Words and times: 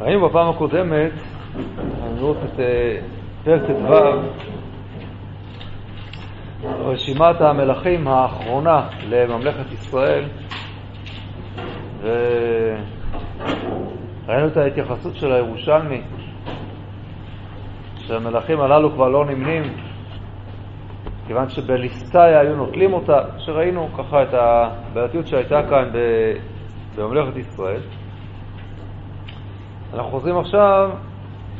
ראינו 0.00 0.28
בפעם 0.28 0.48
הקודמת, 0.50 1.12
לראות 2.16 2.36
את 2.44 2.60
אה, 2.60 3.00
פרק 3.44 3.62
ט"ו, 3.62 4.22
רשימת 6.64 7.40
המלכים 7.40 8.08
האחרונה 8.08 8.88
לממלכת 9.08 9.72
ישראל, 9.72 10.24
וראינו 12.00 12.86
את 14.46 14.56
ההתייחסות 14.56 15.16
של 15.16 15.32
הירושלמי, 15.32 16.02
שהמלכים 17.96 18.60
הללו 18.60 18.92
כבר 18.92 19.08
לא 19.08 19.24
נמנים, 19.24 19.62
כיוון 21.26 21.48
שבליסטאיה 21.48 22.40
היו 22.40 22.56
נוטלים 22.56 22.92
אותה, 22.92 23.18
שראינו 23.38 23.88
ככה 23.98 24.22
את 24.22 24.34
הבעייתיות 24.34 25.26
שהייתה 25.26 25.62
כאן 25.70 25.90
בממלכת 26.96 27.36
ישראל. 27.36 27.80
אנחנו 29.94 30.10
חוזרים 30.10 30.38
עכשיו 30.38 30.90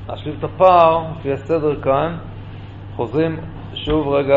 להשלים 0.08 0.34
את 0.38 0.44
הפער, 0.44 1.04
לפי 1.18 1.32
הסדר 1.32 1.80
כאן, 1.80 2.16
חוזרים 2.96 3.36
שוב 3.74 4.08
רגע 4.08 4.34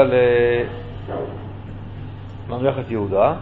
לממלכת 2.50 2.92
יהודה. 2.92 3.34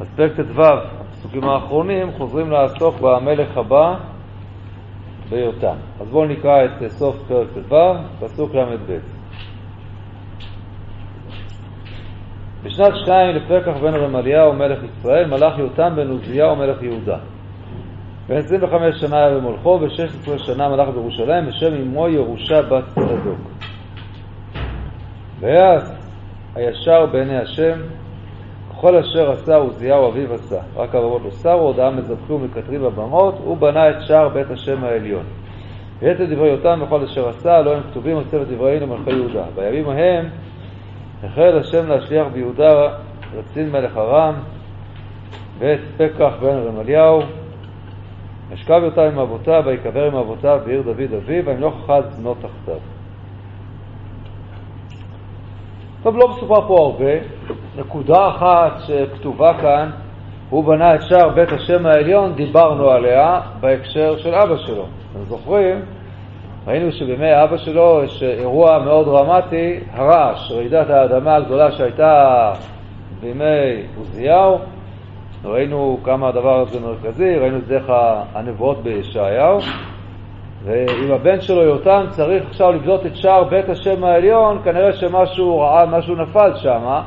אז 0.00 0.06
פרק 0.16 0.32
ט"ו, 0.32 0.62
הפסוקים 1.00 1.44
האחרונים, 1.44 2.12
חוזרים 2.12 2.50
לעסוק 2.50 3.00
במלך 3.00 3.56
הבא 3.56 3.96
ביותם. 5.30 5.76
אז 6.00 6.08
בואו 6.10 6.24
נקרא 6.24 6.64
את 6.64 6.88
סוף 6.88 7.16
פרק 7.28 7.48
ט"ו, 7.68 7.94
פסוק 8.20 8.54
ל"ב. 8.54 8.98
בשנת 12.62 12.92
שתיים 12.96 13.36
לפרקח 13.36 13.76
בן 13.82 13.94
רמליהו 13.94 14.52
מלך 14.52 14.78
ישראל, 14.84 15.26
מלך 15.26 15.58
יותם 15.58 15.92
בן 15.96 16.10
עוזיהו 16.10 16.56
מלך 16.56 16.82
יהודה. 16.82 17.18
בן 18.30 18.36
25 18.36 19.00
שנה 19.00 19.16
היה 19.16 19.36
במולכו, 19.36 19.78
ו-16 19.80 20.38
שנה 20.38 20.68
מלך 20.68 20.88
בירושלים, 20.88 21.48
ושם 21.48 21.74
אמו 21.74 22.08
ירושה 22.08 22.62
בת 22.62 22.84
צדוק. 22.94 23.38
ויעש 25.40 25.82
הישר 26.54 27.06
בעיני 27.06 27.38
השם, 27.38 27.78
כל 28.80 28.96
אשר 28.96 29.30
עשה 29.30 29.56
עוזיהו 29.56 30.08
אביו 30.08 30.34
עשה. 30.34 30.60
רק 30.76 30.94
אבמות 30.94 31.22
לא 31.24 31.30
שרו, 31.30 31.60
הודעה 31.60 31.90
מזבחו 31.90 32.32
ומקטרים 32.32 32.82
בבמות, 32.82 33.34
הוא 33.44 33.56
בנה 33.56 33.90
את 33.90 33.96
שער 34.06 34.28
בית 34.28 34.50
השם 34.50 34.84
העליון. 34.84 35.24
ויתר 35.98 36.24
דברי 36.24 36.48
יותם 36.48 36.80
וכל 36.82 37.02
אשר 37.02 37.28
עשה, 37.28 37.62
לא 37.62 37.74
הם 37.74 37.82
כתובים 37.90 38.16
על 38.16 38.24
צוות 38.24 38.48
דברינו 38.48 38.86
מלכי 38.86 39.10
יהודה. 39.10 39.44
בימים 39.54 39.88
ההם 39.88 40.28
החל 41.24 41.58
השם 41.58 41.88
להשליח 41.88 42.26
ביהודה 42.32 42.88
רצין 43.34 43.70
מלך 43.70 43.96
ארם, 43.96 44.34
ואת 45.58 45.80
פקח 45.96 46.32
בן 46.40 46.56
רמליהו, 46.56 47.22
אשכב 48.54 48.80
יותם 48.84 49.02
עם 49.02 49.18
אבותיו, 49.18 49.62
ויקבר 49.66 50.06
עם 50.06 50.16
אבותיו 50.16 50.60
בעיר 50.64 50.82
דוד 50.82 51.14
אביו, 51.16 51.44
וימלוך 51.44 51.74
אחד 51.84 52.02
בנו 52.18 52.34
תחתיו. 52.34 52.78
טוב, 56.02 56.16
לא 56.16 56.28
מסופר 56.28 56.68
פה 56.68 56.78
הרבה. 56.78 57.12
נקודה 57.76 58.28
אחת 58.28 58.72
שכתובה 58.86 59.54
כאן, 59.60 59.90
הוא 60.50 60.64
בנה 60.64 60.94
את 60.94 61.02
שער 61.02 61.28
בית 61.28 61.52
השם 61.52 61.86
העליון, 61.86 62.34
דיברנו 62.34 62.90
עליה 62.90 63.40
בהקשר 63.60 64.16
של 64.18 64.34
אבא 64.34 64.56
שלו. 64.56 64.86
אתם 65.12 65.24
זוכרים? 65.24 65.80
ראינו 66.66 66.92
שבימי 66.92 67.42
אבא 67.44 67.56
שלו 67.56 68.00
יש 68.04 68.22
אירוע 68.22 68.78
מאוד 68.78 69.06
דרמטי, 69.06 69.80
הרעש, 69.92 70.52
רעידת 70.52 70.90
האדמה 70.90 71.36
הגדולה 71.36 71.72
שהייתה 71.72 72.52
בימי 73.20 73.82
עוזיהו. 73.98 74.58
ראינו 75.44 75.98
כמה 76.04 76.28
הדבר 76.28 76.60
הזה 76.60 76.80
מרכזי, 76.80 77.36
ראינו 77.36 77.58
את 77.58 77.66
דרך 77.68 77.86
הנבואות 78.34 78.82
בישעיהו. 78.82 79.58
ועם 80.64 81.12
הבן 81.12 81.40
שלו 81.40 81.62
יותם 81.62 82.04
צריך 82.10 82.44
עכשיו 82.46 82.72
לבדות 82.72 83.06
את 83.06 83.16
שער 83.16 83.44
בית 83.44 83.68
השם 83.68 84.04
העליון, 84.04 84.60
כנראה 84.64 84.92
שמשהו 84.92 85.58
רעה, 85.58 85.86
משהו 85.86 86.14
נפל 86.14 86.56
שם. 86.56 87.00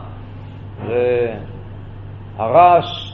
והרעש 2.37 3.13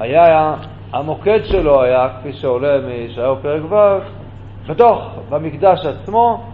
היה, 0.00 0.54
המוקד 0.92 1.40
שלו 1.44 1.82
היה, 1.82 2.08
כפי 2.20 2.32
שעולה 2.32 2.78
מישעיהו 2.80 3.36
פרק 3.42 3.62
ו', 3.72 3.98
בתוך, 4.68 5.18
במקדש 5.28 5.86
עצמו, 5.86 6.44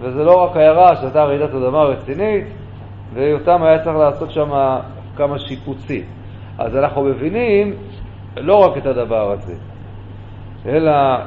וזה 0.00 0.24
לא 0.24 0.44
רק 0.44 0.56
היה 0.56 0.72
רעש, 0.72 0.98
זו 0.98 1.04
הייתה 1.04 1.24
רעידת 1.24 1.54
אדמה 1.54 1.82
רצינית, 1.82 2.44
ויותם 3.14 3.62
היה 3.62 3.84
צריך 3.84 3.96
לעשות 3.96 4.30
שם 4.30 4.78
כמה 5.16 5.38
שיפוצים. 5.38 6.19
אז 6.60 6.76
אנחנו 6.76 7.02
מבינים 7.02 7.74
לא 8.36 8.56
רק 8.56 8.76
את 8.76 8.86
הדבר 8.86 9.32
הזה, 9.32 9.54
אלא 10.66 10.90
אה, 10.90 11.22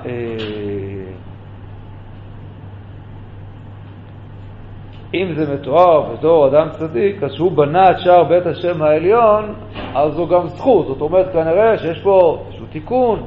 אם 5.13 5.33
זה 5.33 5.53
מתואר 5.53 6.01
בתור 6.13 6.47
אדם 6.47 6.67
צדיק, 6.71 7.23
אז 7.23 7.31
שהוא 7.31 7.51
בנה 7.51 7.91
את 7.91 7.99
שער 7.99 8.23
בית 8.23 8.45
השם 8.45 8.81
העליון, 8.81 9.53
אז 9.95 10.13
זו 10.13 10.27
גם 10.27 10.47
זכות. 10.47 10.87
זאת 10.87 11.01
אומרת, 11.01 11.33
כנראה 11.33 11.77
שיש 11.77 11.99
פה 11.99 12.43
איזשהו 12.47 12.65
תיקון, 12.71 13.23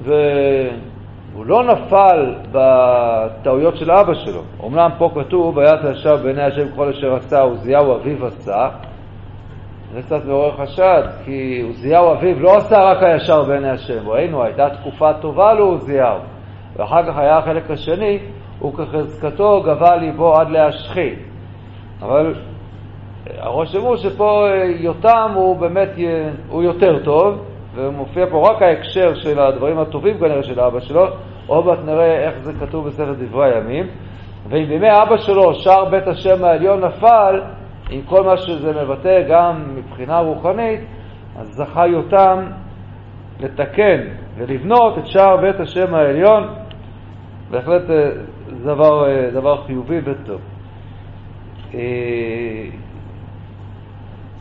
והוא 0.00 1.46
לא 1.46 1.64
נפל 1.64 2.34
בטעויות 2.52 3.76
של 3.76 3.90
אבא 3.90 4.14
שלו. 4.14 4.42
אמנם 4.66 4.90
פה 4.98 5.10
כתוב, 5.14 5.56
ויעש 5.56 5.84
ישב 5.92 6.18
בעיני 6.22 6.42
השם 6.42 6.66
כל 6.76 6.88
אשר 6.88 7.14
עשה, 7.14 7.40
עוזיהו 7.40 7.96
אביו 7.96 8.26
עשה. 8.26 8.68
זה 9.92 10.02
קצת 10.02 10.24
מעורר 10.24 10.56
חשד, 10.56 11.02
כי 11.24 11.62
עוזיהו 11.66 12.12
אביו 12.12 12.40
לא 12.40 12.56
עשה 12.56 12.78
רק 12.78 13.02
הישר 13.02 13.42
בעיני 13.42 13.70
השם, 13.70 14.08
ראינו, 14.08 14.42
הייתה 14.42 14.68
תקופה 14.70 15.12
טובה 15.12 15.52
לעוזיהו, 15.52 16.18
ואחר 16.76 17.02
כך 17.06 17.18
היה 17.18 17.38
החלק 17.38 17.70
השני, 17.70 18.18
וכחזקתו 18.64 19.62
גבה 19.62 19.96
ליבו 19.96 20.34
עד 20.34 20.50
להשחית. 20.50 21.18
אבל 22.02 22.34
הרושם 23.38 23.80
הוא 23.80 23.96
שפה 23.96 24.46
יותם 24.78 25.30
הוא 25.34 25.56
באמת, 25.56 25.88
הוא 26.48 26.62
יותר 26.62 27.04
טוב, 27.04 27.44
ומופיע 27.74 28.26
פה 28.30 28.50
רק 28.50 28.62
ההקשר 28.62 29.14
של 29.14 29.38
הדברים 29.38 29.78
הטובים 29.78 30.18
כנראה 30.18 30.42
של 30.42 30.60
אבא 30.60 30.80
שלו, 30.80 31.06
עוד 31.46 31.66
מעט 31.66 31.78
נראה 31.84 32.28
איך 32.28 32.34
זה 32.40 32.52
כתוב 32.60 32.86
בספר 32.86 33.12
דברי 33.12 33.54
הימים. 33.54 33.86
ואם 34.48 34.64
בימי 34.68 34.88
אבא 35.02 35.16
שלו 35.16 35.54
שער 35.54 35.84
בית 35.84 36.06
השם 36.06 36.44
העליון 36.44 36.84
נפל, 36.84 37.40
עם 37.90 38.02
כל 38.02 38.22
מה 38.22 38.36
שזה 38.36 38.82
מבטא 38.82 39.22
גם 39.28 39.62
מבחינה 39.74 40.18
רוחנית, 40.18 40.80
אז 41.38 41.48
זכה 41.48 41.86
יותם 41.86 42.38
לתקן 43.40 44.00
ולבנות 44.36 44.98
את 44.98 45.06
שער 45.06 45.36
בית 45.36 45.60
השם 45.60 45.94
העליון. 45.94 46.48
בהחלט 47.50 47.82
זה 47.86 48.14
דבר, 48.64 49.06
דבר 49.32 49.62
חיובי 49.66 50.00
וטוב. 50.04 50.40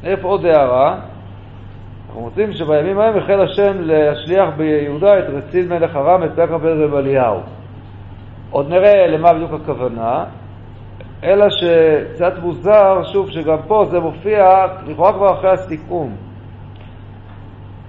איפה 0.04 0.28
עוד 0.28 0.46
הערה? 0.46 1.00
אנחנו 2.08 2.22
מוצאים 2.22 2.54
שבימים 2.54 3.00
ההם 3.00 3.18
החל 3.18 3.42
השם 3.42 3.74
להשליח 3.80 4.50
ביהודה 4.58 5.20
את 5.20 5.24
רציל 5.34 5.68
מלך 5.68 5.96
ארם 5.96 6.24
את 6.24 6.32
פקח 6.32 6.54
בן 6.54 6.84
רמליהו. 6.84 7.40
עוד 8.50 8.70
נראה 8.70 9.08
למה 9.08 9.34
בדיוק 9.34 9.52
הכוונה, 9.54 10.26
אלא 11.24 11.46
שקצת 11.50 12.34
מוזר, 12.42 13.04
שוב, 13.04 13.30
שגם 13.30 13.58
פה 13.68 13.86
זה 13.86 14.00
מופיע 14.00 14.66
לכאורה 14.88 15.14
כבר 15.14 15.34
אחרי 15.34 15.50
הסיכום. 15.50 16.16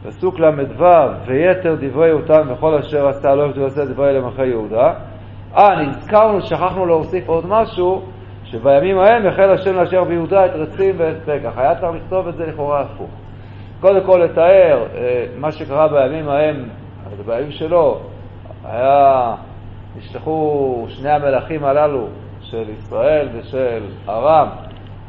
פסוק 0.07 0.39
ל"ו, 0.39 0.85
ויתר 1.27 1.77
דברי 1.81 2.09
יהותם 2.09 2.49
וכל 2.53 2.75
אשר 2.75 3.09
עשה 3.09 3.35
לא 3.35 3.43
יבדו 3.43 3.67
עשה 3.67 3.85
דברי 3.85 4.13
למלכי 4.15 4.47
יהודה. 4.47 4.93
אה, 5.57 5.83
נזכרנו, 5.83 6.43
שכחנו 6.43 6.87
להוסיף 6.87 7.29
עוד 7.29 7.47
משהו, 7.47 8.03
שבימים 8.45 8.99
ההם 8.99 9.27
החל 9.27 9.51
השם 9.51 9.77
להשאיר 9.77 10.05
ביהודה 10.05 10.47
את 10.47 10.51
רצים 10.55 10.95
ואת 10.99 11.17
פקח. 11.25 11.53
היה 11.57 11.75
צריך 11.75 11.93
לכתוב 11.95 12.29
את 12.29 12.37
זה 12.37 12.47
לכאורה 12.47 12.81
הפוך. 12.81 13.11
קודם 13.81 14.07
כל 14.07 14.21
לתאר 14.25 14.87
אה, 14.95 15.27
מה 15.39 15.53
שקרה 15.53 15.89
בימים 15.89 16.29
ההם, 16.29 16.69
בימים 17.27 17.51
שלו, 17.51 17.99
היה, 18.65 19.35
נשלחו 19.97 20.87
שני 20.89 21.11
המלכים 21.11 21.65
הללו 21.65 22.07
של 22.51 22.71
ישראל 22.71 23.29
ושל 23.33 23.83
ארם, 24.09 24.49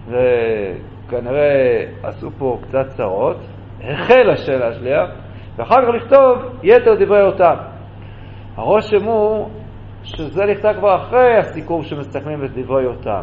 וכנראה 0.07 1.85
עשו 2.03 2.31
פה 2.37 2.57
קצת 2.61 2.87
צרות, 2.87 3.37
החל 3.83 4.29
השם 4.29 4.59
להשליח, 4.59 5.09
ואחר 5.55 5.75
כך 5.75 5.89
לכתוב 5.95 6.59
יתר 6.63 6.95
דברי 6.99 7.21
אותם. 7.21 7.55
הרושם 8.55 9.03
הוא 9.03 9.49
שזה 10.03 10.45
נכתב 10.45 10.73
כבר 10.79 10.95
אחרי 10.95 11.37
הסיכום 11.37 11.83
שמסתכמים 11.83 12.45
את 12.45 12.51
דברי 12.53 12.85
אותם. 12.85 13.21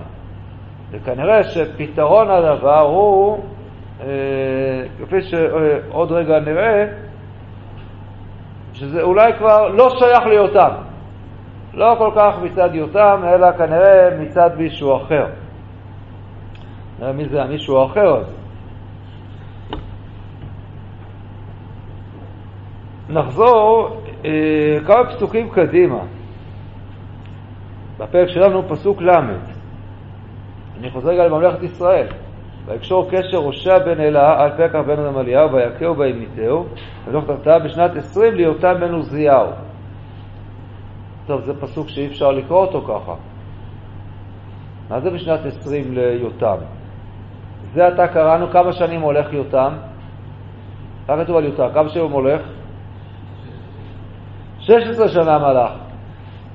וכנראה 0.91 1.43
שפתרון 1.43 2.31
הדבר 2.31 2.81
הוא, 2.81 3.38
אה, 4.00 4.06
כפי 4.99 5.20
שעוד 5.20 6.12
רגע 6.12 6.41
נראה, 6.41 6.85
שזה 8.73 9.03
אולי 9.03 9.32
כבר 9.38 9.69
לא 9.69 9.91
שייך 9.91 10.26
ליותם. 10.26 10.88
לא 11.75 11.94
כל 11.99 12.11
כך 12.17 12.35
מצד 12.43 12.75
יותם, 12.75 13.23
אלא 13.25 13.53
כנראה 13.53 14.19
מצד 14.20 14.50
מישהו 14.56 14.97
אחר. 14.97 15.26
מי 17.15 17.29
זה 17.29 17.43
המישהו 17.43 17.79
האחר 17.79 18.17
הזה? 18.17 18.32
נחזור 23.09 24.00
אה, 24.25 24.79
כמה 24.87 25.06
פסוקים 25.06 25.50
קדימה. 25.50 26.00
בפרק 27.99 28.29
שלנו 28.29 28.69
פסוק 28.69 29.03
ל', 29.03 29.11
אני 30.79 30.91
חוזר 30.91 31.09
רגע 31.11 31.26
לממלכת 31.26 31.62
ישראל. 31.62 32.06
ויקשור 32.67 33.11
קשר 33.11 33.37
הושע 33.37 33.79
בן 33.79 34.00
אלה 34.00 34.43
על 34.43 34.50
פקח 34.50 34.79
בן 34.87 34.99
רמליהו 34.99 35.53
ויכהו 35.53 35.99
וימיתהו 35.99 36.67
ולוך 37.06 37.29
הרתעה 37.29 37.59
בשנת 37.59 37.97
עשרים 37.97 38.35
ליותם 38.35 38.75
בן 38.81 38.93
עוזיהו. 38.93 39.47
טוב, 41.29 41.41
זה 41.41 41.61
פסוק 41.61 41.89
שאי 41.89 42.07
אפשר 42.07 42.31
לקרוא 42.31 42.61
אותו 42.61 42.83
ככה. 42.83 43.15
מה 44.91 45.01
זה 45.01 45.11
בשנת 45.11 45.41
עשרים 45.47 45.93
ליותם? 45.93 46.57
זה 47.73 47.87
עתה 47.87 48.09
קראנו 48.09 48.51
כמה 48.51 48.73
שנים 48.73 49.01
הולך 49.01 49.33
יותם. 49.33 49.73
מה 51.09 51.25
כתוב 51.25 51.37
על 51.37 51.45
יותם? 51.45 51.69
כמה 51.75 51.89
שנים 51.89 52.05
הוא 52.05 52.13
הולך? 52.13 52.41
16 54.59 55.09
שנה 55.09 55.39
מלך. 55.39 55.71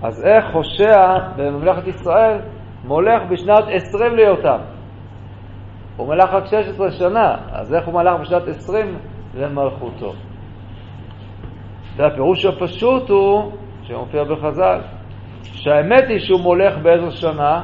אז 0.02 0.26
איך 0.26 0.46
הושע 0.54 1.18
בממלכת 1.36 1.88
ישראל 1.88 2.40
מולך 2.86 3.22
בשנת 3.32 3.64
20 3.68 4.16
ליותם? 4.16 4.58
הוא 5.98 6.08
מלך 6.08 6.30
רק 6.30 6.46
16 6.46 6.92
שנה, 6.92 7.36
אז 7.52 7.74
איך 7.74 7.86
הוא 7.86 7.94
מלך 7.94 8.20
בשנת 8.22 8.48
20 8.48 8.98
למלכותו? 9.36 10.14
והפירוש 11.96 12.46
הפשוט 12.46 13.10
הוא, 13.10 13.52
שמופיע 13.84 14.24
בחז"ל, 14.24 14.80
שהאמת 15.44 16.04
היא 16.08 16.20
שהוא 16.20 16.42
מולך 16.42 16.78
באיזו 16.78 17.12
שנה? 17.12 17.64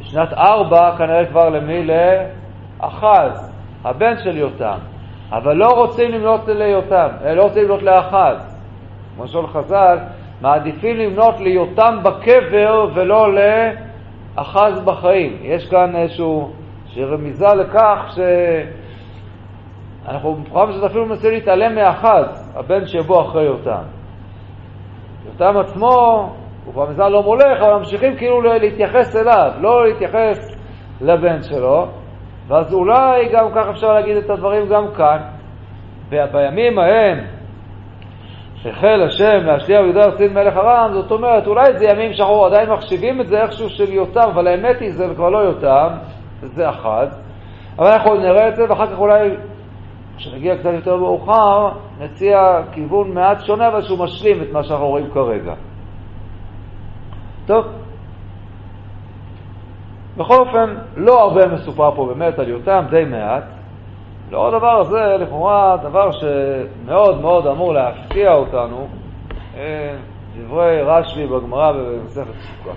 בשנת 0.00 0.32
4 0.32 0.96
כנראה 0.98 1.26
כבר 1.26 1.48
למי? 1.48 1.86
לאחז, 1.86 3.52
הבן 3.84 4.14
של 4.24 4.36
יותם. 4.36 4.78
אבל 5.32 5.56
לא 5.56 5.66
רוצים 5.66 6.10
למנות 6.10 6.48
ליותם, 6.48 7.08
לא 7.36 7.42
רוצים 7.42 7.64
למנות 7.64 7.82
לאחז. 7.82 8.56
כמו 9.16 9.28
שאול 9.28 9.46
חז"ל, 9.46 9.98
מעדיפים 10.40 10.96
למנות 10.96 11.40
ליותם 11.40 11.98
בקבר 12.02 12.88
ולא 12.94 13.28
לאחז 13.34 14.80
בחיים. 14.84 15.38
יש 15.42 15.68
כאן 15.68 15.96
איזושהי 15.96 17.04
רמיזה 17.04 17.46
לכך 17.46 18.16
שאנחנו 20.06 20.34
בפרם 20.34 20.68
הזאת 20.68 20.90
אפילו 20.90 21.06
מנסים 21.06 21.30
להתעלם 21.30 21.74
מאחז, 21.74 22.52
הבן 22.56 22.86
שבו 22.86 23.22
אחרי 23.22 23.42
יותם. 23.42 23.82
יותם 25.26 25.56
עצמו, 25.56 26.30
הוא 26.64 26.72
כבר 26.72 26.90
מזל 26.90 27.08
לא 27.08 27.22
מולך, 27.22 27.62
אבל 27.62 27.74
ממשיכים 27.74 28.16
כאילו 28.16 28.40
להתייחס 28.40 29.16
אליו, 29.16 29.50
לא 29.60 29.86
להתייחס 29.86 30.56
לבן 31.00 31.42
שלו, 31.42 31.86
ואז 32.48 32.74
אולי 32.74 33.28
גם 33.32 33.50
כך 33.54 33.66
אפשר 33.70 33.92
להגיד 33.92 34.16
את 34.16 34.30
הדברים 34.30 34.68
גם 34.68 34.84
כאן. 34.96 35.18
בימים 36.08 36.78
ההם 36.78 37.18
החל 38.66 39.02
השם 39.02 39.46
להשליח 39.46 39.80
יהודה 39.80 40.04
ארצין 40.04 40.34
מלך 40.34 40.56
ארם, 40.56 40.90
זאת 40.92 41.10
אומרת, 41.10 41.46
אולי 41.46 41.78
זה 41.78 41.84
ימים 41.84 42.12
שאנחנו 42.12 42.44
עדיין 42.44 42.70
מחשיבים 42.70 43.20
את 43.20 43.28
זה 43.28 43.42
איכשהו 43.42 43.70
של 43.70 43.92
יותם, 43.92 44.28
אבל 44.32 44.46
האמת 44.46 44.80
היא, 44.80 44.92
זה 44.92 45.06
כבר 45.16 45.30
לא 45.30 45.38
יותם, 45.38 45.88
זה 46.42 46.70
אחד. 46.70 47.06
אבל 47.78 47.86
אנחנו 47.86 48.14
נראה 48.14 48.48
את 48.48 48.56
זה, 48.56 48.64
ואחר 48.68 48.86
כך 48.86 48.98
אולי, 48.98 49.30
כשנגיע 50.16 50.56
קצת 50.56 50.70
יותר 50.74 50.96
מאוחר, 50.96 51.68
נציע 52.00 52.62
כיוון 52.72 53.14
מעט 53.14 53.44
שונה, 53.44 53.68
אבל 53.68 53.82
שהוא 53.82 53.98
משלים 53.98 54.42
את 54.42 54.52
מה 54.52 54.64
שאנחנו 54.64 54.86
רואים 54.86 55.10
כרגע. 55.14 55.54
טוב. 57.46 57.66
בכל 60.16 60.34
אופן, 60.34 60.74
לא 60.96 61.22
הרבה 61.22 61.46
מסופר 61.46 61.90
פה 61.96 62.06
באמת 62.06 62.38
על 62.38 62.48
יותם, 62.48 62.84
די 62.90 63.04
מעט. 63.04 63.44
לאור 64.30 64.46
הדבר 64.46 64.80
הזה, 64.80 65.16
לכאורה, 65.20 65.76
דבר 65.82 66.10
שמאוד 66.10 67.20
מאוד 67.20 67.46
אמור 67.46 67.72
להפתיע 67.74 68.32
אותנו, 68.32 68.88
אה, 69.56 69.96
דברי 70.38 70.82
רש"י 70.82 71.26
בגמרא 71.26 71.72
במסכת 71.72 72.32
סוכה. 72.40 72.76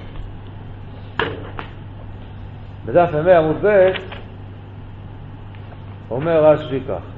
בדף 2.86 3.10
ימי 3.14 3.34
עמוד 3.34 3.56
ב' 3.66 3.92
אומר 6.12 6.46
רש"י 6.46 6.80
כך: 6.88 7.17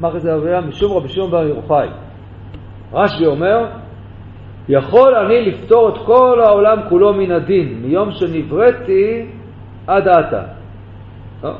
מה 0.00 0.12
כזה 0.14 0.34
אביה? 0.34 0.60
משום 0.60 0.96
רבי 0.96 1.08
שמעון 1.08 1.30
בר 1.30 1.46
יוחאי. 1.46 1.88
רש"י 2.92 3.26
אומר, 3.26 3.66
יכול 4.68 5.14
אני 5.14 5.50
לפתור 5.50 5.88
את 5.88 6.06
כל 6.06 6.40
העולם 6.40 6.78
כולו 6.88 7.14
מן 7.14 7.30
הדין, 7.30 7.82
מיום 7.82 8.10
שנבראתי 8.10 9.26
עד 9.86 10.08
עתה. 10.08 10.42
לא. 11.42 11.50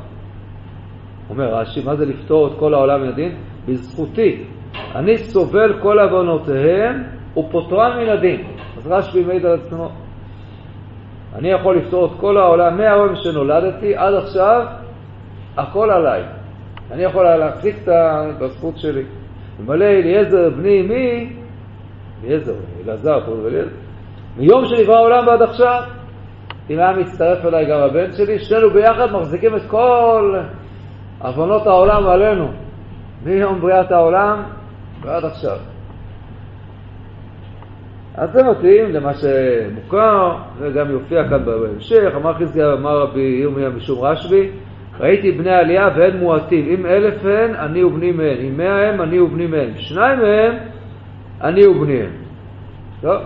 אומר 1.29 1.55
רש"י, 1.55 1.85
מה 1.85 1.95
זה 1.95 2.05
לפתור 2.05 2.47
את 2.47 2.51
כל 2.59 2.73
העולם 2.73 3.01
מן 3.01 3.07
הדין? 3.07 3.35
בזכותי. 3.67 4.43
אני 4.95 5.17
סובל 5.17 5.81
כל 5.81 5.99
עוונותיהם 5.99 7.03
ופוטרם 7.37 7.97
מן 7.97 8.09
הדין. 8.09 8.41
אז 8.77 8.87
רש"י 8.87 9.23
מעיד 9.23 9.45
על 9.45 9.53
עצמו. 9.53 9.89
אני 11.35 11.49
יכול 11.49 11.77
לפתור 11.77 12.05
את 12.05 12.19
כל 12.19 12.37
העולם 12.37 12.77
מהיום 12.77 13.15
שנולדתי 13.15 13.95
עד 13.95 14.13
עכשיו, 14.13 14.65
הכל 15.57 15.91
עליי. 15.91 16.23
אני 16.91 17.03
יכול 17.03 17.23
להחזיק 17.23 17.75
את 17.87 18.41
הזכות 18.41 18.77
שלי. 18.77 19.03
ומלא 19.59 19.85
אליעזר 19.85 20.49
בני 20.49 20.81
אמי, 20.81 21.33
אליעזר, 22.23 22.53
אלעזר, 22.85 23.19
מיום 24.37 24.65
שנברא 24.65 24.95
העולם 24.95 25.27
ועד 25.27 25.41
עכשיו, 25.41 25.83
אם 26.69 26.79
היה 26.79 26.93
מצטרף 26.93 27.45
אליי 27.45 27.65
גם 27.65 27.79
הבן 27.79 28.13
שלי, 28.13 28.39
שנינו 28.39 28.69
ביחד 28.69 29.11
מחזיקים 29.11 29.55
את 29.55 29.61
כל 29.67 30.39
עוונות 31.21 31.67
העולם 31.67 32.07
עלינו, 32.07 32.51
מיום 33.25 33.61
בריאת 33.61 33.91
העולם 33.91 34.43
ועד 35.01 35.25
עכשיו. 35.25 35.57
אז 38.15 38.31
זה 38.31 38.43
מתאים 38.43 38.91
למה 38.91 39.11
שמוכר, 39.13 40.35
וגם 40.57 40.91
יופיע 40.91 41.29
כאן 41.29 41.45
בהמשך. 41.45 42.11
אמר 42.15 42.33
חזקיה, 42.33 42.73
אמר 42.73 42.99
רבי 42.99 43.39
ירמיה 43.41 43.69
משום 43.69 44.05
רשב"י, 44.05 44.49
ראיתי 44.99 45.31
בני 45.31 45.51
עלייה 45.51 45.89
ואין 45.95 46.17
מועטים. 46.17 46.65
אם 46.67 46.85
אלף 46.85 47.25
הן, 47.25 47.55
אני 47.55 47.83
ובני 47.83 48.11
מהן. 48.11 48.37
אם 48.37 48.57
מאה 48.57 48.89
הם, 48.89 49.01
אני 49.01 49.19
ובני 49.19 49.47
מהן. 49.47 49.77
שניים 49.77 50.19
מהם, 50.19 50.53
אני 51.41 51.67
ובניהם. 51.67 52.11
טוב. 53.01 53.21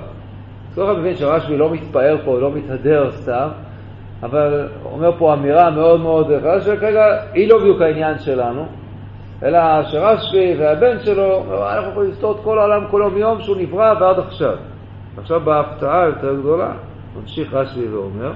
כל 0.75 0.83
אחד 0.83 0.99
מבין 0.99 1.15
שרשב"י 1.15 1.57
לא 1.57 1.69
מתפאר 1.69 2.17
פה, 2.25 2.39
לא 2.39 2.51
מתהדר 2.51 3.11
סתם, 3.11 3.47
אבל 4.23 4.67
אומר 4.85 5.11
פה 5.17 5.33
אמירה 5.33 5.69
מאוד 5.69 6.01
מאוד 6.01 6.27
חדשה, 6.43 6.75
שכרגע 6.75 7.05
היא 7.33 7.49
לא 7.49 7.59
בדיוק 7.59 7.81
העניין 7.81 8.19
שלנו, 8.19 8.65
אלא 9.43 9.59
שרשב"י 9.83 10.55
והבן 10.59 10.99
שלו, 10.99 11.43
אנחנו 11.73 11.91
יכולים 11.91 12.11
לסתור 12.11 12.31
את 12.31 12.37
כל 12.43 12.59
העולם 12.59 12.83
כולו 12.91 13.09
מיום 13.09 13.41
שהוא 13.41 13.57
נברא 13.57 13.93
ועד 13.99 14.19
עכשיו. 14.19 14.55
עכשיו 15.17 15.39
בהפתעה 15.39 16.05
יותר 16.05 16.35
גדולה, 16.39 16.71
ממשיך 17.21 17.53
רשב"י 17.53 17.87
ואומר, 17.87 18.31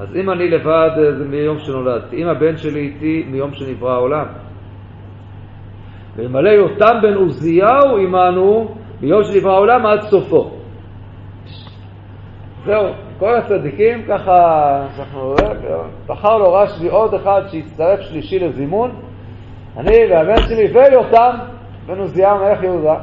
אז 0.00 0.16
אם 0.16 0.30
אני 0.30 0.48
לבד 0.48 0.90
זה 1.18 1.24
מיום 1.24 1.58
שנולדתי, 1.58 2.22
אם 2.22 2.28
הבן 2.28 2.56
שלי 2.56 2.80
איתי 2.80 3.26
מיום 3.30 3.54
שנברא 3.54 3.92
העולם. 3.92 4.26
ואלמלא 6.16 6.48
יותם 6.48 6.98
בן 7.02 7.14
עוזיהו 7.14 7.96
עמנו 7.98 8.74
מיום 9.00 9.24
שנברא 9.24 9.52
העולם 9.52 9.86
עד 9.86 10.02
סופו. 10.02 10.50
זהו, 12.64 12.86
כל 13.18 13.34
הצדיקים 13.34 14.02
ככה, 14.08 14.86
אנחנו, 14.98 15.34
בחר 16.06 16.38
לו 16.38 16.52
רשב"י 16.52 16.88
עוד 16.88 17.14
אחד 17.14 17.42
שהצטרף 17.50 18.00
שלישי 18.00 18.38
לזימון, 18.38 18.90
אני 19.76 19.96
והבן 20.10 20.42
שלי 20.42 20.66
ויותם 20.72 21.36
בן 21.86 21.98
עוזיהו 21.98 22.38
מלך 22.38 22.62
יהודה. 22.62 22.96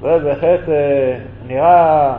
זה 0.00 0.18
בהחלט 0.24 0.68
אה, 0.68 1.18
נראה, 1.46 2.16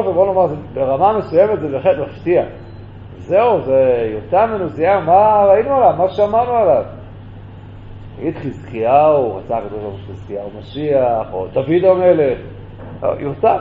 בכל 0.00 0.08
אופן 0.08 0.14
בוא 0.14 0.26
נאמר, 0.26 0.54
ברמה 0.74 1.18
מסוימת 1.18 1.60
זה 1.60 1.68
בהחלט 1.68 1.98
מפתיע. 1.98 2.44
זהו, 3.18 3.60
זה 3.60 4.08
יותם 4.14 4.50
בן 4.54 4.60
עוזיהו, 4.62 5.00
מה 5.00 5.44
ראינו 5.48 5.76
עליו, 5.76 5.94
מה 5.98 6.08
שמענו 6.08 6.52
עליו? 6.52 6.84
נגיד 8.18 8.36
חזקיהו, 8.36 9.36
רצה 9.36 9.58
הקדוש 9.58 9.80
ברוך 9.80 9.94
הוא 9.94 10.14
חזקיהו 10.14 10.50
משיח, 10.58 11.32
או 11.32 11.46
דוד 11.52 11.84
המלך, 11.84 12.38
יותם. 13.18 13.58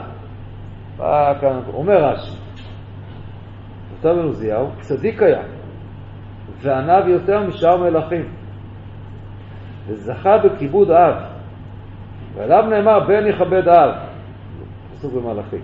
אומר 1.74 2.04
רש"י, 2.04 2.38
יותם 3.92 4.20
בן 4.20 4.24
עוזיהו, 4.24 4.68
צדיק 4.80 5.22
היה, 5.24 5.42
וענב 6.62 7.08
יותר 7.08 7.48
משאר 7.48 7.78
מלכים, 7.78 8.24
וזכה 9.88 10.38
בכיבוד 10.38 10.92
אב, 10.92 11.16
ועליו 12.36 12.66
נאמר 12.70 13.00
בן 13.00 13.28
יכבד 13.28 13.68
אב, 13.68 13.92
פסוק 14.94 15.14
במלאכים, 15.14 15.62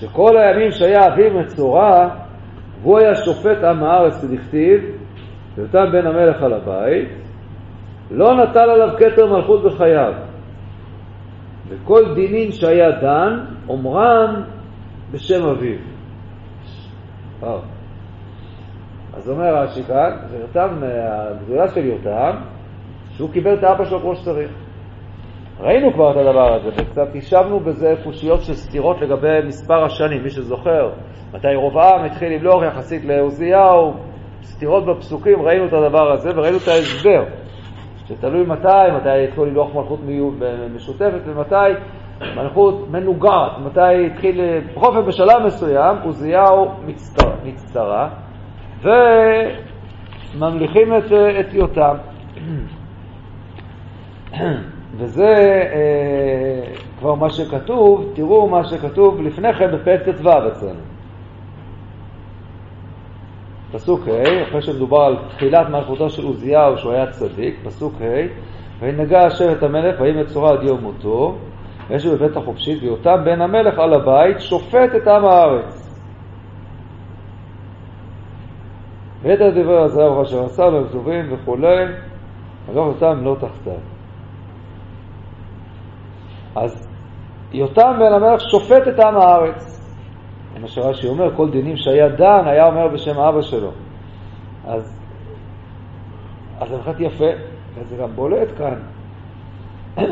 שכל 0.00 0.36
הימים 0.36 0.70
שהיה 0.70 1.06
אביו 1.06 1.34
מצורע, 1.34 2.08
והוא 2.82 2.98
היה 2.98 3.14
שופט 3.14 3.64
עם 3.64 3.84
הארץ 3.84 4.24
כדכתיב, 4.24 4.80
ויותם 5.54 5.84
בן 5.92 6.06
המלך 6.06 6.42
על 6.42 6.52
הבית, 6.52 7.08
לא 8.10 8.34
נטל 8.34 8.70
עליו 8.70 8.88
כתר 8.98 9.26
מלכות 9.26 9.64
בחייו. 9.64 10.12
וכל 11.68 12.14
דינין 12.14 12.52
שהיה 12.52 12.90
דן, 12.90 13.44
אומרן 13.68 14.42
בשם 15.12 15.46
אביו. 15.46 15.76
אז 19.16 19.28
אומר 19.30 19.56
רש"י 19.56 19.82
כאן, 19.82 20.16
יותם, 20.40 20.68
הגדולה 20.82 21.68
של 21.68 21.84
יותם, 21.84 22.36
שהוא 23.10 23.30
קיבל 23.32 23.54
את 23.54 23.64
האבא 23.64 23.84
שלו 23.84 24.00
כמו 24.00 24.16
שצריך. 24.16 24.50
ראינו 25.60 25.92
כבר 25.92 26.10
את 26.10 26.16
הדבר 26.16 26.54
הזה, 26.54 26.68
וקצת 26.76 27.08
השבנו 27.14 27.60
בזה 27.60 27.94
קושיות 28.04 28.42
של 28.42 28.54
סתירות 28.54 29.00
לגבי 29.00 29.40
מספר 29.46 29.84
השנים, 29.84 30.22
מי 30.22 30.30
שזוכר, 30.30 30.90
מתי 31.32 31.54
רובעם 31.54 32.04
התחיל 32.04 32.32
למלוך 32.32 32.62
יחסית 32.62 33.04
לעוזיהו, 33.04 33.94
סתירות 34.42 34.86
בפסוקים, 34.86 35.42
ראינו 35.42 35.66
את 35.66 35.72
הדבר 35.72 36.12
הזה 36.12 36.30
וראינו 36.36 36.56
את 36.56 36.68
ההסבר, 36.68 37.24
שתלוי 38.06 38.46
מתי, 38.46 38.92
מתי 38.96 39.24
התחיל 39.24 39.44
למלוך 39.44 39.74
מלכות 39.74 40.00
משותפת 40.74 41.20
ומתי 41.24 41.80
מלכות 42.36 42.88
מנוגעת, 42.90 43.52
מתי 43.66 44.06
התחיל, 44.06 44.40
בכל 44.76 44.86
אופן 44.86 45.06
בשלב 45.06 45.46
מסוים 45.46 45.96
עוזיהו 46.04 46.70
מצטרה, 47.44 48.08
וממליכים 50.34 50.96
את, 50.96 51.12
את 51.40 51.54
יותם. 51.54 51.96
וזה 54.98 55.62
אה, 55.72 56.74
כבר 56.98 57.14
מה 57.14 57.30
שכתוב, 57.30 58.12
תראו 58.14 58.48
מה 58.48 58.64
שכתוב 58.64 59.20
לפני 59.20 59.54
כן 59.54 59.70
בפרק 59.72 60.02
ט"ו 60.02 60.30
אצלנו. 60.48 60.80
פסוק 63.72 64.08
ה', 64.08 64.42
אחרי 64.42 64.62
שמדובר 64.62 65.00
על 65.00 65.16
תחילת 65.36 65.68
מלכותו 65.68 66.10
של 66.10 66.24
עוזיהו 66.24 66.78
שהוא 66.78 66.92
היה 66.92 67.10
צדיק, 67.10 67.56
פסוק 67.64 67.94
ה', 68.00 68.26
וינגע 68.80 69.26
השם 69.26 69.52
את 69.52 69.62
המלך 69.62 70.00
ויהי 70.00 70.22
מצורע 70.22 70.52
עד 70.52 70.62
יום 70.62 70.80
מותו, 70.80 71.36
וישב 71.88 72.14
בבית 72.14 72.36
החופשית, 72.36 72.82
ויותם 72.82 73.20
בן 73.24 73.40
המלך 73.40 73.78
על 73.78 73.94
הבית 73.94 74.40
שופט 74.40 74.94
את 74.96 75.08
עם 75.08 75.24
הארץ. 75.24 75.84
ויתר 79.22 79.50
דברי 79.50 79.82
עזרהו 79.82 80.22
אשר 80.22 80.44
עשה 80.44 80.66
לו 80.66 80.88
כתובים 80.88 81.32
וכולי, 81.32 81.84
אגב 82.70 82.78
אותם 82.78 83.24
לא 83.24 83.36
תחתיו. 83.40 83.97
אז 86.62 86.88
יותם 87.52 87.92
בן 87.98 88.12
המלך 88.12 88.40
שופט 88.40 88.88
את 88.88 89.00
עם 89.00 89.16
הארץ. 89.16 89.78
זה 90.54 90.60
מה 90.60 90.68
שרש"י 90.68 91.08
אומר, 91.08 91.36
כל 91.36 91.50
דינים 91.50 91.76
שהיה 91.76 92.08
דן 92.08 92.42
היה 92.46 92.66
אומר 92.66 92.88
בשם 92.88 93.18
אבא 93.18 93.42
שלו. 93.42 93.70
אז, 94.66 95.00
אז 96.60 96.70
בהחלט 96.70 96.96
יפה, 97.00 97.30
וזה 97.74 97.96
גם 97.96 98.08
בולט 98.14 98.48
כאן. 98.58 98.78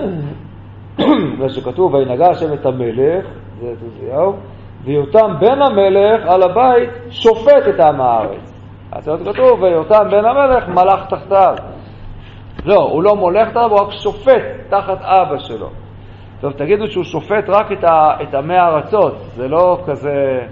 מה 1.39 1.49
שכתוב, 1.49 1.95
וינגע 1.95 2.31
השם 2.31 2.53
את 2.53 2.67
המלך, 2.67 3.27
זה 3.61 3.73
את 3.73 3.83
עוזיהו, 3.83 4.33
ויותם 4.85 5.35
בן 5.41 5.63
המלך 5.63 6.27
על 6.27 6.43
הבית 6.43 6.91
שופט 7.11 7.69
את 7.69 7.81
עם 7.81 8.01
הארץ. 8.01 8.53
אז 8.93 9.05
זה 9.05 9.33
כתוב, 9.33 9.63
ויותם 9.63 10.09
בן 10.11 10.25
המלך 10.25 10.69
מלך 10.69 11.07
תחתיו. 11.09 11.57
לא, 12.65 12.83
הוא 12.83 13.03
לא 13.03 13.17
מולך 13.17 13.49
תחתיו, 13.49 13.71
הוא 13.71 13.81
רק 13.81 13.93
שופט 13.93 14.43
תחת 14.69 14.99
אבא 15.03 15.39
שלו. 15.39 15.71
טוב, 16.41 16.53
תגידו 16.53 16.87
שהוא 16.87 17.05
שופט 17.05 17.49
רק 17.49 17.73
את, 17.73 17.85
ה, 17.85 18.23
את 18.23 18.35
עמי 18.35 18.57
הארצות, 18.57 19.15
זה 19.19 19.49
לא 19.49 19.83
כזה, 19.87 20.47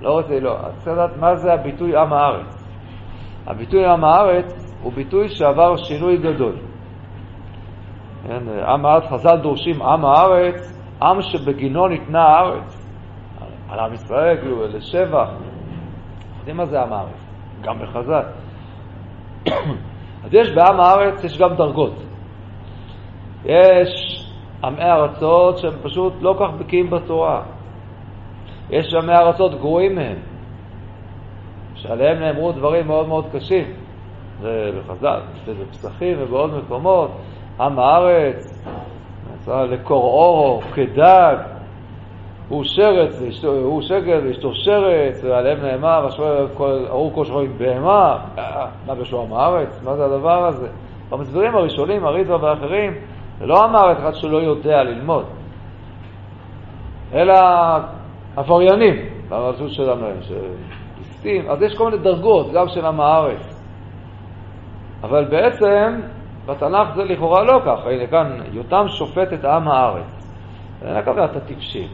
לא 0.00 0.10
רוצה, 0.10 0.40
לא. 0.40 0.56
אז 0.66 0.78
צריך 0.78 0.96
לדעת 0.96 1.16
מה 1.16 1.36
זה 1.36 1.52
הביטוי 1.52 1.96
עם 1.96 2.12
הארץ. 2.12 2.64
הביטוי 3.46 3.86
עם 3.86 4.04
הארץ 4.04 4.76
הוא 4.82 4.92
ביטוי 4.92 5.28
שעבר 5.28 5.76
שינוי 5.76 6.16
גדול. 6.16 6.56
כן, 8.26 8.42
עם 8.66 8.86
הארץ, 8.86 9.04
חז"ל 9.12 9.36
דורשים 9.36 9.82
עם 9.82 10.04
הארץ, 10.04 10.78
עם 11.02 11.22
שבגינו 11.22 11.88
ניתנה 11.88 12.22
הארץ. 12.22 12.88
על 13.70 13.78
עם 13.78 13.92
ישראל, 13.94 14.36
כאילו, 14.36 14.66
לשבח. 14.66 15.28
יודעים 16.38 16.56
מה 16.56 16.66
זה 16.66 16.82
עם 16.82 16.92
הארץ? 16.92 17.28
גם 17.60 17.78
בחז"ל. 17.78 18.22
אז 20.24 20.34
יש 20.34 20.50
בעם 20.50 20.80
הארץ, 20.80 21.24
יש 21.24 21.38
גם 21.38 21.54
דרגות. 21.56 21.94
יש 23.44 24.07
עמי 24.64 24.82
ארצות 24.82 25.58
שהם 25.58 25.72
פשוט 25.82 26.12
לא 26.20 26.36
כך 26.40 26.48
בקיאים 26.58 26.90
בתורה. 26.90 27.42
יש 28.70 28.94
עמי 28.94 29.12
ארצות 29.12 29.54
גרועים 29.54 29.94
מהם, 29.94 30.16
שעליהם 31.74 32.18
נאמרו 32.18 32.52
דברים 32.52 32.86
מאוד 32.86 33.08
מאוד 33.08 33.24
קשים. 33.32 33.64
זה 34.40 34.70
בחז"ל, 34.78 35.20
זה 35.46 35.52
בפסחים 35.54 36.16
ובעוד 36.20 36.54
מקומות. 36.54 37.10
עם 37.60 37.78
הארץ, 37.78 38.64
לקוראו 39.48 40.60
כדג, 40.74 41.36
הוא 42.48 42.64
שרץ, 42.64 43.22
הוא 43.44 43.82
שגר 43.82 44.20
ואשתו 44.24 44.54
שרץ, 44.54 45.24
ועליהם 45.24 45.58
נאמר, 45.62 46.08
ארור 46.88 47.12
כל 47.14 47.24
שחורים 47.24 47.52
בהמה, 47.58 48.18
מה 48.86 48.94
בשלום 48.94 49.32
עם 49.32 49.38
הארץ? 49.38 49.80
מה 49.84 49.96
זה 49.96 50.04
הדבר 50.04 50.44
הזה? 50.44 50.68
במסבירים 51.10 51.54
הראשונים, 51.54 52.04
הריטווה 52.04 52.38
ואחרים, 52.42 52.92
לא 53.40 53.64
אמר 53.64 53.92
אחד 53.92 54.14
שלא 54.14 54.36
יודע 54.36 54.82
ללמוד, 54.82 55.24
אלא 57.14 57.34
עבריינים 58.36 58.94
ברשות 59.28 59.72
שלנו, 59.72 60.06
שליסטים, 60.20 61.50
אז 61.50 61.62
יש 61.62 61.76
כל 61.76 61.90
מיני 61.90 62.02
דרגות, 62.02 62.52
גם 62.52 62.68
של 62.68 62.86
עם 62.86 63.00
הארץ. 63.00 63.58
אבל 65.02 65.24
בעצם 65.24 66.00
בתנ"ך 66.46 66.88
זה 66.94 67.04
לכאורה 67.04 67.42
לא 67.42 67.60
ככה, 67.66 67.90
הנה 67.90 68.06
כאן, 68.06 68.40
יותם 68.52 68.88
שופט 68.88 69.32
את 69.32 69.44
עם 69.44 69.68
הארץ. 69.68 70.18
אין 70.82 70.96
הכוונה 70.96 71.24
את 71.24 71.36
הטיפשים. 71.36 71.88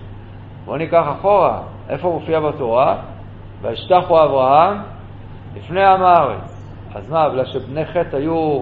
בואו 0.64 0.76
ניקח 0.76 1.04
אחורה, 1.18 1.62
איפה 1.88 2.08
מופיע 2.08 2.40
בתורה? 2.40 2.96
וישתחו 3.62 4.24
אברהם 4.24 4.78
לפני 5.56 5.84
עם 5.84 6.02
הארץ. 6.02 6.70
אז 6.94 7.10
מה, 7.10 7.28
בגלל 7.28 7.44
שבני 7.44 7.84
חטא 7.84 8.16
היו 8.16 8.60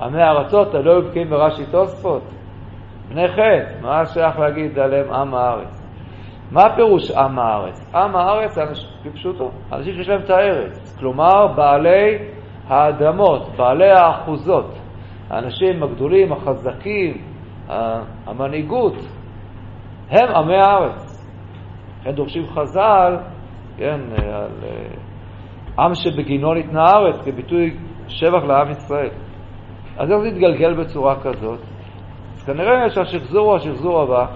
עמי 0.00 0.22
ארצות, 0.22 0.74
לא 0.74 0.90
היו 0.90 1.02
בקיאים 1.02 1.30
ברש"י 1.30 1.66
תוספות? 1.70 2.22
בני 3.08 3.28
חטא, 3.28 3.80
מה 3.82 4.06
שייך 4.06 4.38
להגיד 4.38 4.78
עליהם 4.78 5.12
עם 5.12 5.34
הארץ? 5.34 5.82
מה 6.50 6.62
הפירוש 6.62 7.10
עם 7.10 7.38
הארץ? 7.38 7.94
עם 7.94 8.16
הארץ 8.16 8.58
כפשוטו, 9.04 9.50
אנשים 9.72 9.94
שיש 9.94 10.08
להם 10.08 10.20
את 10.20 10.30
הארץ, 10.30 10.96
כלומר 10.98 11.46
בעלי 11.46 12.18
האדמות, 12.68 13.48
בעלי 13.56 13.90
האחוזות, 13.90 14.78
האנשים 15.30 15.82
הגדולים, 15.82 16.32
החזקים, 16.32 17.22
המנהיגות, 18.26 18.94
הם 20.10 20.28
עמי 20.36 20.56
הארץ. 20.56 21.16
לכן 22.00 22.12
דורשים 22.12 22.46
חז"ל, 22.46 23.16
כן, 23.76 24.00
על 24.16 24.50
אה, 24.62 25.84
עם 25.84 25.94
שבגינו 25.94 26.54
ניתנה 26.54 26.82
הארץ, 26.82 27.24
כביטוי 27.24 27.76
שבח 28.08 28.44
לעם 28.44 28.70
ישראל. 28.70 29.10
אז 29.98 30.10
איך 30.10 30.20
זה 30.20 30.28
יתגלגל 30.28 30.74
בצורה 30.74 31.14
כזאת? 31.20 31.58
אז 32.36 32.42
כנראה 32.46 32.90
שהשחזור 32.90 33.46
הוא 33.46 33.56
השחזור 33.56 34.02
הבא. 34.02 34.26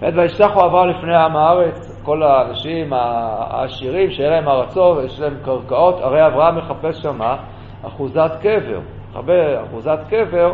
באמת, 0.00 0.14
וישלחו 0.16 0.60
עבר 0.60 0.86
לפני 0.86 1.16
עם 1.16 1.36
הארץ, 1.36 2.00
כל 2.02 2.22
האנשים 2.22 2.92
העשירים 2.92 4.10
שאין 4.10 4.30
להם 4.30 4.48
ארצות, 4.48 5.04
יש 5.04 5.20
להם 5.20 5.34
קרקעות, 5.44 6.00
הרי 6.00 6.26
אברהם 6.26 6.58
מחפש 6.58 7.02
שמה 7.02 7.36
אחוזת 7.82 8.30
קבר. 8.42 8.80
הרבה 9.14 9.62
אחוזת 9.62 9.98
קבר, 10.10 10.52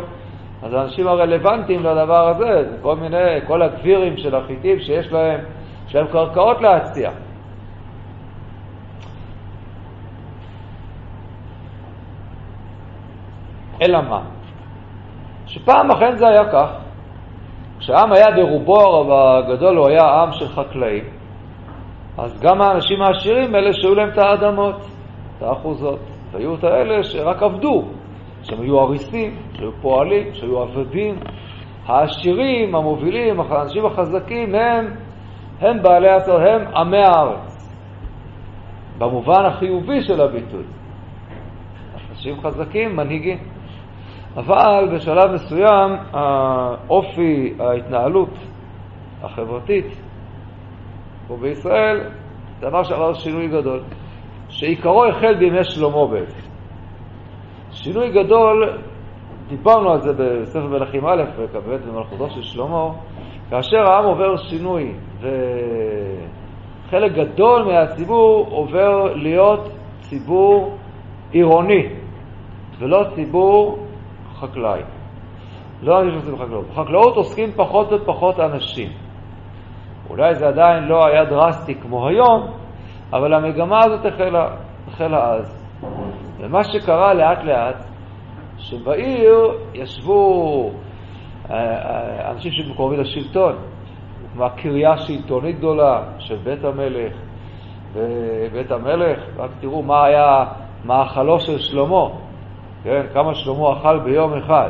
אז 0.63 0.73
האנשים 0.73 1.07
הרלוונטיים 1.07 1.79
לדבר 1.79 2.27
הזה, 2.27 2.69
זה 2.69 2.77
כל 2.81 2.95
מיני, 2.95 3.41
כל 3.47 3.61
הגבירים 3.61 4.17
של 4.17 4.35
החיטים 4.35 4.79
שיש 4.79 5.11
להם, 5.11 5.39
יש 5.87 5.95
להם 5.95 6.07
קרקעות 6.07 6.61
להציע. 6.61 7.11
אלא 13.81 14.01
מה? 14.01 14.21
שפעם 15.45 15.91
אכן 15.91 16.15
זה 16.15 16.27
היה 16.27 16.51
כך. 16.51 16.69
כשהעם 17.79 18.13
היה 18.13 18.27
ברובו 18.35 19.13
הגדול, 19.13 19.77
הוא 19.77 19.87
היה 19.87 20.03
עם 20.03 20.31
של 20.31 20.47
חקלאים, 20.47 21.03
אז 22.17 22.41
גם 22.41 22.61
האנשים 22.61 23.01
העשירים, 23.01 23.55
אלה 23.55 23.73
שהיו 23.73 23.95
להם 23.95 24.09
את 24.09 24.17
האדמות, 24.17 24.75
את 25.37 25.41
האחוזות, 25.41 25.99
והיו 26.31 26.55
את 26.55 26.63
האלה 26.63 27.03
שרק 27.03 27.43
עבדו, 27.43 27.85
שהם 28.43 28.61
היו 28.61 28.81
אריסים, 28.81 29.35
שהיו 29.53 29.71
פועלים, 29.81 30.33
שהיו 30.33 30.59
עבדים. 30.61 31.15
העשירים, 31.85 32.75
המובילים, 32.75 33.39
האנשים 33.39 33.85
החזקים, 33.85 34.55
הם, 34.55 34.93
הם 35.61 35.81
בעלי 35.83 36.09
התור, 36.09 36.39
הם 36.39 36.75
עמי 36.75 36.97
הארץ, 36.97 37.69
במובן 38.97 39.45
החיובי 39.45 40.01
של 40.01 40.21
הביטוי. 40.21 40.63
אנשים 42.11 42.41
חזקים, 42.41 42.95
מנהיגים. 42.95 43.37
אבל 44.37 44.89
בשלב 44.95 45.31
מסוים 45.33 45.91
האופי, 46.13 47.53
ההתנהלות 47.59 48.29
החברתית 49.21 49.85
פה 51.27 51.37
בישראל, 51.37 52.09
דבר 52.59 52.83
שעבר 52.83 53.13
שינוי 53.13 53.47
גדול, 53.47 53.79
שעיקרו 54.49 55.05
החל 55.05 55.35
בימי 55.35 55.63
שלמה 55.63 56.07
בעצם. 56.07 56.47
שינוי 57.71 58.11
גדול, 58.11 58.77
דיברנו 59.47 59.89
על 59.89 60.01
זה 60.01 60.13
בספר 60.13 60.67
מלכים 60.67 61.05
א', 61.05 61.23
באמת 61.53 61.85
במלכותו 61.85 62.29
של 62.29 62.41
שלמה, 62.41 62.89
כאשר 63.49 63.77
העם 63.77 64.05
עובר 64.05 64.37
שינוי 64.37 64.93
וחלק 65.19 67.11
גדול 67.11 67.63
מהציבור 67.63 68.47
עובר 68.49 69.13
להיות 69.13 69.69
ציבור 69.99 70.77
עירוני, 71.31 71.89
ולא 72.79 73.03
ציבור 73.15 73.86
חקלאי. 74.39 74.81
לא 75.81 76.01
אנשים 76.01 76.19
שעושים 76.19 76.35
בחקלאות. 76.35 76.65
בחקלאות 76.67 77.15
עוסקים 77.15 77.51
פחות 77.55 77.91
ופחות 77.91 78.39
אנשים. 78.39 78.89
אולי 80.09 80.35
זה 80.35 80.47
עדיין 80.47 80.83
לא 80.83 81.05
היה 81.07 81.25
דרסטי 81.25 81.75
כמו 81.75 82.07
היום, 82.07 82.47
אבל 83.13 83.33
המגמה 83.33 83.79
הזאת 83.85 84.05
החלה, 84.05 84.49
החלה 84.87 85.33
אז. 85.33 85.67
ומה 86.39 86.63
שקרה 86.63 87.13
לאט 87.13 87.43
לאט, 87.43 87.75
שבעיר 88.57 89.51
ישבו 89.73 90.71
אה, 91.49 91.55
אה, 91.55 92.31
אנשים 92.31 92.51
שקרובים 92.51 92.99
לשלטון, 92.99 93.55
כמו 94.33 94.45
קריה 94.55 94.97
שלטונית 94.97 95.57
גדולה 95.57 96.03
של 96.19 96.35
בית 96.35 96.63
המלך, 96.63 97.13
ובית 97.93 98.71
המלך, 98.71 99.19
רק 99.37 99.51
תראו 99.59 99.83
מה 99.83 100.05
היה 100.05 100.45
מאכלו 100.85 101.39
של 101.39 101.59
שלמה, 101.59 102.07
כן, 102.87 103.01
כמה 103.13 103.35
שלמה 103.35 103.73
אכל 103.73 103.99
ביום 103.99 104.33
אחד. 104.33 104.69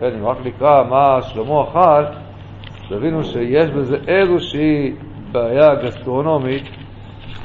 כן, 0.00 0.10
אם 0.18 0.26
רק 0.26 0.36
נקרא 0.44 0.84
מה 0.90 1.22
שלמה 1.22 1.62
אכל, 1.62 2.04
תבינו 2.88 3.24
שיש 3.24 3.70
בזה 3.70 3.96
איזושהי 4.08 4.94
בעיה 5.32 5.74
גסטרונומית, 5.74 6.62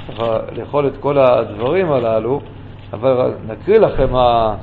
ככה 0.07 0.37
לאכול 0.51 0.87
את 0.87 0.97
כל 0.97 1.17
הדברים 1.17 1.91
הללו, 1.91 2.39
אבל 2.93 3.33
נקריא 3.47 3.79
לכם 3.79 4.11
מה, 4.11 4.55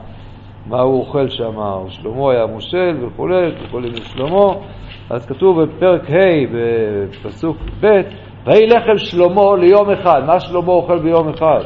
מה 0.67 0.81
הוא 0.81 1.01
אוכל 1.01 1.29
שם. 1.29 1.57
שלמה 1.89 2.33
היה 2.33 2.47
מושל 2.47 2.97
וכולי, 3.01 3.51
וקוראים 3.65 3.97
שלמה. 3.97 4.55
אז 5.11 5.27
כתוב 5.27 5.63
בפרק 5.63 6.11
ה' 6.11 6.47
בפסוק 6.53 7.57
ב', 7.81 8.01
ויהי 8.47 8.67
לחם 8.67 8.99
שלמה 8.99 9.57
ליום 9.59 9.91
אחד. 9.91 10.23
מה 10.27 10.41
שלמה 10.41 10.73
אוכל 10.73 10.99
ביום 10.99 11.29
אחד? 11.29 11.63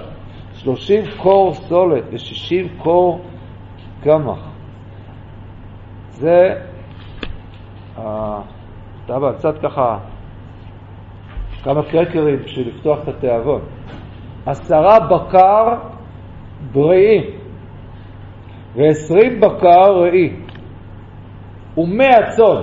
שלושים 0.54 1.02
קור 1.16 1.54
סולת 1.54 2.04
ושישים 2.12 2.68
קור 2.78 3.20
קמח. 4.06 4.38
זה, 6.10 6.54
אתה 9.04 9.18
קצת 9.36 9.58
ככה, 9.62 9.98
כמה 11.64 11.82
קרקרים 11.82 12.36
בשביל 12.44 12.68
לפתוח 12.68 12.98
את 13.02 13.08
התיאבון. 13.08 13.60
עשרה 14.46 15.00
בקר 15.00 15.74
בריאים 16.72 17.24
ועשרים 18.76 19.40
בקר 19.40 20.02
ראי 20.02 20.36
ומאה 21.76 22.30
צאן. 22.36 22.62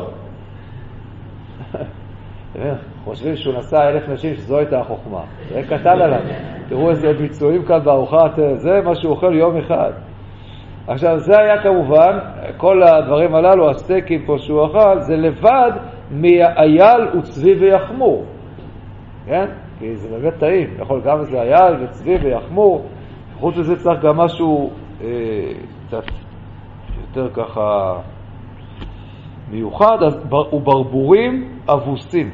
חושבים 3.04 3.36
שהוא 3.36 3.54
נשא 3.58 3.90
אלף 3.90 4.10
נשים 4.10 4.36
שזו 4.36 4.58
הייתה 4.58 4.80
החוכמה. 4.80 5.24
זה 5.50 5.62
קטן 5.64 6.02
עליו. 6.02 6.20
תראו 6.70 6.90
איזה 6.90 7.14
ביצועים 7.14 7.66
כאן 7.66 7.84
בארוחת, 7.84 8.32
זה 8.56 8.82
מה 8.86 8.96
שהוא 8.96 9.12
אוכל 9.12 9.34
יום 9.36 9.58
אחד. 9.58 9.92
עכשיו, 10.88 11.20
זה 11.20 11.40
היה 11.40 11.63
כמובן, 11.63 12.20
כל 12.58 12.84
הדברים 12.84 13.36
הללו, 13.36 13.70
הסטייקים 13.70 14.25
פה 14.25 14.38
שהוא 14.38 14.66
אכל, 14.66 15.00
זה 15.00 15.16
לבד 15.16 15.72
מאייל 16.12 17.18
וצבי 17.18 17.54
ויחמור, 17.54 18.25
כן? 19.25 19.46
כי 19.80 19.96
זה 19.96 20.18
באמת 20.18 20.34
טעים, 20.40 20.68
יכול 20.82 21.02
גם 21.06 21.20
איזה 21.20 21.42
אייל 21.42 21.84
וצבי 21.84 22.16
ויחמור, 22.16 22.86
חוץ 23.40 23.58
מזה 23.58 23.75
צריך 23.75 24.02
גם 24.02 24.18
משהו 24.18 24.70
אה, 25.02 25.08
קצת 25.88 26.04
יותר 27.02 27.30
ככה 27.34 28.00
מיוחד, 29.52 29.98
אז 30.06 30.25
בר, 30.30 30.56
וברבורים 30.56 31.60
אבוסים, 31.70 32.30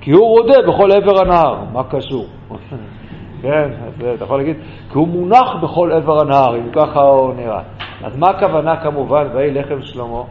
כי 0.00 0.10
הוא 0.10 0.26
רודה 0.26 0.58
בכל 0.68 0.92
עבר 0.92 1.20
הנהר, 1.20 1.64
מה 1.72 1.82
קשור? 1.84 2.26
כן, 3.42 3.70
אז 3.86 4.04
אתה 4.14 4.24
יכול 4.24 4.38
להגיד, 4.38 4.56
כי 4.92 4.98
הוא 4.98 5.08
מונח 5.08 5.56
בכל 5.62 5.92
עבר 5.92 6.20
הנהר, 6.20 6.56
אם 6.56 6.70
ככה 6.72 7.00
הוא 7.00 7.34
נראה. 7.34 7.62
אז 8.04 8.18
מה 8.18 8.30
הכוונה 8.30 8.76
כמובן, 8.82 9.26
ויהי 9.34 9.50
לחם 9.50 9.82
שלמה? 9.82 10.22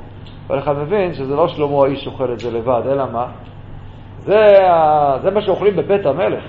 כל 0.48 0.60
אחד 0.60 0.78
מבין 0.78 1.14
שזה 1.14 1.36
לא 1.36 1.48
שלמה 1.48 1.84
האיש 1.84 2.08
אוכל 2.08 2.34
את 2.34 2.40
זה 2.40 2.52
לבד, 2.52 2.82
אלא 2.92 3.04
מה? 3.14 3.26
זה, 4.18 4.46
זה 5.22 5.32
מה 5.32 5.42
שאוכלים 5.42 5.76
בבית 5.76 6.06
המלך. 6.06 6.44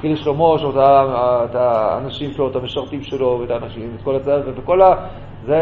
כאילו 0.00 0.16
שלמה, 0.16 0.44
לו 0.62 0.70
את 1.44 1.54
האנשים 1.54 2.30
שלו, 2.30 2.50
את 2.50 2.56
המשרתים 2.56 3.02
שלו, 3.02 3.38
ואת 3.40 3.50
האנשים, 3.50 3.90
את 3.96 4.02
כל 4.02 4.16
הצד, 4.16 4.40
וכל 4.56 4.82
ה... 4.82 4.94
זה 5.42 5.60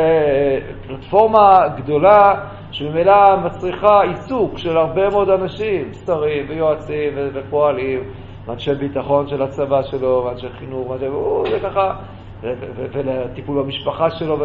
פלטפורמה 0.87 1.69
גדולה 1.77 2.35
שממילא 2.71 3.37
מצריכה 3.45 4.03
עיסוק 4.03 4.59
של 4.59 4.77
הרבה 4.77 5.11
מאוד 5.11 5.29
אנשים, 5.31 5.93
שרים 6.07 6.47
ויועצים 6.49 7.12
ופועלים. 7.35 8.01
ואנשי 8.46 8.74
ביטחון 8.74 9.28
של 9.28 9.42
הצבא 9.42 9.83
שלו, 9.83 10.24
ואנשי 10.26 10.48
חינוך, 10.48 10.90
ואנשי... 10.90 11.07
זה 11.50 11.61
ככה, 11.61 11.94
ולטיפול 12.92 13.62
במשפחה 13.62 14.11
שלו, 14.11 14.38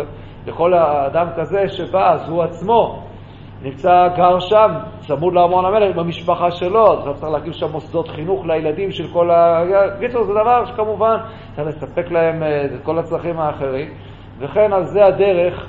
ולכל 0.45 0.73
האדם 0.73 1.27
כזה 1.37 1.69
שבא, 1.69 2.13
אז 2.13 2.29
הוא 2.29 2.43
עצמו 2.43 3.03
נמצא, 3.61 4.07
גר 4.17 4.39
שם, 4.39 4.71
צמוד 4.99 5.33
לארמון 5.33 5.65
המלך 5.65 5.95
במשפחה 5.95 6.51
שלו, 6.51 6.93
אז 6.93 7.19
צריך 7.19 7.31
להקים 7.31 7.53
שם 7.53 7.71
מוסדות 7.71 8.07
חינוך 8.07 8.45
לילדים 8.45 8.91
של 8.91 9.07
כל 9.13 9.31
ה... 9.31 9.63
בקיצור, 9.97 10.23
זה 10.23 10.33
דבר 10.33 10.65
שכמובן 10.65 11.17
צריך 11.55 11.67
לספק 11.67 12.11
להם 12.11 12.43
אה, 12.43 12.65
את 12.65 12.83
כל 12.83 12.99
הצרכים 12.99 13.39
האחרים, 13.39 13.87
וכן 14.39 14.73
על 14.73 14.83
זה 14.83 15.05
הדרך. 15.05 15.67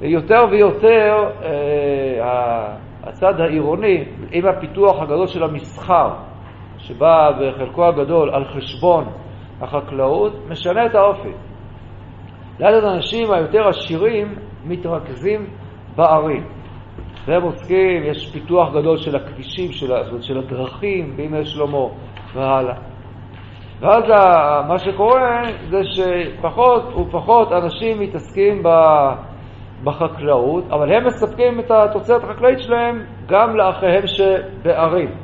יותר 0.00 0.44
ויותר 0.50 1.30
אה, 1.42 2.74
הצד 3.02 3.40
העירוני, 3.40 4.04
עם 4.32 4.46
הפיתוח 4.46 5.02
הגדול 5.02 5.26
של 5.26 5.42
המסחר, 5.42 6.10
שבא 6.86 7.30
בחלקו 7.30 7.84
הגדול 7.84 8.30
על 8.30 8.44
חשבון 8.44 9.04
החקלאות, 9.60 10.32
משנה 10.48 10.86
את 10.86 10.94
האופי. 10.94 11.32
לאט 12.60 12.84
האנשים 12.84 13.32
היותר 13.32 13.68
עשירים 13.68 14.34
מתרכזים 14.64 15.46
בערים. 15.96 16.44
והם 17.26 17.42
עוסקים, 17.42 18.02
יש 18.04 18.32
פיתוח 18.32 18.68
גדול 18.74 18.98
של 18.98 19.16
הכבישים, 19.16 19.72
של, 19.72 19.92
של 20.20 20.38
הדרכים 20.38 21.16
בימי 21.16 21.44
שלמה 21.44 21.86
והלאה. 22.34 22.74
ואז 23.80 24.04
מה 24.68 24.78
שקורה 24.78 25.42
זה 25.70 25.80
שפחות 25.84 26.94
ופחות 26.94 27.52
אנשים 27.52 28.00
מתעסקים 28.00 28.62
בחקלאות, 29.84 30.64
אבל 30.70 30.92
הם 30.92 31.06
מספקים 31.06 31.60
את 31.60 31.70
התוצרת 31.70 32.24
החקלאית 32.24 32.58
שלהם 32.62 33.04
גם 33.26 33.56
לאחיהם 33.56 34.06
שבערים. 34.06 35.23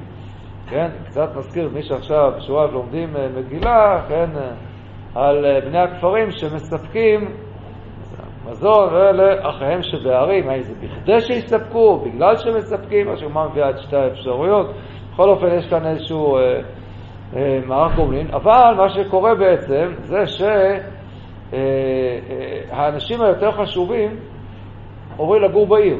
כן, 0.71 0.89
קצת 1.05 1.37
מזכיר 1.37 1.71
מי 1.75 1.83
שעכשיו, 1.83 2.33
בשורב 2.37 2.73
לומדים 2.73 3.17
אה, 3.17 3.29
מגילה, 3.37 4.03
כן, 4.09 4.31
אה, 4.37 4.51
על 5.15 5.47
אה, 5.47 5.61
בני 5.61 5.79
הכפרים 5.79 6.31
שמספקים 6.31 7.29
מזון 8.51 8.95
לאחיהם 9.15 9.83
שבערים, 9.83 10.49
האם 10.49 10.63
זה 10.63 10.75
בכדי 10.75 11.21
שיספקו, 11.21 11.99
בגלל 11.99 12.37
שמספקים, 12.37 13.17
שהגמרא 13.17 13.49
מביאה 13.49 13.71
את 13.71 13.79
שתי 13.79 13.97
האפשרויות. 13.97 14.71
בכל 15.13 15.29
אופן, 15.29 15.47
יש 15.47 15.71
כאן 15.71 15.87
איזשהו 15.87 16.37
אה, 16.37 16.61
אה, 17.37 17.61
מערך 17.67 17.97
גומלין, 17.97 18.27
אבל 18.33 18.75
מה 18.77 18.89
שקורה 18.89 19.35
בעצם 19.35 19.93
זה 19.99 20.27
שהאנשים 20.27 21.61
אה, 23.21 23.27
אה, 23.27 23.31
היותר 23.31 23.53
חשובים 23.53 24.17
עוברים 25.17 25.43
לגור 25.43 25.67
בעיר. 25.67 25.99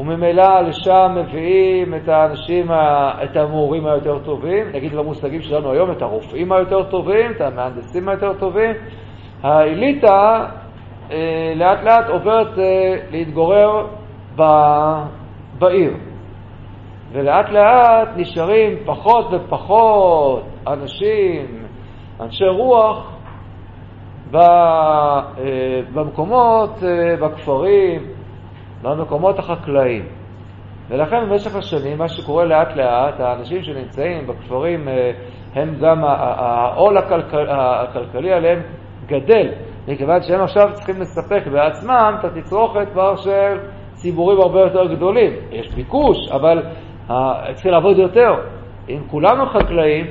וממילא 0.00 0.60
לשם 0.60 1.16
מביאים 1.16 1.94
את 1.94 2.08
האנשים, 2.08 2.70
את 3.24 3.36
המורים 3.36 3.86
היותר 3.86 4.18
טובים, 4.18 4.66
נגיד 4.74 4.94
במושגים 4.94 5.42
שלנו 5.42 5.72
היום, 5.72 5.90
את 5.90 6.02
הרופאים 6.02 6.52
היותר 6.52 6.82
טובים, 6.82 7.30
את 7.30 7.40
המהנדסים 7.40 8.08
היותר 8.08 8.32
טובים. 8.38 8.70
האליטה 9.42 10.46
אה, 11.10 11.52
לאט 11.56 11.82
לאט 11.82 12.08
עוברת 12.08 12.58
אה, 12.58 12.96
להתגורר 13.10 13.86
ב, 14.36 14.42
בעיר, 15.58 15.92
ולאט 17.12 17.50
לאט 17.50 18.08
נשארים 18.16 18.76
פחות 18.86 19.26
ופחות 19.32 20.42
אנשים, 20.66 21.46
אנשי 22.20 22.48
רוח, 22.48 23.12
אה, 24.34 25.20
במקומות, 25.94 26.70
בכפרים, 27.20 28.19
במקומות 28.82 29.38
החקלאיים. 29.38 30.06
ולכן 30.88 31.28
במשך 31.28 31.54
השנים, 31.56 31.98
מה 31.98 32.08
שקורה 32.08 32.44
לאט 32.44 32.76
לאט, 32.76 33.20
האנשים 33.20 33.62
שנמצאים 33.62 34.26
בכפרים, 34.26 34.88
אה, 34.88 35.12
הם 35.54 35.74
גם, 35.80 36.04
העול 36.04 36.98
הכלכל, 36.98 37.46
הכלכלי 37.48 38.32
עליהם 38.32 38.62
גדל, 39.06 39.48
מכיוון 39.88 40.22
שהם 40.22 40.40
עכשיו 40.40 40.68
צריכים 40.72 41.00
לספק 41.00 41.46
בעצמם 41.52 42.14
את 42.20 42.24
התצרוכת 42.24 42.88
כבר 42.92 43.16
של 43.16 43.58
ציבורים 43.92 44.40
הרבה 44.40 44.60
יותר 44.60 44.94
גדולים. 44.94 45.32
יש 45.50 45.74
ביקוש, 45.74 46.16
אבל 46.32 46.62
צריכים 47.54 47.72
לעבוד 47.72 47.98
יותר. 47.98 48.34
אם 48.88 49.00
כולנו 49.10 49.46
חקלאים, 49.46 50.06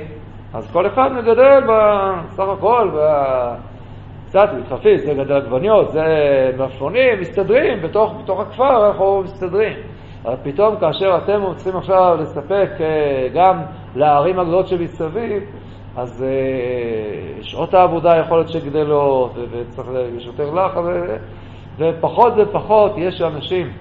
אז 0.54 0.72
כל 0.72 0.86
אחד 0.86 1.12
מגדל 1.12 1.60
בסך 1.68 2.44
הכל, 2.58 2.90
קצת 4.30 4.48
מתחפים, 4.58 4.98
זה 4.98 5.14
גדל 5.14 5.36
עגבניות, 5.36 5.90
זה 5.90 6.04
מלפפונים, 6.58 7.20
מסתדרים, 7.20 7.82
בתוך, 7.82 8.14
בתוך 8.22 8.40
הכפר 8.40 8.86
אנחנו 8.86 9.22
מסתדרים. 9.24 9.72
אבל 10.24 10.36
פתאום 10.42 10.76
כאשר 10.80 11.18
אתם 11.24 11.42
צריכים 11.56 11.76
עכשיו 11.76 12.16
לספק 12.20 12.68
אה, 12.80 13.28
גם 13.34 13.60
לערים 13.96 14.38
הגדולות 14.38 14.68
שמסביב, 14.68 15.42
אז 15.96 16.24
uh, 16.24 17.44
שעות 17.44 17.74
העבודה 17.74 18.16
יכול 18.16 18.38
להיות 18.38 18.48
שגדלות, 18.48 19.34
וצריך, 19.50 19.88
יש 20.16 20.26
יותר 20.26 20.50
לחץ, 20.50 20.84
ופחות 21.78 22.32
ופחות 22.36 22.92
יש 22.96 23.22
אנשים 23.22 23.72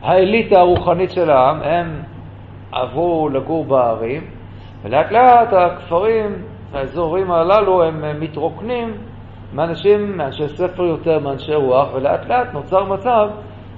שהאליטה 0.00 0.60
הרוחנית 0.60 1.10
של 1.10 1.30
העם, 1.30 1.62
הם 1.62 2.02
עברו 2.72 3.28
לגור 3.28 3.64
בערים, 3.64 4.22
ולאט 4.82 5.12
לאט 5.12 5.52
הכפרים, 5.52 6.42
האזורים 6.72 7.30
הללו, 7.30 7.82
הם 7.82 8.20
מתרוקנים 8.20 8.94
מאנשים, 9.52 10.16
מאנשי 10.16 10.48
ספר 10.48 10.82
יותר, 10.82 11.18
מאנשי 11.18 11.54
רוח, 11.54 11.94
ולאט 11.94 12.26
לאט 12.28 12.52
נוצר 12.52 12.84
מצב 12.84 13.28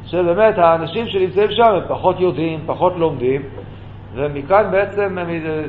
שבאמת 0.05 0.59
האנשים 0.59 1.07
שנמצאים 1.07 1.51
שם 1.51 1.75
הם 1.75 1.89
פחות 1.89 2.21
יודעים, 2.21 2.61
פחות 2.67 2.93
לומדים, 2.97 3.43
ומכאן 4.15 4.71
בעצם 4.71 5.17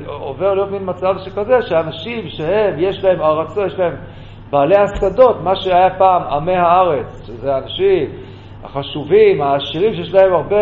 עובר 0.08 0.54
להיות 0.54 0.72
מין 0.72 0.82
מצב 0.86 1.16
שכזה, 1.18 1.62
שאנשים 1.62 2.30
שהם, 2.30 2.74
יש 2.78 3.04
להם 3.04 3.22
ארצות, 3.22 3.68
יש 3.68 3.80
להם 3.80 3.96
בעלי 4.50 4.76
השדות, 4.78 5.42
מה 5.44 5.56
שהיה 5.56 5.90
פעם 5.98 6.22
עמי 6.22 6.56
הארץ, 6.56 7.26
שזה 7.28 7.56
האנשים 7.56 8.10
החשובים, 8.64 9.42
העשירים, 9.42 9.94
שיש 9.94 10.14
להם 10.14 10.34
הרבה, 10.34 10.56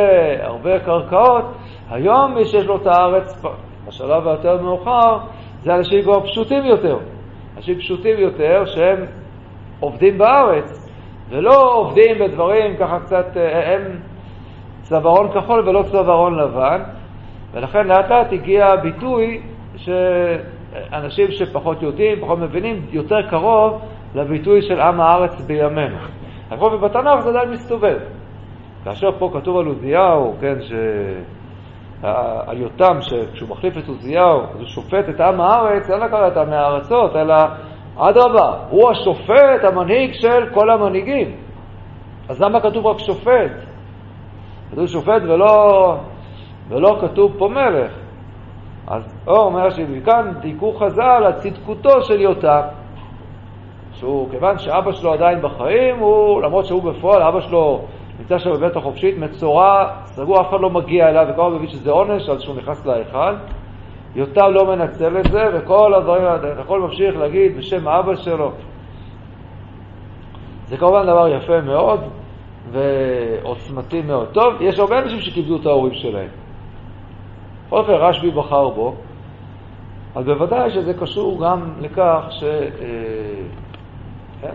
הרבה 0.44 0.80
קרקעות, 0.80 1.46
היום 1.90 2.34
מי 2.36 2.46
שיש 2.46 2.66
לו 2.66 2.76
את 2.76 2.88
הארץ, 2.88 3.44
בשלב 3.88 4.28
היותר 4.28 4.62
מאוחר, 4.62 5.18
זה 5.62 5.76
אנשים 5.76 6.02
כבר 6.04 6.22
פשוטים 6.26 6.66
יותר. 6.66 6.98
אנשים 7.58 7.78
פשוטים 7.78 8.20
יותר 8.20 8.66
שהם 8.66 9.06
עובדים 9.80 10.18
בארץ, 10.18 10.90
ולא 11.30 11.74
עובדים 11.76 12.20
בדברים 12.20 12.78
ככה 12.78 13.00
קצת, 13.00 13.38
אה, 13.38 13.76
הם 13.76 13.82
צווארון 14.82 15.32
כחול 15.32 15.70
ולא 15.70 15.84
צווארון 15.84 16.40
לבן, 16.40 16.82
ולכן 17.54 17.88
לאט 17.88 18.10
לאט 18.10 18.34
הגיע 18.34 18.66
הביטוי 18.66 19.42
שאנשים 19.76 21.32
שפחות 21.32 21.82
יודעים, 21.82 22.22
פחות 22.22 22.40
מבינים, 22.40 22.86
יותר 22.92 23.30
קרוב 23.30 23.82
לביטוי 24.16 24.62
של 24.62 24.80
עם 24.80 25.02
הארץ 25.02 25.42
בימינו. 25.42 25.98
נכון, 26.52 26.74
ובתנ"ך 26.74 27.20
זה 27.20 27.30
עדיין 27.30 27.52
מסתובב. 27.52 27.98
כאשר 28.84 29.12
פה 29.20 29.32
כתוב 29.34 29.58
על 29.58 29.66
עוזיהו, 29.66 30.36
כן, 30.42 30.62
ש... 30.62 30.74
על 32.48 32.58
יותם, 32.58 32.98
שכשהוא 33.02 33.50
מחליף 33.50 33.78
את 33.78 33.88
עוזיהו, 33.88 34.40
הוא 34.54 34.66
שופט 34.66 35.10
את 35.10 35.22
עם 35.22 35.42
הארץ, 35.42 35.90
אין 35.90 36.00
לקרוא 36.00 36.28
את 36.28 36.38
עמי 36.38 36.56
הארצות, 36.56 37.16
אלא 37.16 37.36
אדרבה, 37.98 38.54
הוא 38.70 38.90
השופט, 38.92 39.64
המנהיג 39.64 40.14
של 40.14 40.50
כל 40.54 40.70
המנהיגים. 40.70 41.36
אז 42.30 42.42
למה 42.42 42.62
כתוב 42.62 42.86
רק 42.86 43.00
שופט? 43.00 43.52
כתוב 44.72 44.88
שופט 44.88 45.22
ולא, 45.22 45.96
ולא 46.70 46.98
כתוב 47.02 47.36
פה 47.38 47.48
מלך. 47.48 47.92
אז 48.88 49.24
הוא 49.26 49.38
אומר 49.38 49.70
שמכאן 49.70 50.32
דייקו 50.42 50.74
חז"ל 50.74 51.24
על 51.26 51.34
צדקותו 51.34 52.02
של 52.02 52.22
יותם, 52.22 52.62
שהוא, 53.94 54.30
כיוון 54.32 54.58
שאבא 54.58 54.92
שלו 54.92 55.14
עדיין 55.14 55.42
בחיים, 55.42 56.00
הוא, 56.00 56.42
למרות 56.42 56.66
שהוא 56.66 56.84
בפועל, 56.84 57.22
אבא 57.24 57.42
שלו 57.42 57.82
נמצא 58.20 58.40
שם 58.40 58.52
בבית 58.52 58.76
החופשית, 58.76 59.18
מצורע, 59.18 59.90
סגור, 60.06 60.42
אף 60.42 60.50
אחד 60.50 60.62
לא 60.62 60.70
מגיע 60.70 61.10
אליו, 61.10 61.28
וכל 61.30 61.46
הזמן 61.46 61.58
מבין 61.58 61.70
שזה 61.70 61.92
עונש, 61.92 62.30
אז 62.30 62.42
שהוא 62.42 62.56
נכנס 62.56 62.86
להיכל. 62.86 63.34
יותם 64.16 64.52
לא 64.52 64.66
מנצל 64.66 65.18
את 65.18 65.32
זה, 65.32 65.44
וכל 65.54 65.94
הדברים, 65.94 66.24
אתה 66.36 66.62
יכול 66.62 66.82
ממשיך 66.82 67.18
להגיד 67.18 67.58
בשם 67.58 67.88
אבא 67.88 68.16
שלו. 68.16 68.52
זה 70.68 70.78
כמובן 70.78 71.04
דבר 71.04 71.28
יפה 71.28 71.62
מאוד 71.62 72.00
ועוצמתי 72.72 74.02
מאוד. 74.02 74.28
טוב, 74.32 74.54
יש 74.62 74.80
הרבה 74.80 75.00
אנשים 75.00 75.20
שכיבדו 75.20 75.58
את 75.62 75.66
ההורים 75.66 75.94
שלהם. 75.94 76.30
בכל 77.68 77.78
אופן, 77.78 77.92
רשב"י 77.92 78.32
בחר 78.32 78.70
בו, 78.70 78.96
אז 80.16 80.26
בוודאי 80.26 80.72
שזה 80.72 80.94
קשור 80.94 81.42
גם 81.46 81.74
לכך 81.80 82.28
ש... 82.30 82.44
אה, 82.44 82.60
כן, 84.42 84.54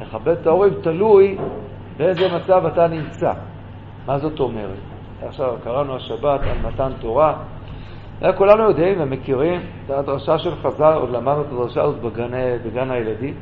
לכבד 0.00 0.36
את 0.40 0.46
ההורים 0.46 0.72
תלוי 0.82 1.38
באיזה 1.96 2.36
מצב 2.36 2.66
אתה 2.66 2.86
נמצא. 2.86 3.32
מה 4.06 4.18
זאת 4.18 4.40
אומרת? 4.40 4.78
עכשיו 5.26 5.54
קראנו 5.64 5.96
השבת 5.96 6.40
על 6.40 6.58
מתן 6.66 6.92
תורה. 7.00 7.34
כולנו 8.36 8.62
יודעים 8.62 9.00
ומכירים 9.00 9.60
את 9.84 9.90
הדרשה 9.90 10.38
של 10.38 10.54
חז"ל, 10.54 10.92
עוד 10.94 11.10
למדנו 11.10 11.40
את 11.40 11.46
הדרשה 11.52 11.82
הזאת 11.82 12.00
בגן, 12.00 12.30
בגן 12.64 12.90
הילדים. 12.90 13.34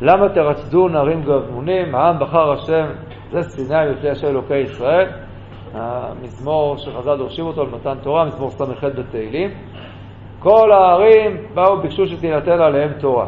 למה 0.00 0.28
תרצדו 0.28 0.88
נערים 0.88 1.22
גבמונים, 1.22 1.94
העם 1.94 2.18
בחר 2.18 2.52
השם, 2.52 2.86
זה 3.30 3.42
סיני 3.42 3.90
לפני 3.90 4.10
השם 4.10 4.26
אלוקי 4.26 4.56
ישראל. 4.56 5.06
המזמור 5.74 6.76
שחז"ל 6.76 7.16
דורשים 7.16 7.46
אותו 7.46 7.60
על 7.60 7.68
מתן 7.68 7.94
תורה, 8.02 8.24
מזמור 8.24 8.50
ס"ח 8.50 8.84
בתהילים. 8.84 9.50
כל 10.38 10.72
הערים 10.72 11.36
באו 11.54 11.78
וביקשו 11.78 12.06
שתינתן 12.06 12.60
עליהם 12.60 12.92
תורה. 13.00 13.26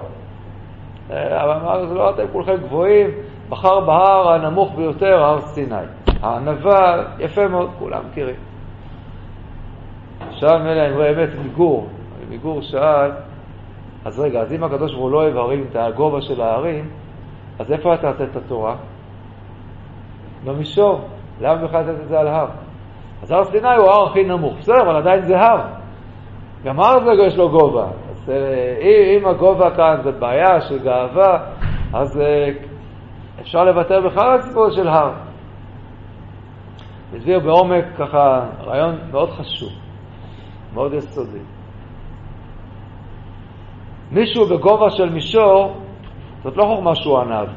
אבל 1.11 1.53
אמר, 1.63 1.87
זה 1.87 1.95
לא 1.95 2.11
אתם 2.11 2.23
כולכם 2.33 2.57
גבוהים, 2.57 3.11
בחר 3.53 3.81
בהר 3.81 4.33
הנמוך 4.33 4.73
ביותר, 4.77 5.25
הר 5.25 5.41
סיני. 5.41 5.75
הענווה, 6.23 7.03
יפה 7.19 7.49
מאוד, 7.49 7.71
כולם 7.79 8.01
מכירים. 8.11 8.35
שאל 10.31 10.63
מילא 10.63 10.89
אמרי 10.89 11.11
אמת 11.11 11.29
מגור, 11.45 11.87
מגור 12.31 12.63
שאל, 12.63 13.11
אז 14.05 14.21
רגע, 14.21 14.41
אז 14.41 14.53
אם 14.53 14.65
הקדוש 14.65 14.93
ברוך 14.93 15.03
הוא 15.03 15.11
לא 15.11 15.23
אוהב 15.23 15.37
הרים, 15.37 15.67
את 15.71 15.77
הגובה 15.77 16.21
של 16.21 16.41
ההרים, 16.41 16.91
אז 17.59 17.73
איפה 17.73 17.95
אתה 17.95 18.13
תעשה 18.13 18.25
את 18.25 18.37
התורה? 18.37 18.77
במישור. 20.45 21.01
למה 21.41 21.55
בכלל 21.55 21.81
לתת 21.81 22.01
את 22.03 22.09
זה 22.09 22.21
על 22.21 22.29
הר? 22.29 22.47
אז 23.23 23.31
הר 23.31 23.45
סיני 23.45 23.75
הוא 23.77 23.87
ההר 23.89 24.07
הכי 24.07 24.25
נמוך. 24.25 24.55
בסדר, 24.59 24.81
אבל 24.81 24.97
עדיין 24.97 25.23
זה 25.23 25.41
הר. 25.41 25.61
גם 26.65 26.81
הר 26.81 27.05
זה 27.05 27.23
יש 27.23 27.37
לו 27.37 27.51
גובה. 27.51 27.87
אז 28.11 28.31
אה, 28.31 29.17
אם 29.17 29.27
הגובה 29.27 29.71
כאן 29.71 30.01
זה 30.03 30.13
בעיה 30.13 30.61
של 30.61 30.79
גאווה, 30.79 31.39
אז 31.93 32.21
אה, 32.21 32.51
אפשר 33.43 33.65
לוותר 33.65 34.01
בכלל 34.01 34.31
על 34.31 34.41
הסיפור 34.41 34.71
של 34.71 34.89
הר. 34.89 35.13
הסביר 37.17 37.41
בעומק 37.41 37.85
ככה 37.99 38.47
רעיון 38.65 38.99
מאוד 39.11 39.31
חשוב, 39.31 39.69
מאוד 40.75 40.93
יסודי. 40.95 41.39
מישהו 44.13 44.47
בגובה 44.47 44.91
של 44.91 45.11
מישור, 45.11 45.77
זאת 46.45 46.57
לא 46.57 46.65
חוכמה 46.65 46.95
שהוא 46.95 47.19
ענב. 47.19 47.49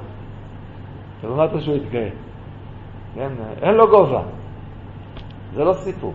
זה 1.21 1.27
לא 1.27 1.33
אמרת 1.33 1.61
שהוא 1.61 1.75
יתגאה. 1.75 2.09
כן? 3.15 3.29
אין 3.61 3.75
לו 3.75 3.87
גובה. 3.87 4.21
זה 5.53 5.63
לא 5.63 5.73
סיפור. 5.73 6.13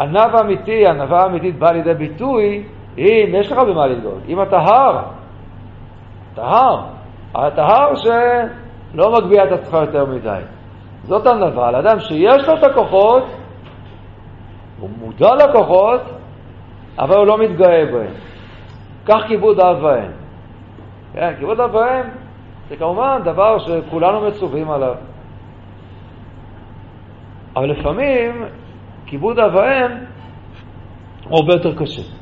ענב 0.00 0.36
אמיתי, 0.40 0.86
ענווה 0.86 1.26
אמיתית 1.26 1.58
באה 1.58 1.72
לידי 1.72 1.94
ביטוי 1.94 2.64
אם 2.98 3.34
יש 3.34 3.52
לך 3.52 3.58
במה 3.58 3.86
להתגאות. 3.86 4.22
אם 4.28 4.42
אתה 4.42 4.58
הר, 4.58 5.02
אתה 6.32 6.42
הר, 6.42 6.95
אתה 7.36 7.62
הר 7.62 7.94
שלא 7.94 9.12
מגביה 9.12 9.44
את 9.44 9.52
עצמך 9.52 9.74
יותר 9.74 10.04
מדי. 10.04 10.40
זאת 11.02 11.26
על 11.26 11.76
אדם 11.76 12.00
שיש 12.00 12.48
לו 12.48 12.54
את 12.54 12.64
הכוחות, 12.64 13.24
הוא 14.80 14.90
מודע 14.98 15.34
לכוחות, 15.34 16.00
אבל 16.98 17.16
הוא 17.16 17.26
לא 17.26 17.38
מתגאה 17.38 17.84
בהם. 17.92 18.14
כך 19.06 19.26
כיבוד 19.28 19.60
אב 19.60 19.84
ואם. 19.84 20.10
כן, 21.12 21.34
כיבוד 21.38 21.60
אב 21.60 21.74
ואם 21.74 22.10
זה 22.68 22.76
כמובן 22.76 23.20
דבר 23.24 23.58
שכולנו 23.58 24.26
מצווים 24.26 24.70
עליו. 24.70 24.94
אבל 27.56 27.70
לפעמים 27.70 28.44
כיבוד 29.06 29.38
אב 29.38 29.54
ואם 29.54 29.96
הוא 31.28 31.38
הרבה 31.38 31.52
יותר 31.52 31.74
קשה. 31.74 32.15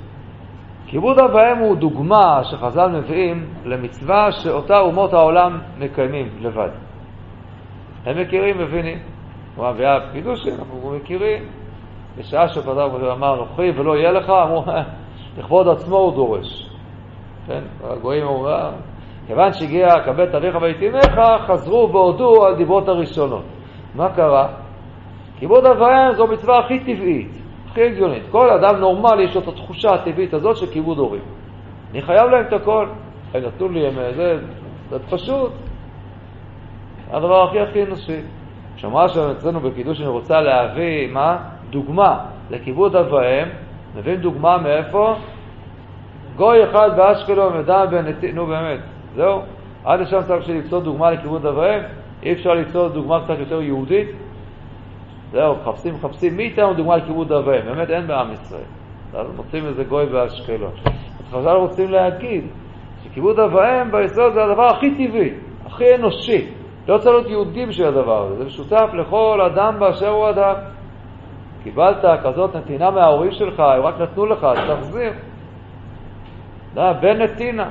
כיבוד 0.86 1.18
אב 1.18 1.34
ואם 1.34 1.58
הוא 1.58 1.76
דוגמה 1.76 2.44
שחז"ל 2.44 2.88
מביאים 2.88 3.46
למצווה 3.64 4.32
שאותה 4.32 4.78
אומות 4.78 5.12
העולם 5.12 5.58
מקיימים 5.78 6.28
לבד. 6.40 6.68
הם 8.06 8.20
מכירים, 8.20 8.58
מבינים. 8.58 8.98
הוא 9.56 9.68
אביה 9.68 9.98
קידושין, 10.12 10.54
אנחנו 10.58 10.92
מכירים. 10.96 11.42
בשעה 12.18 12.48
שפתח 12.48 12.84
אמר 13.12 13.36
נוכרי 13.36 13.70
ולא 13.70 13.96
יהיה 13.96 14.12
לך, 14.12 14.30
אמרו, 14.30 14.64
לכבוד 15.38 15.68
עצמו 15.68 15.96
הוא 15.96 16.14
דורש. 16.14 16.70
כן, 17.46 17.60
הגויים 17.84 18.26
אומרים, 18.26 18.54
אה, 18.54 18.70
כיוון 19.26 19.52
שהגיע 19.52 19.88
כבד 20.04 20.34
אביך 20.34 20.58
ויתימך, 20.62 21.20
חזרו 21.46 21.92
והודו 21.92 22.46
על 22.46 22.56
דיברות 22.56 22.88
הראשונות. 22.88 23.44
מה 23.94 24.08
קרה? 24.08 24.48
כיבוד 25.38 25.66
אביהם 25.66 26.12
זו 26.14 26.26
מצווה 26.26 26.58
הכי 26.58 26.78
טבעית, 26.78 27.42
הכי 27.74 27.82
הגיונית. 27.82 28.22
כל 28.30 28.50
אדם 28.50 28.76
נורמלי 28.76 29.22
יש 29.22 29.34
לו 29.34 29.40
את 29.40 29.48
התחושה 29.48 29.94
הטבעית 29.94 30.34
הזאת 30.34 30.56
של 30.56 30.66
כיבוד 30.66 30.98
הורים. 30.98 31.22
אני 31.90 32.02
חייב 32.02 32.30
להם 32.30 32.44
את 32.46 32.52
הכל. 32.52 32.86
הם 33.34 33.42
נתנו 33.42 33.68
לי, 33.68 33.90
זה, 34.16 34.38
זה 34.90 34.98
פשוט. 35.10 35.52
הדבר 37.10 37.48
הכי 37.48 37.60
הכי 37.60 37.82
אנושי. 37.82 38.20
שמעה 38.76 39.08
שם 39.08 39.30
אצלנו 39.30 39.60
בקידוש 39.60 40.00
אני 40.00 40.08
רוצה 40.08 40.40
להביא, 40.40 41.12
מה? 41.12 41.38
דוגמה 41.70 42.18
לכיבוד 42.50 42.96
אב 42.96 43.12
ואם, 43.12 43.48
מביאים 43.96 44.20
דוגמה 44.20 44.58
מאיפה? 44.58 45.14
גוי 46.36 46.64
אחד 46.64 46.96
באשקלון 46.96 47.56
ודן 47.56 47.86
בנתיב, 47.90 48.34
נו 48.34 48.46
באמת, 48.46 48.80
זהו. 49.16 49.40
עד 49.84 50.00
לשם 50.00 50.22
צריך 50.22 50.48
ליצור 50.48 50.80
דוגמה 50.80 51.10
לכיבוד 51.10 51.46
אב 51.46 51.56
ואם, 51.56 51.80
אי 52.22 52.32
אפשר 52.32 52.54
ליצור 52.54 52.88
דוגמה 52.88 53.24
קצת 53.24 53.38
יותר 53.38 53.62
יהודית? 53.62 54.08
זהו, 55.34 55.56
מחפשים, 55.56 55.94
מחפשים, 55.94 56.36
מי 56.36 56.42
ייתן 56.42 56.62
לנו 56.62 56.74
דוגמה 56.74 56.96
לכיבוד 56.96 57.32
אב 57.32 57.46
ואם? 57.46 57.64
באמת 57.64 57.90
אין 57.90 58.06
בעם 58.06 58.32
ישראל. 58.32 58.60
אז 59.14 59.26
מוצאים 59.36 59.66
איזה 59.66 59.84
גוי 59.84 60.06
באשקלון. 60.06 60.70
אז 60.84 61.32
חז"ל 61.32 61.56
רוצים 61.56 61.90
להגיד 61.90 62.44
שכיבוד 63.04 63.40
אב 63.40 63.54
ואם 63.54 63.92
ביסוד 63.92 64.32
זה 64.32 64.44
הדבר 64.44 64.66
הכי 64.66 64.90
טבעי, 64.90 65.30
הכי 65.66 65.94
אנושי. 65.94 66.46
לא 66.88 66.98
צריך 66.98 67.14
להיות 67.14 67.28
יהודי 67.28 67.66
בשביל 67.66 67.86
הדבר 67.86 68.26
הזה, 68.26 68.36
זה 68.36 68.44
משותף 68.44 68.90
לכל 68.92 69.40
אדם 69.40 69.78
באשר 69.78 70.08
הוא 70.08 70.30
אדם. 70.30 70.54
קיבלת 71.62 72.04
כזאת 72.24 72.56
נתינה 72.56 72.90
מההורים 72.90 73.32
שלך, 73.32 73.60
הם 73.60 73.82
רק 73.82 74.00
נתנו 74.00 74.26
לך, 74.26 74.44
אז 74.44 74.58
תחזיר. 74.70 75.12
בן 76.74 77.22
נתינה, 77.22 77.70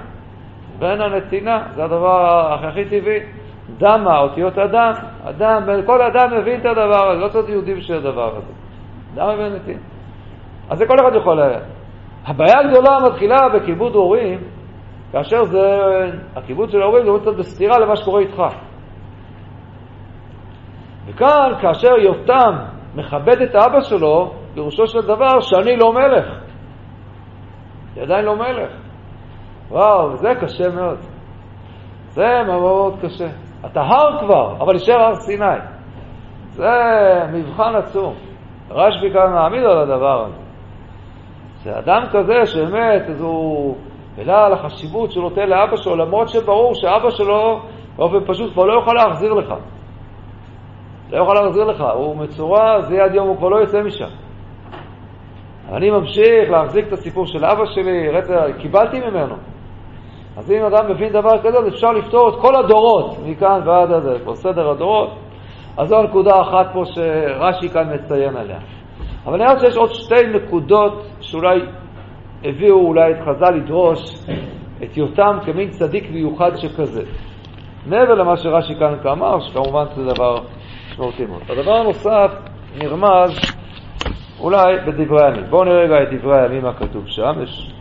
בן 0.80 1.02
הנתינה, 1.02 1.63
זה 1.76 1.84
הדבר 1.84 2.54
הכי 2.54 2.86
טבעי. 2.86 3.19
דמה, 3.77 4.19
אותיות 4.19 4.57
אדם, 4.57 4.91
אדם, 5.23 5.63
כל 5.86 6.01
אדם 6.01 6.38
מבין 6.39 6.59
את 6.59 6.65
הדבר 6.65 7.09
הזה, 7.09 7.21
לא 7.21 7.27
צריך 7.27 7.49
יהודי 7.49 7.73
בשביל 7.73 7.97
הדבר 7.97 8.36
הזה. 8.38 8.51
אדם 9.15 9.33
מבין 9.33 9.53
נתינה. 9.53 9.79
אז 10.69 10.77
זה 10.77 10.86
כל 10.88 10.95
אחד 10.99 11.15
יכול... 11.15 11.39
הבעיה 12.25 12.59
הגדולה 12.59 12.99
מתחילה 12.99 13.49
בכיבוד 13.49 13.95
הורים, 13.95 14.39
כאשר 15.12 15.43
זה, 15.43 15.79
הכיבוד 16.36 16.71
של 16.71 16.81
ההורים 16.81 17.05
זה 17.05 17.12
קצת 17.21 17.38
בסתירה 17.38 17.79
למה 17.79 17.95
שקורה 17.95 18.19
איתך. 18.21 18.43
וכאן, 21.05 21.51
כאשר 21.62 21.97
יותם 21.97 22.55
מכבד 22.95 23.41
את 23.41 23.55
אבא 23.55 23.81
שלו, 23.81 24.33
פירושו 24.53 24.88
של 24.88 25.01
דבר 25.01 25.39
שאני 25.41 25.77
לא 25.77 25.93
מלך. 25.93 26.25
אני 27.93 28.01
עדיין 28.01 28.25
לא 28.25 28.36
מלך. 28.36 28.71
וואו, 29.69 30.15
זה 30.15 30.29
קשה 30.41 30.69
מאוד. 30.69 30.97
זה 32.07 32.43
מאוד 32.47 32.95
קשה. 33.01 33.42
אתה 33.65 33.82
הר 33.82 34.19
כבר, 34.19 34.56
אבל 34.60 34.73
יישאר 34.73 35.02
הר 35.02 35.15
סיני. 35.15 35.45
זה 36.49 36.71
מבחן 37.34 37.76
עצום. 37.76 38.13
רשב"י 38.69 39.13
כאן 39.13 39.34
מעמיד 39.34 39.63
על 39.63 39.78
הדבר 39.78 40.26
הזה. 40.26 40.38
זה 41.63 41.80
אדם 41.80 42.04
כזה 42.12 42.45
שבאמת, 42.45 43.10
אז 43.10 43.21
הוא 43.21 43.76
העלה 44.17 44.45
על 44.45 44.54
החשיבות 44.54 45.12
שהוא 45.12 45.23
נותן 45.23 45.49
לאבא 45.49 45.76
שלו, 45.76 45.95
למרות 45.95 46.30
שברור 46.30 46.76
שאבא 46.76 47.10
שלו 47.10 47.60
באופן 47.95 48.26
פשוט 48.26 48.54
כבר 48.54 48.65
לא 48.65 48.73
יוכל 48.73 48.93
להחזיר 48.93 49.34
לך. 49.34 49.54
לא 51.10 51.17
יוכל 51.17 51.34
להחזיר 51.34 51.63
לך, 51.63 51.84
הוא 51.95 52.15
מצורע, 52.15 52.82
זה 52.82 52.95
יד 52.95 53.15
יום, 53.15 53.28
הוא 53.28 53.38
כבר 53.38 53.49
לא 53.49 53.56
יוצא 53.56 53.82
משם. 53.82 54.10
אני 55.71 55.89
ממשיך 55.89 56.49
להחזיק 56.49 56.88
את 56.88 56.93
הסיפור 56.93 57.26
של 57.28 57.45
אבא 57.45 57.65
שלי, 57.65 58.10
רצה, 58.10 58.45
קיבלתי 58.58 58.99
ממנו. 58.99 59.36
אז 60.38 60.52
אם 60.52 60.65
אדם 60.65 60.91
מבין 60.91 61.13
דבר 61.13 61.41
כזה, 61.43 61.58
אז 61.58 61.67
אפשר 61.67 61.91
לפתור 61.91 62.30
את 62.30 62.41
כל 62.41 62.56
הדורות, 62.56 63.17
מכאן 63.26 63.62
ועד 63.65 63.91
הזה, 63.91 64.17
פה 64.26 64.36
סדר 64.36 64.69
הדורות. 64.69 65.10
אז 65.78 65.88
זו 65.89 66.04
נקודה 66.04 66.41
אחת 66.41 66.74
פה 66.74 66.84
שרש"י 66.86 67.69
כאן 67.69 67.93
מציין 67.93 68.38
עליה. 68.38 68.60
אבל 69.26 69.38
נראה 69.38 69.60
שיש 69.60 69.78
עוד 69.78 69.93
שתי 69.93 70.28
נקודות 70.34 71.06
שאולי 71.22 71.60
הביאו 72.43 72.76
אולי 72.76 73.12
את 73.12 73.17
חז"ל 73.22 73.52
לדרוש 73.56 74.00
את 74.84 74.98
יותם 74.98 75.38
כמין 75.46 75.69
צדיק 75.69 76.12
מיוחד 76.12 76.56
שכזה. 76.56 77.04
מעבר 77.86 78.13
למה 78.13 78.38
שרש"י 78.38 78.76
כאן 78.76 78.93
אמר, 79.12 79.39
שכמובן 79.39 79.86
זה 79.96 80.06
דבר 80.06 80.36
משמעותי 80.91 81.26
מאוד. 81.26 81.41
הדבר 81.50 81.74
הנוסף 81.74 82.32
נרמז 82.78 83.39
אולי 84.39 84.76
בדברי 84.88 85.26
הימים. 85.26 85.43
בואו 85.50 85.63
נראה 85.63 85.84
רגע 85.84 86.04
את 86.04 86.19
דברי 86.19 86.41
הימים 86.41 86.65
הכתוב 86.65 87.08
שם. 87.08 87.34
יש 87.43 87.74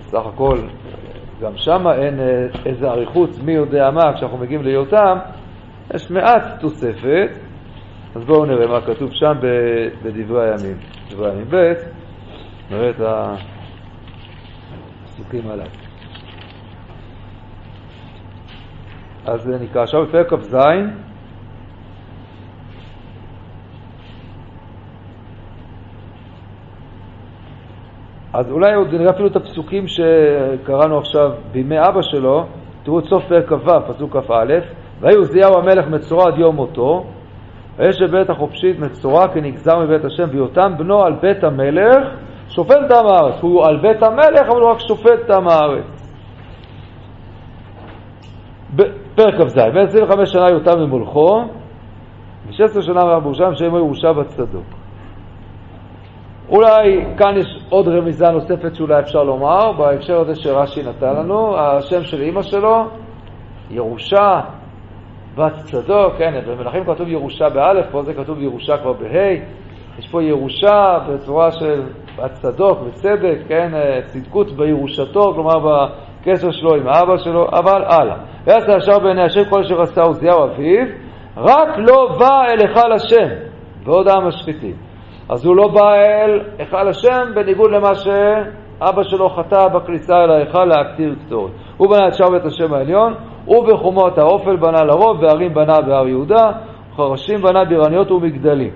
סך 0.00 0.26
הכל, 0.34 0.58
גם 1.40 1.56
שם 1.56 1.86
אין 1.88 2.20
אה, 2.20 2.46
איזה 2.66 2.90
אריכות 2.90 3.30
מי 3.44 3.52
יודע 3.52 3.90
מה, 3.90 4.12
כשאנחנו 4.14 4.38
מגיעים 4.38 4.62
ליותם, 4.62 5.18
יש 5.94 6.10
מעט 6.10 6.60
תוספת, 6.60 7.30
אז 8.14 8.24
בואו 8.24 8.44
נראה 8.44 8.66
מה 8.66 8.80
כתוב 8.80 9.12
שם 9.12 9.32
בדברי 10.02 10.50
הימים. 10.50 10.76
דברי 11.10 11.30
הימים 11.30 11.46
ב', 11.50 11.72
נראה 12.70 12.90
את 12.90 13.00
הפסוקים 15.04 15.50
הללו. 15.50 15.70
אז 19.26 19.48
נקרא 19.48 19.82
עכשיו 19.82 20.06
בפרק 20.06 20.34
כ"ז, 20.34 20.56
אז 28.38 28.50
אולי 28.50 28.74
עוד 28.74 28.94
נראה 28.94 29.10
אפילו 29.10 29.28
את 29.28 29.36
הפסוקים 29.36 29.84
שקראנו 29.88 30.98
עכשיו 30.98 31.30
בימי 31.52 31.76
אבא 31.88 32.02
שלו, 32.02 32.46
תראו 32.82 32.98
את 32.98 33.04
סוף 33.04 33.24
פרק 33.28 33.48
כ"ו, 33.48 33.70
פסוק 33.88 34.16
כ"א, 34.16 34.58
ויהי 35.00 35.14
עוזיהו 35.16 35.58
המלך 35.58 35.86
מצורע 35.88 36.28
עד 36.28 36.38
יום 36.38 36.56
מותו, 36.56 37.04
ויש 37.76 38.02
בבית 38.02 38.30
החופשית 38.30 38.78
מצורע 38.78 39.28
כנגזר 39.28 39.78
מבית 39.78 40.04
השם, 40.04 40.28
ויותם 40.30 40.72
בנו 40.78 41.02
על 41.02 41.12
בית 41.12 41.44
המלך, 41.44 42.08
שופט 42.48 42.76
את 42.86 42.90
עם 42.90 43.06
הארץ. 43.06 43.40
הוא 43.40 43.66
על 43.66 43.76
בית 43.76 44.02
המלך, 44.02 44.48
אבל 44.48 44.60
הוא 44.60 44.70
רק 44.70 44.78
שופט 44.80 45.20
את 45.24 45.30
עם 45.30 45.48
הארץ. 45.48 45.84
פרק 49.14 49.34
כ"ז, 49.34 49.58
ב-25 49.58 50.26
שנה 50.26 50.50
יותם 50.50 50.78
ממולכו, 50.80 51.44
ו-16 52.46 52.82
שנה 52.82 53.04
מלך 53.04 53.22
בירושלים, 53.22 53.54
שם 53.54 53.76
ירושה 53.76 54.12
בצדוק. 54.12 54.75
אולי 56.48 57.04
כאן 57.18 57.36
יש 57.36 57.64
עוד 57.68 57.88
רמיזה 57.88 58.30
נוספת 58.30 58.74
שאולי 58.74 59.00
אפשר 59.00 59.22
לומר, 59.22 59.72
בהקשר 59.72 60.20
הזה 60.20 60.34
שרש"י 60.34 60.82
נתן 60.82 61.16
לנו, 61.16 61.58
השם 61.58 62.02
של 62.02 62.22
אימא 62.22 62.42
שלו, 62.42 62.84
ירושה, 63.70 64.40
בת 65.36 65.54
צדוק, 65.54 66.12
כן, 66.18 66.40
במלכים 66.46 66.84
כתוב 66.84 67.08
ירושה 67.08 67.48
באלף, 67.48 67.86
פה 67.90 68.02
זה 68.02 68.14
כתוב 68.14 68.40
ירושה 68.40 68.78
כבר 68.78 68.92
בה', 68.92 69.36
יש 69.98 70.08
פה 70.10 70.22
ירושה 70.22 70.98
בצורה 71.08 71.52
של 71.52 71.82
בת 72.16 72.32
צדוק 72.32 72.78
וצדק, 72.86 73.38
כן, 73.48 73.72
צדקות 74.06 74.52
בירושתו, 74.52 75.32
כלומר 75.34 75.58
בקשר 75.58 76.50
שלו 76.50 76.74
עם 76.74 76.88
האבא 76.88 77.16
שלו, 77.16 77.48
אבל 77.48 77.84
הלאה. 77.84 78.16
ויעשה 78.44 78.76
ישר 78.76 78.98
בעיני 78.98 79.22
השם 79.22 79.44
כל 79.50 79.60
אשר 79.60 79.82
עשה 79.82 80.02
עוזיהו 80.02 80.44
אביו, 80.44 80.86
רק 81.36 81.68
לא 81.78 82.16
בא 82.18 82.44
אל 82.44 82.58
היכל 82.60 82.92
השם, 82.92 83.28
ועוד 83.84 84.08
העם 84.08 84.26
השחיתים. 84.26 84.85
אז 85.28 85.46
הוא 85.46 85.56
לא 85.56 85.68
בא 85.68 85.94
אל 85.94 86.40
היכל 86.58 86.88
השם 86.88 87.22
בניגוד 87.34 87.70
למה 87.70 87.94
שאבא 87.94 89.02
שלו 89.02 89.28
חטא 89.28 89.68
בכניסה 89.68 90.24
אל 90.24 90.30
ההיכל 90.30 90.64
להקטיר 90.64 91.14
קטורת. 91.26 91.50
הוא 91.76 91.88
בנה 91.88 92.08
את 92.08 92.14
שער 92.14 92.30
בית 92.30 92.44
השם 92.44 92.74
העליון, 92.74 93.14
ובחומות 93.48 94.18
האופל 94.18 94.56
בנה 94.56 94.84
לרוב, 94.84 95.22
וערים 95.22 95.54
בנה 95.54 95.80
בהר 95.80 96.08
יהודה, 96.08 96.50
וחרשים 96.92 97.42
בנה 97.42 97.64
בירניות 97.64 98.10
ומגדלים. 98.10 98.70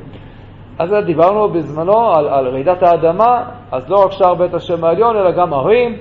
אז 0.78 0.94
דיברנו 1.06 1.48
בזמנו 1.48 2.14
על, 2.14 2.28
על 2.28 2.48
רעידת 2.48 2.82
האדמה, 2.82 3.42
אז 3.72 3.90
לא 3.90 4.04
רק 4.04 4.12
שער 4.12 4.34
בית 4.34 4.54
השם 4.54 4.84
העליון, 4.84 5.16
אלא 5.16 5.30
גם 5.30 5.54
ערים. 5.54 5.96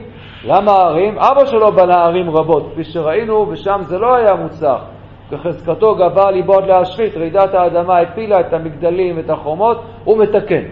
למה 0.46 0.72
ערים? 0.72 1.20
אבא 1.20 1.46
שלו 1.46 1.72
בנה 1.72 2.04
ערים 2.04 2.30
רבות, 2.30 2.72
כפי 2.72 2.84
שראינו, 2.84 3.46
ושם 3.50 3.80
זה 3.82 4.00
לא 4.00 4.16
היה 4.16 4.36
מוצלח. 4.36 4.82
בחזקתו 5.32 5.96
גבה 5.96 6.32
ליבו 6.32 6.58
עד 6.58 6.66
להשחית, 6.66 7.18
רעידת 7.18 7.54
האדמה 7.54 8.00
הפילה 8.00 8.40
את 8.40 8.54
המגדלים, 8.54 9.20
את 9.20 9.30
החומות, 9.30 9.82
הוא 10.04 10.18
מתקן. 10.18 10.64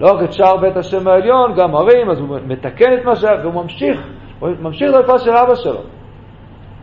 לא 0.00 0.12
רק 0.12 0.22
את 0.22 0.32
שער 0.32 0.56
בית 0.56 0.76
השם 0.76 1.08
העליון, 1.08 1.54
גם 1.54 1.74
ערים, 1.74 2.10
אז 2.10 2.18
הוא 2.18 2.38
מתקן 2.46 2.94
את 2.94 3.04
מה 3.04 3.16
שהיה, 3.16 3.40
והוא 3.42 3.62
ממשיך, 3.62 4.00
הוא 4.40 4.48
ממשיך 4.60 4.90
דרכה 4.92 5.18
של 5.18 5.30
אבא 5.30 5.54
שלו. 5.54 5.80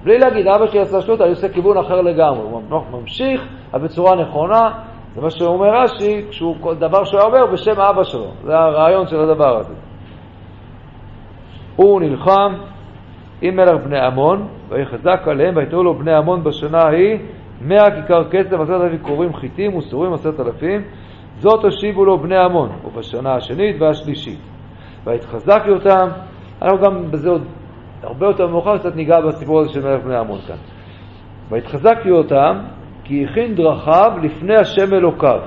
בלי 0.04 0.20
להגיד, 0.20 0.48
אבא 0.48 0.68
שלי 0.68 0.80
עשה 0.80 1.02
שטות, 1.02 1.22
אני 1.22 1.30
עושה 1.30 1.50
כיוון 1.50 1.78
אחר 1.78 2.02
לגמרי. 2.02 2.40
הוא 2.40 2.82
ממשיך, 2.92 3.42
אבל 3.74 3.84
בצורה 3.84 4.16
נכונה, 4.16 4.70
זה 5.16 5.22
מה 5.22 5.30
שאומר 5.30 5.82
רש"י, 5.82 6.26
כשהוא, 6.30 6.56
כל 6.62 6.76
דבר 6.76 7.04
שהוא 7.04 7.22
אומר 7.22 7.46
בשם 7.46 7.82
אבא 7.82 8.04
שלו. 8.04 8.28
זה 8.44 8.58
הרעיון 8.58 9.08
של 9.08 9.20
הדבר 9.20 9.58
הזה. 9.58 9.74
הוא 11.76 12.02
נלחם 12.02 12.54
עם 13.42 13.56
מלך 13.56 13.84
בני 13.84 14.00
עמון, 14.00 14.48
ויחזק 14.70 15.28
עליהם, 15.28 15.58
ויתנו 15.58 15.84
לו 15.84 15.94
בני 15.94 16.14
עמון 16.14 16.44
בשנה 16.44 16.82
ההיא 16.82 17.18
מאה 17.62 17.92
כיכר 17.92 18.30
כסף, 18.30 18.54
עשרת 18.54 18.82
אלפים 18.82 18.98
קרובים 18.98 19.34
חיטים 19.34 19.76
וסורים 19.76 20.14
עשרת 20.14 20.40
אלפים, 20.40 20.82
זאת 21.40 21.66
השיבו 21.66 22.06
לו 22.06 22.18
בני 22.18 22.38
עמון, 22.38 22.70
ובשנה 22.86 23.36
השנית 23.36 23.82
והשלישית. 23.82 24.40
ויתחזק 25.04 25.64
יותם, 25.66 26.08
אנחנו 26.62 26.78
גם 26.78 27.12
בזה 27.12 27.30
עוד 27.30 27.44
הרבה 28.04 28.26
יותר 28.26 28.48
מאוחר 28.48 28.78
קצת 28.78 28.96
ניגע 28.96 29.22
בסיפור 29.22 29.60
הזה 29.60 29.70
של 29.74 29.86
מלך 29.86 30.04
בני 30.04 30.18
עמון 30.18 30.40
כאן. 30.48 30.56
ויתחזק 31.50 31.98
יותם, 32.06 32.58
כי 33.04 33.26
הכין 33.26 33.56
דרכיו 33.56 34.12
לפני 34.24 34.56
השם 34.56 34.94
אלוקיו. 34.94 35.40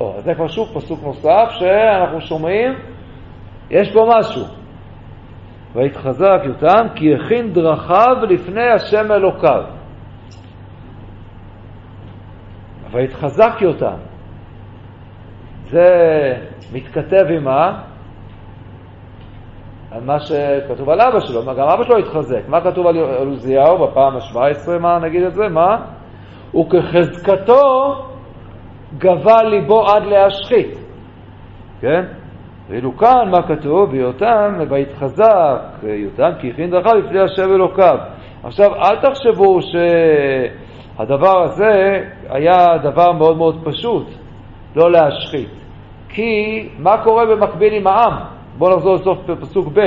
או, 0.00 0.14
זה 0.24 0.34
כבר 0.34 0.46
שוב 0.46 0.68
פסוק 0.74 1.00
נוסף 1.02 1.48
שאנחנו 1.50 2.20
שומעים, 2.20 2.72
יש 3.70 3.92
פה 3.92 4.10
משהו. 4.18 4.42
ויתחזק 5.76 6.40
יותם, 6.44 6.86
כי 6.94 7.14
הכין 7.14 7.52
דרכיו 7.52 8.16
לפני 8.28 8.68
השם 8.68 9.12
אלוקיו. 9.12 9.62
ויתחזק 12.92 13.52
יותם. 13.60 13.96
זה 15.64 15.86
מתכתב 16.72 17.24
עם 17.30 17.44
מה? 17.44 17.82
על 19.90 20.04
מה 20.04 20.20
שכתוב 20.20 20.90
על 20.90 21.00
אבא 21.00 21.20
שלו, 21.20 21.44
גם 21.44 21.68
אבא 21.68 21.84
שלו 21.84 21.98
התחזק. 21.98 22.48
מה 22.48 22.60
כתוב 22.60 22.86
על 22.86 22.96
עוזיהו 22.98 23.86
בפעם 23.86 24.16
ה-17, 24.16 24.78
מה 24.80 24.98
נגיד 24.98 25.22
את 25.22 25.34
זה? 25.34 25.48
מה? 25.48 25.76
וכחזקתו 26.54 27.94
גבה 28.98 29.42
ליבו 29.42 29.86
עד 29.88 30.02
להשחית, 30.02 30.78
כן? 31.80 32.04
ואילו 32.68 32.96
כאן, 32.96 33.30
מה 33.30 33.42
כתוב? 33.42 33.90
ביותם, 33.90 34.54
ויתחזק 34.70 35.58
יותם, 35.82 36.30
כי 36.40 36.50
הכין 36.50 36.70
דרכיו 36.70 36.94
לפני 36.94 37.20
השם 37.20 37.52
אלוקיו. 37.52 37.98
עכשיו, 38.44 38.74
אל 38.74 38.96
תחשבו 38.96 39.58
שהדבר 40.98 41.42
הזה 41.42 42.00
היה 42.28 42.78
דבר 42.82 43.12
מאוד 43.12 43.36
מאוד 43.36 43.64
פשוט, 43.64 44.06
לא 44.76 44.90
להשחית. 44.90 45.50
כי 46.08 46.68
מה 46.78 47.04
קורה 47.04 47.26
במקביל 47.26 47.72
עם 47.72 47.86
העם? 47.86 48.12
בואו 48.58 48.76
נחזור 48.76 48.94
לסוף 48.94 49.18
פסוק 49.40 49.68
ב' 49.74 49.80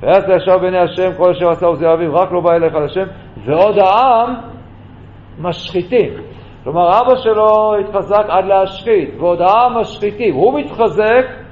ויעשה 0.00 0.36
ישר 0.36 0.58
בעיני 0.58 0.78
השם 0.78 1.10
כל 1.16 1.30
אשר 1.30 1.48
עשה 1.48 1.66
עוזי 1.66 1.86
אביו, 1.92 2.14
רק 2.14 2.32
לא 2.32 2.40
בא 2.40 2.52
אליך 2.52 2.74
לשם, 2.74 3.04
ועוד 3.44 3.78
העם 3.78 4.34
משחיתים. 5.38 6.12
כלומר, 6.64 7.00
אבא 7.00 7.16
שלו 7.16 7.74
התחזק 7.80 8.24
עד 8.28 8.44
להשחית, 8.44 9.10
ועוד 9.18 9.40
העם 9.40 9.78
משחיתים. 9.78 10.34
הוא 10.34 10.60
מתחזק 10.60 11.43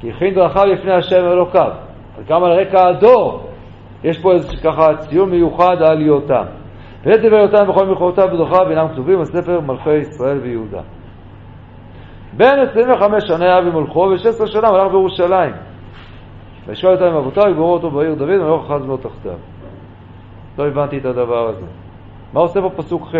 כי 0.00 0.10
הכין 0.10 0.34
דרכיו 0.34 0.66
לפני 0.66 0.92
השם 0.92 1.24
אלוקיו. 1.24 1.70
אז 2.18 2.24
גם 2.28 2.44
על 2.44 2.52
רקע 2.52 2.88
הדור 2.88 3.48
יש 4.04 4.18
פה 4.18 4.32
איזה 4.32 4.56
ככה 4.56 4.96
ציון 4.96 5.30
מיוחד 5.30 5.82
על 5.82 6.00
יותם. 6.00 6.44
ואת 7.04 7.20
דבר 7.20 7.36
יותם 7.36 7.68
בכל 7.68 7.86
מלכותיו 7.86 8.28
ודרכיו 8.32 8.70
אינם 8.70 8.88
כתובים 8.88 9.20
בספר 9.20 9.60
מלכי 9.60 9.94
ישראל 9.94 10.38
ויהודה. 10.38 10.80
בין 12.36 12.58
25 12.58 13.24
שנה 13.24 13.44
היה 13.44 13.60
במולכו 13.60 13.98
ו-16 13.98 14.46
שנה 14.46 14.72
מלך 14.72 14.90
בירושלים. 14.90 15.52
וישקל 16.66 16.88
אותם 16.88 17.04
עם 17.04 17.14
אבותיו 17.14 17.44
ויגורו 17.46 17.72
אותו 17.72 17.90
בעיר 17.90 18.14
דוד 18.14 18.28
ולא 18.28 18.64
אחז 18.66 18.86
בו 18.86 18.96
תחתיו. 18.96 19.32
לא 20.58 20.66
הבנתי 20.66 20.98
את 20.98 21.04
הדבר 21.04 21.48
הזה. 21.48 21.66
מה 22.32 22.40
עושה 22.40 22.60
פה 22.60 22.70
פסוק 22.70 23.08
ח'? 23.08 23.14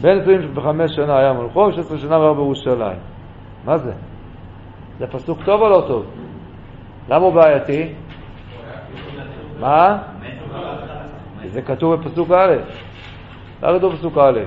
בין 0.00 0.20
25 0.20 0.90
שנה 0.96 1.18
היה 1.18 1.32
מולכו 1.32 1.58
ו-16 1.58 1.98
שנה 1.98 2.18
מלך 2.18 2.36
בירושלים. 2.36 2.98
מה 3.64 3.78
זה? 3.78 3.92
זה 5.00 5.06
פסוק 5.06 5.38
טוב 5.44 5.60
או 5.60 5.68
לא 5.68 5.84
טוב? 5.88 6.06
למה 7.08 7.24
הוא 7.24 7.32
בעייתי? 7.32 7.92
מה? 9.60 9.98
זה 11.44 11.62
כתוב 11.62 11.94
בפסוק 11.94 12.30
א'. 12.30 12.54
למה 13.62 13.78
כתוב 13.78 13.92
בפסוק 13.92 14.18
א'? 14.18 14.40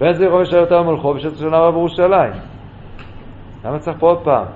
בן 0.00 0.12
זה 0.12 0.30
חמש 0.30 0.48
שנה 0.48 0.58
יותר 0.58 0.82
מלכו 0.82 1.08
ושת 1.08 1.36
שנה 1.36 1.58
רב 1.58 1.74
בירושלים. 1.74 2.32
למה 3.64 3.78
צריך 3.78 3.98
פה 3.98 4.06
עוד 4.06 4.24
פעם? 4.24 4.46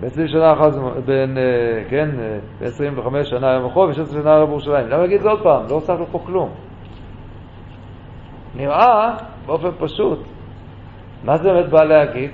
ב-20 0.00 0.28
שנה 0.28 0.52
אחת, 0.52 0.72
בין, 1.04 1.38
כן, 1.90 2.10
ב-25 2.60 3.24
שנה 3.24 3.50
היה 3.50 3.58
מלכו 3.58 3.80
ושת 3.80 4.10
שנה 4.12 4.36
רב 4.36 4.48
בירושלים. 4.48 4.88
למה 4.88 5.02
להגיד 5.02 5.16
את 5.16 5.22
זה 5.22 5.28
עוד 5.28 5.42
פעם? 5.42 5.62
לא 5.68 5.74
הוספנו 5.74 6.06
פה 6.06 6.18
כלום. 6.26 6.50
נראה 8.54 9.14
באופן 9.46 9.70
פשוט. 9.78 10.18
מה 11.24 11.36
זה 11.36 11.52
באמת 11.52 11.68
בא 11.68 11.84
להגיד? 11.84 12.30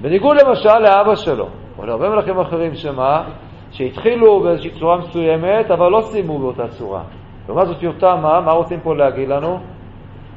בניגוד 0.00 0.36
למשל 0.42 0.78
לאבא 0.78 1.14
שלו, 1.14 1.46
או 1.78 1.86
להרבה 1.86 2.08
מלכים 2.08 2.38
אחרים 2.38 2.74
שמה? 2.74 3.24
שהתחילו 3.70 4.40
באיזושהי 4.40 4.70
צורה 4.70 4.98
מסוימת, 4.98 5.70
אבל 5.70 5.88
לא 5.88 6.00
סיימו 6.00 6.38
באותה 6.38 6.68
צורה. 6.68 7.02
לעומת 7.48 7.66
זאת 7.66 7.82
יותם, 7.82 8.18
מה? 8.22 8.40
מה 8.40 8.52
רוצים 8.52 8.80
פה 8.80 8.94
להגיד 8.94 9.28
לנו? 9.28 9.58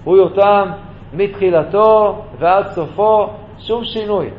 הוא 0.04 0.18
יותם 0.18 0.70
מתחילתו 1.14 2.22
ועד 2.40 2.68
סופו, 2.68 3.28
שום 3.60 3.84
שינוי. 3.84 4.30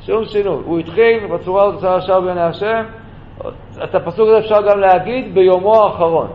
שום 0.00 0.24
שינוי. 0.24 0.62
הוא 0.64 0.78
התחיל 0.78 1.26
בצורה 1.26 1.64
הזאת 1.64 1.80
של 1.80 1.86
השאר 1.86 2.20
בעיני 2.20 2.42
השם, 2.42 2.84
את 3.84 3.94
הפסוק 3.94 4.28
הזה 4.28 4.38
אפשר 4.38 4.62
גם 4.70 4.80
להגיד 4.80 5.34
ביומו 5.34 5.84
האחרון. 5.84 6.28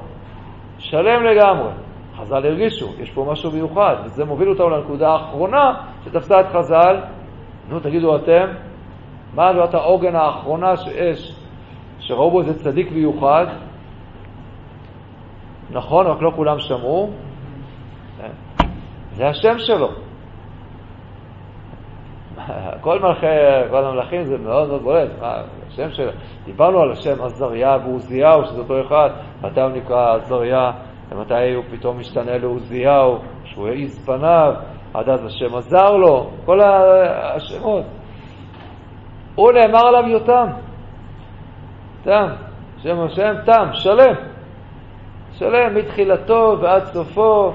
שלם 0.78 1.24
לגמרי. 1.24 1.70
חז"ל 2.18 2.46
הרגישו, 2.46 2.88
יש 3.00 3.12
פה 3.12 3.26
משהו 3.32 3.52
מיוחד, 3.52 3.96
וזה 4.06 4.26
מוביל 4.26 4.50
אותנו 4.50 4.70
לנקודה 4.70 5.10
האחרונה 5.10 5.74
שתפסה 6.06 6.40
את 6.42 6.46
חז"ל. 6.48 7.00
נו, 7.72 7.80
תגידו 7.80 8.16
אתם, 8.16 8.48
מה 9.34 9.52
נקודת 9.52 9.74
העוגן 9.74 10.16
האחרונה 10.16 10.78
שיש, 10.78 11.36
שראו 12.00 12.32
בו 12.32 12.40
איזה 12.42 12.64
צדיק 12.64 12.92
מיוחד? 12.92 13.46
נכון, 15.72 16.08
רק 16.08 16.22
לא 16.22 16.32
כולם 16.36 16.60
שמעו. 16.60 17.10
זה 19.12 19.28
השם 19.28 19.58
שלו. 19.58 19.90
כל 22.82 23.00
מלכי, 23.00 23.26
כל 23.70 23.86
המלכים 23.86 24.24
זה 24.24 24.38
מאוד 24.38 24.70
מאוד 24.70 24.82
בולט, 24.82 25.10
מה, 25.22 25.42
השם 25.68 25.92
שלו. 25.92 26.12
דיברנו 26.46 26.80
על 26.80 26.92
השם 26.92 27.24
עזריה 27.24 27.78
ועוזיהו, 27.84 28.46
שזה 28.46 28.62
אותו 28.62 28.82
אחד, 28.82 29.10
מתי 29.42 29.62
הוא 29.62 29.70
נקרא 29.70 30.16
עזריה, 30.16 30.72
ומתי 31.12 31.54
הוא 31.54 31.64
פתאום 31.72 32.00
משתנה 32.00 32.38
לעוזיהו, 32.38 33.18
שהוא 33.44 33.68
העיז 33.68 34.06
פניו, 34.06 34.54
עד 34.94 35.10
אז 35.10 35.26
השם 35.26 35.56
עזר 35.56 35.92
לו, 35.92 36.30
כל 36.46 36.60
השמות. 36.62 37.86
הוא 39.36 39.52
נאמר 39.52 39.88
עליו 39.88 40.10
יותם. 40.10 40.48
תם, 42.04 42.28
שם 42.78 43.00
השם 43.00 43.34
תם, 43.46 43.70
שלם. 43.74 44.14
שלם 45.34 45.76
מתחילתו 45.76 46.58
ועד 46.62 46.86
סופו, 46.86 47.54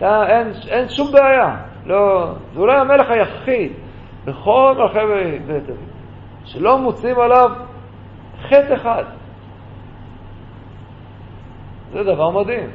אין, 0.00 0.52
אין 0.68 0.88
שום 0.88 1.12
בעיה. 1.12 1.56
לא, 1.86 2.32
זה 2.54 2.60
אולי 2.60 2.76
המלך 2.76 3.10
היחיד 3.10 3.72
בכל 4.24 4.74
מלכי 4.78 4.98
בית 5.46 5.66
דוד, 5.66 5.76
שלא 6.44 6.78
מוצאים 6.78 7.20
עליו 7.20 7.50
חטא 8.42 8.74
אחד. 8.74 9.04
זה 11.92 12.02
דבר 12.02 12.30
מדהים. 12.30 12.70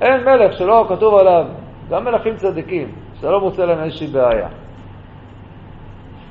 אין 0.00 0.24
מלך 0.24 0.52
שלא 0.58 0.86
כתוב 0.88 1.14
עליו, 1.14 1.46
גם 1.90 2.04
מלכים 2.04 2.36
צדיקים, 2.36 2.92
שאתה 3.14 3.30
לא 3.30 3.40
מוצא 3.40 3.64
להם 3.64 3.84
איזושהי 3.84 4.06
בעיה. 4.06 4.48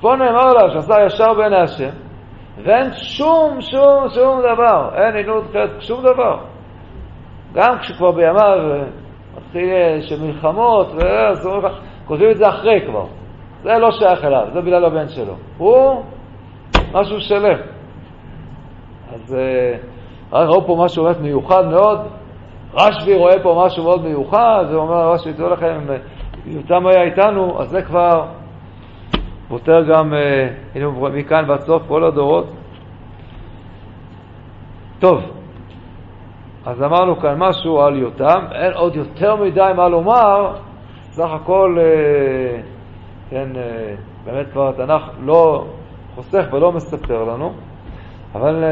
פה 0.01 0.15
נאמר 0.15 0.49
עליו 0.49 0.69
שעשה 0.73 1.05
ישר 1.05 1.33
בעיני 1.33 1.61
השם, 1.61 1.89
ואין 2.63 2.93
שום, 2.93 3.61
שום, 3.61 4.09
שום 4.09 4.39
דבר, 4.39 4.89
אין 4.95 5.15
עינות 5.15 5.43
חטא, 5.49 5.79
שום 5.79 6.01
דבר. 6.03 6.39
גם 7.53 7.77
כשכבר 7.79 8.11
בימיו 8.11 8.57
מתחיל 9.37 10.01
של 10.01 10.21
מלחמות, 10.21 10.87
כותבים 12.05 12.31
את 12.31 12.37
זה 12.37 12.49
אחרי 12.49 12.81
כבר. 12.87 13.05
זה 13.63 13.69
לא 13.79 13.91
שייך 13.91 14.23
אליו, 14.23 14.47
זה 14.53 14.61
בגלל 14.61 14.85
הבן 14.85 15.09
שלו. 15.09 15.33
הוא 15.57 16.03
משהו 16.93 17.19
שלם. 17.19 17.59
אז 19.13 19.35
אה, 19.35 19.77
ראו 20.31 20.67
פה 20.67 20.75
משהו 20.85 21.03
באמת 21.03 21.19
מיוחד 21.19 21.65
מאוד. 21.65 21.99
רשב"י 22.77 23.15
רואה 23.15 23.43
פה 23.43 23.63
משהו 23.65 23.83
מאוד 23.83 24.03
מיוחד, 24.03 24.65
הוא 24.71 24.81
אומר, 24.81 25.11
רשב"י, 25.11 25.33
תראו 25.33 25.49
לכם, 25.49 25.79
יותם 26.45 26.87
היה 26.87 27.03
איתנו, 27.03 27.61
אז 27.61 27.69
זה 27.69 27.81
כבר 27.81 28.25
פותר 29.47 29.83
גם, 29.83 30.13
אה, 30.13 30.47
הנה 30.75 30.87
מכאן 30.89 31.49
ועד 31.49 31.59
סוף 31.59 31.83
כל 31.87 32.03
הדורות. 32.03 32.45
טוב, 34.99 35.21
אז 36.65 36.83
אמרנו 36.83 37.19
כאן 37.19 37.35
משהו 37.37 37.81
על 37.81 37.97
יותם, 37.97 38.45
אין 38.51 38.73
עוד 38.73 38.95
יותר 38.95 39.35
מדי 39.35 39.71
מה 39.75 39.89
לומר, 39.89 40.55
סך 41.11 41.29
הכל, 41.31 41.77
אה, 41.79 42.61
כן, 43.29 43.49
אה, 43.55 43.95
באמת 44.25 44.45
כבר 44.51 44.69
התנ"ך 44.69 45.01
לא 45.19 45.65
חוסך 46.15 46.45
ולא 46.51 46.71
מספר 46.71 47.23
לנו, 47.23 47.53
אבל 48.35 48.63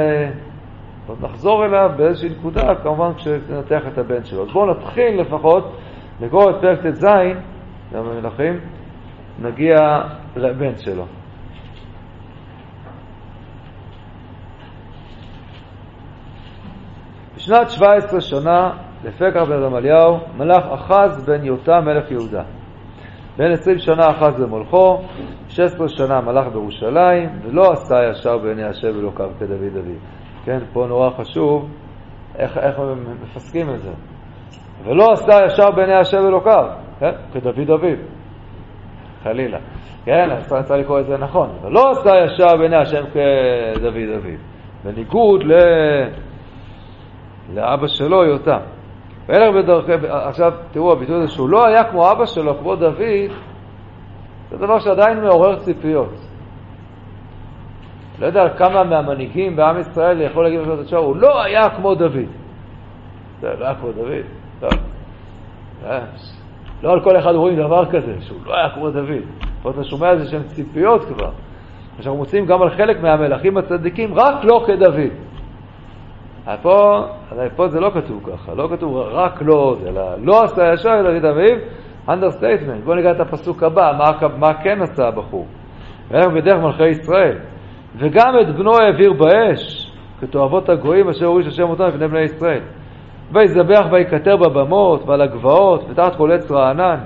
עוד 1.07 1.17
נחזור 1.21 1.65
אליו 1.65 1.89
באיזושהי 1.97 2.29
נקודה, 2.29 2.75
כמובן 2.75 3.13
כשנתח 3.13 3.81
את 3.93 3.97
הבן 3.97 4.23
שלו. 4.23 4.43
אז 4.43 4.51
בואו 4.51 4.65
נתחיל 4.65 5.21
לפחות 5.21 5.77
לקרוא 6.21 6.49
את 6.49 6.55
פרק 6.61 6.79
ט"ז, 6.79 7.05
גם 7.93 8.03
במלכים, 8.05 8.59
נגיע 9.39 9.77
לבן 10.35 10.77
שלו. 10.77 11.05
בשנת 17.35 17.69
17 17.69 18.21
שנה 18.21 18.71
לפקח 19.03 19.43
בן 19.43 19.63
רמליהו 19.63 20.17
מלך 20.37 20.65
אחז 20.73 21.25
בן 21.25 21.43
יותם 21.43 21.85
מלך 21.85 22.11
יהודה. 22.11 22.43
בן 23.37 23.51
20 23.51 23.79
שנה 23.79 24.09
אחז 24.09 24.41
במולכו, 24.41 25.01
16 25.49 25.89
שנה 25.89 26.21
מלך 26.21 26.47
בירושלים, 26.47 27.29
ולא 27.43 27.71
עשה 27.71 27.95
ישר 28.11 28.37
בעיני 28.37 28.63
השם 28.63 28.87
אלוקיו 28.87 29.29
כדוד 29.39 29.77
אביו. 29.77 30.14
כן, 30.45 30.59
פה 30.73 30.85
נורא 30.87 31.09
חשוב 31.09 31.69
איך, 32.37 32.57
איך 32.57 32.75
מפסקים 33.23 33.69
את 33.69 33.81
זה. 33.81 33.91
ולא 34.83 35.11
עשה 35.11 35.45
ישר 35.45 35.71
בעיני 35.71 35.93
השם 35.93 36.27
אלוקיו, 36.27 36.65
כן, 36.99 37.11
כדוד 37.33 37.69
אביו. 37.69 37.97
חלילה. 39.23 39.57
כן, 40.05 40.31
אז 40.31 40.47
צריך 40.47 40.79
לקרוא 40.79 40.99
את 40.99 41.05
זה 41.05 41.17
נכון. 41.17 41.49
ולא 41.61 41.91
עשה 41.91 42.11
ישר 42.25 42.57
בעיני 42.57 42.75
השם 42.75 43.03
כדוד 43.13 43.85
אביו. 43.85 44.37
בניגוד 44.83 45.43
ל... 45.43 45.53
לאבא 47.53 47.87
שלו, 47.87 48.23
יותם. 48.23 48.59
וילך 49.29 49.55
בדרכי, 49.55 50.07
עכשיו 50.09 50.51
תראו, 50.71 50.91
הביטוי 50.91 51.15
הזה 51.15 51.27
שהוא 51.27 51.49
לא 51.49 51.65
היה 51.65 51.83
כמו 51.83 52.11
אבא 52.11 52.25
שלו, 52.25 52.57
כמו 52.57 52.75
דוד, 52.75 53.31
זה 54.49 54.57
דבר 54.57 54.79
שעדיין 54.79 55.21
מעורר 55.21 55.55
ציפיות. 55.55 56.24
לא 58.19 58.25
יודע 58.25 58.49
כמה 58.57 58.83
מהמנהיגים 58.83 59.55
בעם 59.55 59.79
ישראל 59.79 60.21
יכול 60.21 60.43
להגיד 60.43 60.59
בשביל 60.59 60.79
התשובה, 60.79 61.01
הוא 61.01 61.15
לא 61.15 61.43
היה 61.43 61.69
כמו 61.69 61.95
דוד. 61.95 62.29
זה 63.41 63.47
לא 63.59 63.65
היה 63.65 63.75
כמו 63.75 63.91
דוד. 63.91 64.25
טוב. 64.59 64.69
לא 66.83 66.93
על 66.93 67.03
כל 67.03 67.17
אחד 67.17 67.31
רואים 67.31 67.55
דבר 67.55 67.85
כזה, 67.85 68.13
שהוא 68.21 68.39
לא 68.45 68.55
היה 68.55 68.69
כמו 68.69 68.89
דוד. 68.89 69.23
פה 69.61 69.69
אתה 69.69 69.83
שומע 69.83 70.11
איזה 70.11 70.25
שהן 70.25 70.43
ציפיות 70.43 71.05
כבר. 71.05 71.31
שאנחנו 71.95 72.17
מוצאים 72.17 72.45
גם 72.45 72.61
על 72.61 72.69
חלק 72.69 73.01
מהמלכים 73.01 73.57
הצדיקים, 73.57 74.13
רק 74.13 74.43
לא 74.43 74.65
כדוד. 74.67 74.95
פה, 76.61 77.05
פה 77.55 77.67
זה 77.67 77.79
לא 77.79 77.91
כתוב 77.93 78.29
ככה, 78.31 78.53
לא 78.53 78.67
כתוב 78.71 78.97
רק 78.97 79.41
לא, 79.41 79.75
אלא 79.87 80.01
לא 80.23 80.43
עשה 80.43 80.73
ישר 80.73 81.01
דוד 81.01 81.25
אביו, 81.25 81.57
understatement. 82.09 82.83
בואו 82.83 82.95
נראה 82.95 83.11
את 83.11 83.19
הפסוק 83.19 83.63
הבא, 83.63 83.91
מה, 83.97 84.27
מה 84.37 84.53
כן 84.63 84.81
עשה 84.81 85.07
הבחור. 85.07 85.45
וילך 86.11 86.25
בדרך 86.25 86.63
מלכי 86.63 86.87
ישראל. 86.87 87.37
וגם 87.97 88.33
את 88.41 88.55
בנו 88.55 88.77
העביר 88.77 89.13
באש, 89.13 89.91
כתועבות 90.21 90.69
הגויים 90.69 91.09
אשר 91.09 91.25
הוריש 91.25 91.47
השם 91.47 91.69
אותם 91.69 91.83
לפני 91.83 92.07
בני 92.07 92.21
ישראל. 92.21 92.61
ויזבח 93.31 93.85
ויקטר 93.91 94.37
בבמות 94.37 95.03
ועל 95.05 95.21
הגבעות 95.21 95.85
ותחת 95.89 96.15
כל 96.15 96.31
עץ 96.31 96.51
רענן. 96.51 96.99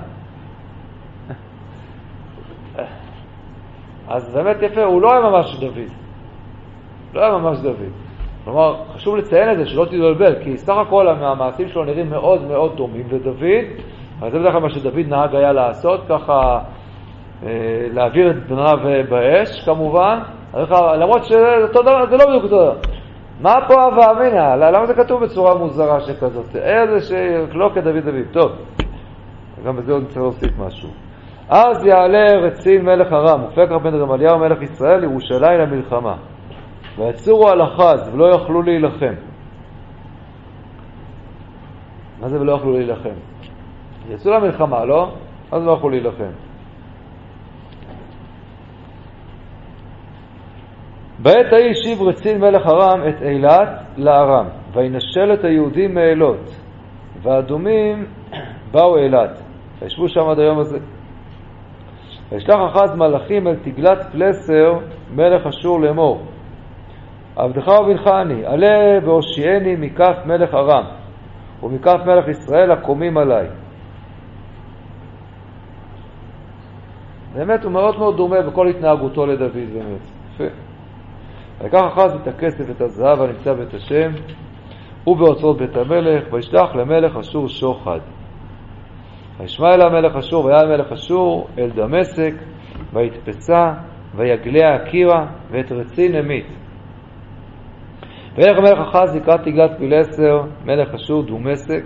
אז 4.08 4.34
באמת 4.34 4.56
יפה, 4.62 4.82
הוא 4.82 5.02
לא 5.02 5.12
היה 5.12 5.20
ממש 5.20 5.56
דוד. 5.60 5.90
לא 7.14 7.20
היה 7.20 7.38
ממש 7.38 7.58
דוד. 7.58 7.92
כלומר, 8.44 8.76
חשוב 8.94 9.16
לציין 9.16 9.50
את 9.50 9.58
זה, 9.58 9.66
שלא 9.66 9.84
תתבלבל, 9.84 10.44
כי 10.44 10.58
סך 10.58 10.76
הכל 10.76 11.08
המעשים 11.08 11.68
שלו 11.68 11.84
נראים 11.84 12.10
מאוד 12.10 12.42
מאוד 12.48 12.76
דומים 12.76 13.06
לדוד, 13.12 13.44
אבל 14.20 14.30
זה 14.30 14.38
בדרך 14.38 14.52
כלל 14.52 14.62
מה 14.62 14.70
שדוד 14.70 15.06
נהג 15.08 15.34
היה 15.34 15.52
לעשות, 15.52 16.00
ככה 16.08 16.60
אה, 17.42 17.86
להעביר 17.92 18.30
את 18.30 18.36
בניו 18.48 18.78
באש, 19.08 19.64
כמובן, 19.64 20.18
למרות 20.54 21.24
שזה 21.24 22.16
לא 22.16 22.26
בדיוק 22.26 22.44
אותו 22.44 22.46
דבר. 22.46 22.76
מה 23.40 23.58
פה 23.68 23.84
הווה 23.84 24.10
אמינא? 24.10 24.54
למה 24.54 24.86
זה 24.86 24.94
כתוב 24.94 25.24
בצורה 25.24 25.54
מוזרה 25.54 26.00
שכזאת? 26.00 26.56
איזה 26.56 27.00
שלא 27.00 27.70
כדוד 27.74 28.08
אביב. 28.08 28.26
טוב, 28.32 28.52
גם 29.64 29.76
בזה 29.76 29.92
עוד 29.92 30.02
נצטרך 30.02 30.22
להוסיף 30.22 30.58
משהו. 30.58 30.88
אז 31.48 31.86
יעלה 31.86 32.26
רצין 32.36 32.84
מלך 32.84 33.12
ארם, 33.12 33.44
ופקח 33.44 33.76
בן 33.82 33.94
רמליהו 33.94 34.38
מלך 34.38 34.62
ישראל 34.62 35.00
לירושלים 35.00 35.60
למלחמה. 35.60 36.16
ויצורו 36.98 37.48
על 37.48 37.62
אחז 37.62 38.10
ולא 38.14 38.34
יכלו 38.34 38.62
להילחם. 38.62 39.14
מה 42.20 42.28
זה 42.28 42.40
ולא 42.40 42.52
יכלו 42.52 42.72
להילחם? 42.72 43.14
יצאו 44.10 44.32
למלחמה, 44.32 44.84
לא? 44.84 45.12
אז 45.52 45.66
לא 45.66 45.72
יכלו 45.72 45.90
להילחם. 45.90 46.49
בעת 51.22 51.52
ההיא 51.52 51.70
השיב 51.70 52.02
רצין 52.02 52.40
מלך 52.40 52.66
ארם 52.66 53.08
את 53.08 53.22
אילת 53.22 53.68
לארם, 53.96 54.46
וינשל 54.72 55.32
את 55.34 55.44
היהודים 55.44 55.94
מאלות, 55.94 56.56
והאדומים 57.22 58.06
באו 58.70 58.96
אילת, 58.96 59.42
וישבו 59.82 60.08
שם 60.08 60.28
עד 60.30 60.38
היום 60.38 60.58
הזה. 60.58 60.78
וישלח 62.32 62.56
אחז 62.70 62.96
מלאכים 62.96 63.48
אל 63.48 63.56
תגלת 63.56 63.98
פלסר 64.12 64.78
מלך 65.14 65.46
אשור 65.46 65.80
לאמור, 65.80 66.22
עבדך 67.36 67.68
ובנך 67.68 68.06
אני, 68.06 68.46
עלה 68.46 68.98
והושיעני 69.04 69.76
מכף 69.76 70.16
מלך 70.26 70.54
ארם, 70.54 70.84
ומכף 71.62 71.98
מלך 72.06 72.28
ישראל 72.28 72.70
הקומים 72.72 73.16
עליי. 73.16 73.46
באמת 77.34 77.64
הוא 77.64 77.72
מאוד 77.72 77.98
מאוד 77.98 78.16
דומה 78.16 78.42
בכל 78.42 78.68
התנהגותו 78.68 79.26
לדוד 79.26 79.52
באמת. 79.52 80.00
יפה. 80.34 80.69
ויקח 81.60 81.80
אחז 81.92 82.14
את 82.14 82.26
הכסף 82.28 82.64
ואת 82.68 82.80
הזהב 82.80 83.20
הנמצא 83.20 83.52
בית 83.54 83.74
השם 83.74 84.10
ובאוצרות 85.06 85.58
בית 85.58 85.76
המלך, 85.76 86.32
וישלח 86.32 86.74
למלך 86.74 87.16
אשור 87.16 87.48
שוחד. 87.48 87.98
וישמע 89.40 89.74
אל 89.74 89.82
המלך 89.82 90.16
אשור, 90.16 90.44
והיה 90.44 90.66
מלך 90.66 90.92
אשור 90.92 91.48
אל 91.58 91.70
דמשק, 91.70 92.34
ויתפסה, 92.92 93.72
ויגליה 94.14 94.74
הקירה, 94.74 95.26
ואת 95.50 95.72
רצין 95.72 96.14
המית. 96.14 96.46
וילך 98.36 98.58
המלך 98.58 98.78
אחז 98.88 99.16
לקראת 99.16 99.40
תגלת 99.40 99.78
פילסר, 99.78 100.42
מלך 100.64 100.94
אשור 100.94 101.22
דומשק, 101.22 101.84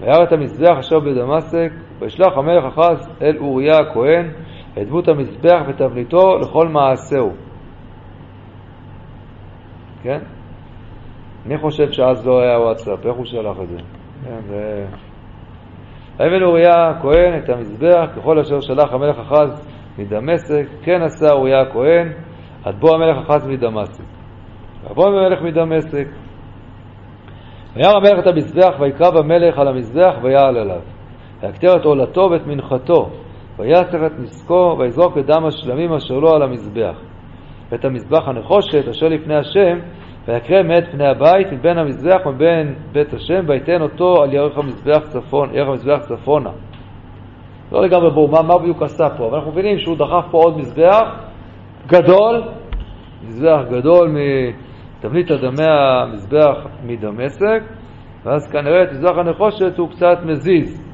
וירא 0.00 0.22
את 0.22 0.32
המזבח 0.32 0.78
אשר 0.78 1.00
בדמשק, 1.00 1.72
וישלח 1.98 2.38
המלך 2.38 2.64
אחז 2.64 3.08
אל 3.22 3.36
אוריה 3.38 3.78
הכהן 3.78 4.30
את 4.78 4.86
דמות 4.86 5.08
המזבח 5.08 5.60
ותבניתו 5.68 6.38
לכל 6.38 6.68
מעשהו. 6.68 7.32
כן? 10.02 10.18
אני 11.46 11.58
חושב 11.58 11.92
שאז 11.92 12.26
לא 12.26 12.40
היה 12.40 12.58
וואטסאפ, 12.58 13.06
איך 13.06 13.16
הוא 13.16 13.24
שלח 13.24 13.56
את 13.62 13.68
זה? 13.68 13.76
כן, 14.24 14.40
זה... 14.40 14.86
ויבן 16.18 16.42
אוריה 16.42 16.90
הכהן 16.90 17.38
את 17.38 17.48
המזבח 17.48 18.06
ככל 18.16 18.38
אשר 18.38 18.60
שלח 18.60 18.92
המלך 18.92 19.18
אחז 19.18 19.68
מדמשק, 19.98 20.66
כן 20.82 21.02
עשה 21.02 21.32
אוריה 21.32 21.60
הכהן 21.60 22.12
עד 22.64 22.74
בוא 22.80 22.94
המלך 22.94 23.16
אחז 23.28 23.48
מדמשק. 23.48 24.04
ויבוא 24.82 25.06
המלך 25.06 25.42
מדמשק, 25.42 26.08
וירא 27.76 27.96
המלך 27.96 28.18
את 28.18 28.26
המזבח 28.26 28.80
ויקרב 28.80 29.16
המלך 29.16 29.58
על 29.58 29.68
המזבח 29.68 30.14
ויעל 30.22 30.56
עליו. 30.56 30.80
ויקטר 31.42 31.76
את 31.76 31.84
עולתו 31.84 32.28
ואת 32.30 32.46
מנחתו, 32.46 33.10
ויצר 33.58 34.06
את 34.06 34.12
נסקו 34.18 34.76
ויזרוק 34.78 35.18
את 35.18 35.26
דם 35.26 35.46
השלמים 35.46 35.92
אשר 35.92 36.14
לו 36.14 36.34
על 36.34 36.42
המזבח. 36.42 37.11
ואת 37.72 37.84
המזבח 37.84 38.28
הנחושת 38.28 38.88
אשר 38.88 39.08
לפני 39.08 39.34
השם, 39.34 39.78
ויקרא 40.28 40.62
מאת 40.62 40.84
פני 40.90 41.08
הבית 41.08 41.52
מבין 41.52 41.78
המזבח 41.78 42.26
ובין 42.26 42.74
בית 42.92 43.14
השם, 43.14 43.44
ויתן 43.48 43.82
אותו 43.82 44.22
על 44.22 44.34
ירך 44.34 44.58
המזבח, 44.58 44.98
צפון, 44.98 45.54
ירך 45.54 45.68
המזבח 45.68 45.98
צפונה. 45.98 46.50
לא 47.72 47.82
לגמרי 47.82 48.10
ברור 48.10 48.28
מה, 48.28 48.42
מה 48.42 48.58
בדיוק 48.58 48.82
עשה 48.82 49.08
פה, 49.16 49.26
אבל 49.26 49.36
אנחנו 49.36 49.52
מבינים 49.52 49.78
שהוא 49.78 49.96
דחף 49.96 50.30
פה 50.30 50.38
עוד 50.38 50.58
מזבח 50.58 51.08
גדול, 51.86 52.42
מזבח 53.22 53.60
גדול 53.70 54.16
מתבנית 54.98 55.30
אדמי 55.30 55.66
המזבח 55.68 56.66
מדמשק, 56.84 57.62
ואז 58.24 58.52
כנראה 58.52 58.82
את 58.82 58.88
מזבח 58.92 59.18
הנחושת 59.18 59.78
הוא 59.78 59.88
קצת 59.88 60.18
מזיז. 60.24 60.92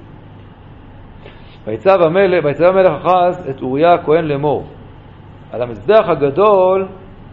ויצב 1.67 1.99
המלך, 2.03 2.45
ויצב 2.45 2.65
המלך 2.65 2.93
אחז 3.05 3.51
את 3.51 3.63
אוריה 3.63 3.95
הכהן 3.95 4.25
לאמור 4.25 4.65
על 5.53 5.63
המזבח 5.63 6.05
הגדול 6.09 6.87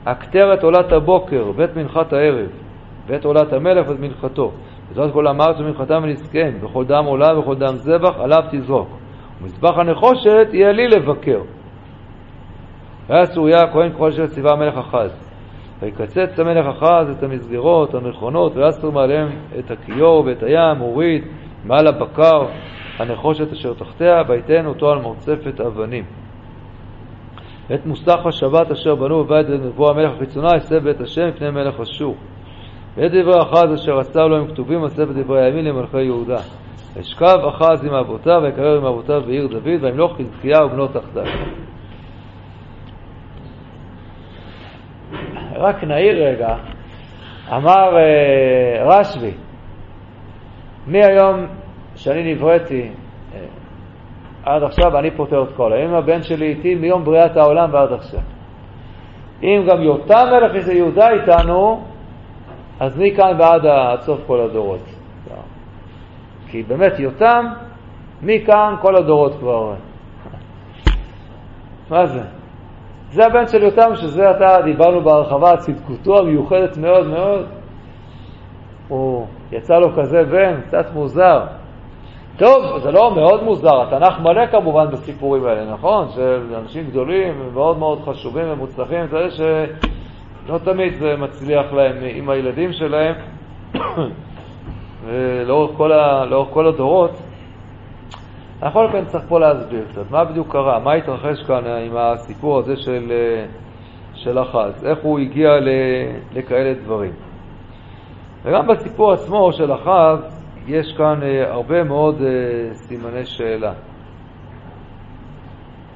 הכתרת 0.06 0.64
עולת 0.64 0.92
הבוקר 0.92 1.52
ואת 1.56 1.78
מנחת 1.78 2.14
הערב, 2.14 2.50
ואת 3.08 3.26
עולת 3.26 3.54
המלך 3.54 3.90
ואת 3.90 4.00
מנחתו. 4.00 4.52
וזאת 4.90 5.14
כל 5.14 5.28
עם 5.28 5.42
הארץ 5.42 5.60
ומנחתם 5.60 6.02
ונזקן, 6.04 6.52
וכל 6.62 6.86
דם 6.86 7.06
עולה 7.06 7.40
וכל 7.40 7.56
דם 7.56 7.76
זבח 7.76 8.20
עליו 8.20 8.44
תזרוק. 8.52 8.90
ומזבח 9.42 9.78
הנחושת 9.78 10.48
יהיה 10.54 10.72
לי 10.72 10.88
לבקר. 10.88 11.42
והיה 13.08 13.28
צוריה 13.28 13.62
הכהן 13.62 13.92
ככל 13.94 14.10
אשר 14.10 14.28
ציווה 14.28 14.52
המלך 14.52 14.78
אחז. 14.78 15.32
ויקצץ 15.82 16.40
המלך 16.40 16.66
אחז 16.66 17.10
את 17.18 17.24
המסגרות 17.24 17.94
הנכונות, 17.94 18.56
ויסר 18.56 18.92
מעליהם 18.92 19.28
את 19.60 19.72
הכיור 19.72 20.24
ואת 20.26 20.44
הים, 20.44 20.78
הוריד 20.78 21.24
מעל 21.66 21.88
הבקר 21.88 22.46
הנחושת 23.00 23.52
אשר 23.52 23.74
תחתיה, 23.74 24.22
ויתן 24.28 24.66
אותו 24.66 24.90
על 24.90 25.02
מרצפת 25.02 25.62
אבנים. 25.62 26.04
ואת 27.70 27.86
מוסך 27.86 28.26
השבת 28.26 28.72
אשר 28.72 28.96
בנו 28.96 29.24
בבית 29.24 29.50
נבוא 29.50 29.90
המלך 29.90 30.12
החיצונה, 30.16 30.50
יסב 30.58 30.84
בית 30.84 31.02
השם 31.02 31.28
לפני 31.28 31.50
מלך 31.50 31.80
אשור. 31.80 32.16
ואת 32.96 33.12
דברי 33.12 33.42
אחז 33.42 33.74
אשר 33.74 34.00
עשה 34.00 34.20
לו 34.20 34.38
הם 34.38 34.48
כתובים 34.48 34.84
על 34.84 34.90
ספר 34.90 35.12
דברי 35.12 35.46
הימין 35.46 35.66
למלכי 35.66 36.02
יהודה. 36.02 36.40
אשכב 37.02 37.38
אחז 37.50 37.86
עם 37.86 37.94
אבותיו 37.94 38.42
ויקרר 38.44 38.78
עם 38.78 38.86
אבותיו 38.86 39.22
בעיר 39.26 39.48
דוד, 39.48 39.84
וימלוך 39.84 40.18
חזקיה 40.18 40.66
ובנו 40.66 40.88
תחתיו. 40.88 41.24
רק 45.56 45.84
נעיר 45.84 46.28
רגע, 46.28 46.56
אמר 47.54 47.98
אה, 47.98 48.84
רשב"י, 48.86 49.32
מהיום 50.88 51.46
שאני 51.96 52.34
נבראתי 52.34 52.90
עד 54.46 54.64
עכשיו 54.64 55.00
אני 55.00 55.12
פותר 55.12 55.44
את 55.44 55.56
כל. 55.56 55.74
אם 55.74 55.94
הבן 55.94 56.24
שלי 56.24 56.46
איתי 56.46 56.76
מיום 56.76 57.06
בריאת 57.06 57.38
העולם 57.38 57.70
ועד 57.74 57.94
עכשיו. 57.94 58.20
אם 59.44 59.66
גם 59.68 59.82
יותם 59.82 60.28
מלך 60.32 60.56
איזה 60.56 60.74
יהודה 60.74 61.10
איתנו, 61.10 61.84
אז 62.80 62.98
מכאן 62.98 63.36
ועד 63.40 63.66
עד 63.66 64.02
סוף 64.02 64.20
כל 64.28 64.40
הדורות. 64.40 64.80
כי 66.48 66.64
באמת 66.64 67.00
יותם, 67.00 67.46
מכאן 68.22 68.76
כל 68.82 68.96
הדורות 68.96 69.36
כבר. 69.40 69.74
מה 71.90 72.06
זה? 72.06 72.22
זה 73.12 73.26
הבן 73.26 73.48
של 73.48 73.64
יותם, 73.64 73.96
שזה 73.96 74.30
עתה 74.30 74.62
דיברנו 74.64 75.02
בהרחבה, 75.02 75.58
צדקותו 75.58 76.20
המיוחדת 76.20 76.78
מאוד 76.78 77.08
מאוד. 77.08 77.46
הוא 78.88 79.28
יצא 79.52 79.80
לו 79.80 79.94
כזה 79.96 80.24
בן, 80.24 80.62
קצת 80.62 80.86
מוזר. 80.94 81.46
טוב, 82.38 82.80
זה 82.80 82.92
לא 82.92 83.16
מאוד 83.16 83.44
מוזר, 83.44 83.82
התנ"ך 83.82 84.20
מלא 84.20 84.46
כמובן 84.46 84.92
בסיפורים 84.92 85.46
האלה, 85.46 85.74
נכון? 85.74 86.08
של 86.16 86.56
אנשים 86.64 86.88
גדולים 86.88 87.34
ומאוד 87.40 87.78
מאוד 87.78 88.02
חשובים 88.06 88.46
ומוצלחים, 88.50 89.08
זה 89.08 89.32
שלא 89.32 90.58
תמיד 90.58 90.94
זה 90.96 91.16
מצליח 91.18 91.74
להם 91.74 91.96
עם 92.16 92.30
הילדים 92.30 92.74
שלהם, 92.74 93.16
ולאורך 95.06 95.78
כל, 95.78 95.92
ה... 95.92 96.24
כל 96.54 96.68
הדורות. 96.68 97.12
בכל 98.62 98.86
אופן 98.86 99.06
צריך 99.06 99.24
פה 99.28 99.40
להסביר 99.40 99.84
קצת, 99.92 100.12
מה 100.12 100.26
בדיוק 100.26 100.52
קרה, 100.52 100.80
מה 100.80 100.94
התרחש 100.94 101.44
כאן 101.44 101.66
עם 101.66 101.98
הסיפור 101.98 102.60
הזה 102.60 102.78
של, 102.78 103.12
של 104.14 104.42
אחז, 104.42 104.86
איך 104.86 105.00
הוא 105.02 105.20
הגיע 105.20 105.50
לכאלה 106.34 106.74
דברים. 106.74 107.12
וגם 108.44 108.68
בסיפור 108.68 109.12
עצמו 109.14 109.54
של 109.54 109.74
אחז 109.74 110.35
יש 110.68 110.94
כאן 110.98 111.20
הרבה 111.48 111.84
מאוד 111.84 112.22
סימני 112.74 113.26
שאלה. 113.26 113.74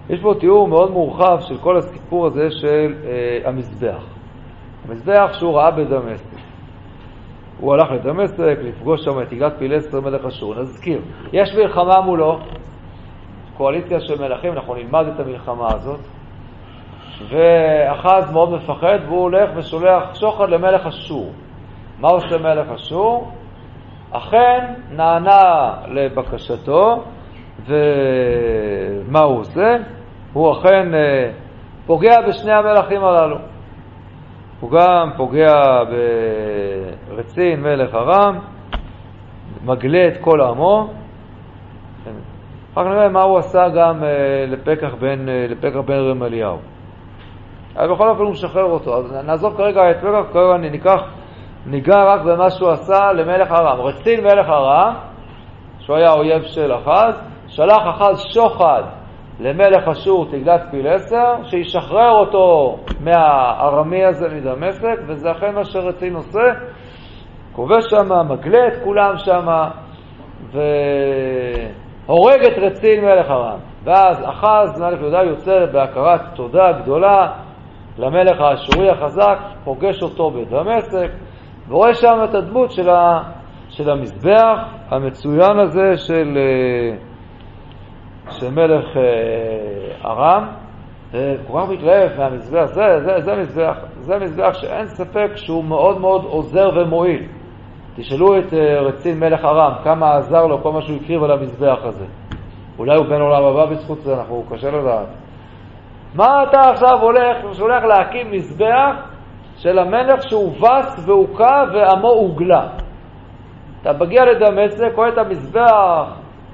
יש 0.09 0.21
פה 0.21 0.33
תיאור 0.39 0.67
מאוד 0.67 0.91
מורחב 0.91 1.37
של 1.41 1.57
כל 1.57 1.77
הסיפור 1.77 2.27
הזה 2.27 2.51
של 2.51 2.93
אה, 3.05 3.49
המזבח. 3.49 4.03
המזבח 4.87 5.29
שהוא 5.33 5.57
ראה 5.57 5.71
בדמשק. 5.71 6.25
הוא 7.59 7.73
הלך 7.73 7.91
לדמשק 7.91 8.39
לפגוש 8.39 9.01
שם 9.03 9.21
את 9.21 9.31
יגלת 9.31 9.57
פילסטר 9.57 10.01
מלך 10.01 10.25
אשור. 10.25 10.55
נזכיר, 10.55 11.01
יש 11.33 11.55
מלחמה 11.55 12.01
מולו, 12.01 12.39
קואליציה 13.57 13.99
של 13.99 14.21
מלכים, 14.21 14.53
אנחנו 14.53 14.75
נלמד 14.75 15.05
את 15.07 15.19
המלחמה 15.19 15.67
הזאת, 15.73 15.99
ואחז 17.29 18.31
מאוד 18.31 18.51
מפחד 18.51 18.99
והוא 19.05 19.21
הולך 19.21 19.49
ושולח 19.55 20.15
שוחד 20.15 20.49
למלך 20.49 20.85
אשור. 20.85 21.31
מה 21.99 22.07
עושה 22.07 22.37
מלך 22.37 22.69
אשור? 22.69 23.31
אכן 24.11 24.73
נענה 24.91 25.73
לבקשתו, 25.87 27.03
ומה 27.65 29.19
הוא 29.19 29.39
עושה? 29.39 29.75
הוא 30.33 30.51
אכן 30.51 30.93
אה, 30.93 31.31
פוגע 31.85 32.21
בשני 32.27 32.51
המלכים 32.51 33.03
הללו. 33.03 33.37
הוא 34.59 34.71
גם 34.71 35.09
פוגע 35.17 35.83
ברצין 37.09 37.61
מלך 37.61 37.95
ארם, 37.95 38.39
מגלה 39.65 40.07
את 40.07 40.17
כל 40.21 40.41
עמו. 40.41 40.89
אחר 42.73 42.83
כך 42.83 42.89
נראה 42.89 43.09
מה 43.09 43.21
הוא 43.21 43.37
עשה 43.37 43.69
גם 43.69 44.03
אה, 44.03 44.45
לפקח 44.47 44.93
בן, 44.99 45.29
אה, 45.29 45.45
לפקח 45.49 45.79
בן 45.85 45.93
רמליהו. 45.93 46.57
אבל 47.75 47.93
בכל 47.93 48.09
אופן 48.09 48.21
הוא 48.21 48.31
משחרר 48.31 48.63
אותו. 48.63 48.97
אז 48.97 49.13
נעזוב 49.25 49.57
כרגע 49.57 49.91
את 49.91 49.97
פקח, 49.97 50.33
כרגע 50.33 50.57
ניקח, 50.57 51.01
ניגע 51.65 52.03
רק 52.03 52.21
במה 52.21 52.49
שהוא 52.49 52.69
עשה 52.69 53.11
למלך 53.11 53.51
ארם. 53.51 53.81
רצין 53.81 54.23
מלך 54.23 54.49
ארם, 54.49 54.93
שהוא 55.79 55.95
היה 55.97 56.11
אויב 56.11 56.43
של 56.43 56.73
אחז, 56.73 57.21
שלח 57.47 57.83
אחז 57.89 58.21
שוחד 58.33 58.83
למלך 59.39 59.87
אשור 59.87 60.25
תגלת 60.31 60.61
פילסר, 60.71 61.35
שישחרר 61.43 62.11
אותו 62.11 62.77
מהארמי 62.99 64.05
הזה 64.05 64.29
מדמשק, 64.29 64.99
וזה 65.07 65.31
אכן 65.31 65.55
מה 65.55 65.65
שרצין 65.65 66.15
עושה. 66.15 66.51
כובש 67.55 67.83
שם, 67.89 68.29
מגלה 68.29 68.67
את 68.67 68.73
כולם 68.83 69.17
שם, 69.17 69.47
והורג 72.07 72.45
את 72.45 72.57
רצין 72.57 73.05
מלך 73.05 73.29
ארם. 73.29 73.57
ואז 73.83 74.23
אחז 74.29 74.81
מלך 74.81 75.01
יהודה 75.01 75.23
יוצא 75.23 75.65
בהכרת 75.71 76.21
תודה 76.35 76.71
גדולה 76.71 77.31
למלך 77.97 78.41
האשורי 78.41 78.89
החזק, 78.89 79.37
פוגש 79.63 80.03
אותו 80.03 80.31
בדמשק, 80.31 81.11
ורואה 81.69 81.93
שם 81.93 82.23
את 82.29 82.35
הדמות 82.35 82.71
של, 82.71 82.89
ה, 82.89 83.23
של 83.69 83.89
המזבח 83.89 84.59
המצוין 84.89 85.59
הזה 85.59 85.97
של... 85.97 86.37
Uh, 86.37 87.09
של 88.31 88.49
מלך 88.51 88.97
אה, 88.97 90.09
ארם, 90.09 90.47
כל 91.47 91.61
כך 91.61 91.69
מתלהב 91.69 92.17
מהמזבח, 92.17 92.65
זה, 92.65 92.99
זה, 92.99 93.21
זה 93.21 93.35
מזבח, 93.35 93.77
זה 93.99 94.19
מזבח 94.19 94.53
שאין 94.53 94.87
ספק 94.87 95.31
שהוא 95.35 95.63
מאוד 95.63 95.99
מאוד 95.99 96.23
עוזר 96.25 96.69
ומועיל. 96.75 97.27
תשאלו 97.95 98.39
את 98.39 98.53
אה, 98.53 98.81
רצין 98.81 99.19
מלך 99.19 99.45
ארם, 99.45 99.73
כמה 99.83 100.17
עזר 100.17 100.45
לו 100.45 100.63
כל 100.63 100.71
מה 100.71 100.81
שהוא 100.81 100.97
הקריב 101.03 101.23
על 101.23 101.31
המזבח 101.31 101.79
הזה. 101.83 102.05
אולי 102.79 102.95
הוא 102.97 103.05
בן 103.05 103.21
עולם 103.21 103.43
הבא 103.43 103.65
בזכות 103.65 104.01
זה, 104.01 104.13
אנחנו 104.13 104.43
קשה 104.51 104.71
לדעת. 104.71 105.07
מה 106.15 106.43
אתה 106.43 106.59
עכשיו 106.59 107.01
הולך, 107.01 107.37
שהולך 107.53 107.83
להקים 107.83 108.31
מזבח 108.31 108.95
של 109.59 109.79
המלך 109.79 110.23
שהובס 110.29 111.05
והוכה 111.05 111.63
ועמו 111.73 112.07
הוגלה? 112.07 112.67
אתה 113.81 113.93
מגיע 113.93 114.25
לדמשק, 114.25 114.91
רואה 114.95 115.09
את 115.09 115.17
המזבח 115.17 116.05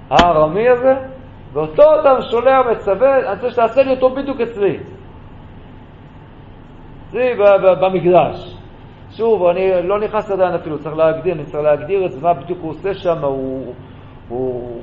הארמי 0.09 0.69
הזה, 0.69 0.93
ואותו 1.53 1.83
אתה 1.99 2.21
שולח 2.21 2.65
מצווה, 2.71 3.17
אני 3.17 3.35
רוצה 3.35 3.51
שתעשה 3.51 3.83
לי 3.83 3.91
אותו 3.91 4.09
בדיוק 4.09 4.41
אצלי. 4.41 4.77
אצלי 7.09 7.33
במקדש. 7.81 8.57
שוב, 9.11 9.45
אני 9.45 9.71
לא 9.83 9.99
נכנס 9.99 10.31
עדיין 10.31 10.53
אפילו, 10.53 10.79
צריך 10.79 10.95
להגדיר, 10.95 11.33
אני 11.33 11.43
צריך 11.43 11.63
להגדיר 11.63 12.05
את 12.05 12.11
זה, 12.11 12.21
מה 12.21 12.33
בדיוק 12.33 12.59
הוא 12.61 12.71
עושה 12.71 12.93
שם, 12.93 13.23
הוא, 13.23 13.73
הוא 14.29 14.81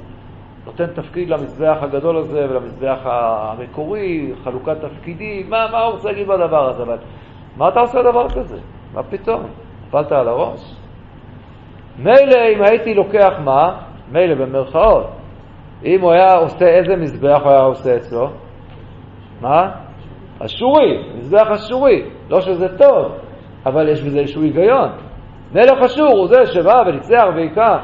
נותן 0.66 0.86
תפקיד 0.86 1.28
למזבח 1.28 1.76
הגדול 1.80 2.16
הזה 2.16 2.46
ולמזבח 2.50 2.98
המקורי, 3.04 4.32
חלוקת 4.44 4.76
תפקידים, 4.80 5.50
מה, 5.50 5.66
מה 5.72 5.82
הוא 5.82 5.92
רוצה 5.92 6.08
להגיד 6.08 6.26
בדבר 6.28 6.68
הזה, 6.68 6.82
אבל 6.82 6.96
מה 7.56 7.68
אתה 7.68 7.80
עושה 7.80 8.02
דבר 8.02 8.28
כזה? 8.28 8.58
מה 8.94 9.02
פתאום? 9.02 9.42
נפלת 9.86 10.12
על 10.12 10.28
הראש? 10.28 10.74
מילא 11.98 12.48
אם 12.56 12.62
הייתי 12.62 12.94
לוקח 12.94 13.32
מה? 13.44 13.80
מילא 14.12 14.34
במרכאות. 14.34 15.06
אם 15.84 16.00
הוא 16.00 16.12
היה 16.12 16.34
עושה, 16.34 16.66
איזה 16.66 16.96
מזבח 16.96 17.40
הוא 17.42 17.50
היה 17.50 17.62
עושה 17.62 17.96
אצלו? 17.96 18.28
מה? 19.40 19.70
אשורי, 20.44 21.02
מזבח 21.18 21.50
אשורי. 21.50 22.02
לא 22.30 22.40
שזה 22.40 22.78
טוב, 22.78 23.12
אבל 23.66 23.88
יש 23.88 24.02
בזה 24.02 24.18
איזשהו 24.18 24.42
היגיון. 24.42 24.88
מלך 25.52 25.82
אשור 25.86 26.08
הוא 26.08 26.26
זה 26.26 26.46
שבא 26.46 26.82
וניצח 26.86 27.24
והיכה. 27.34 27.78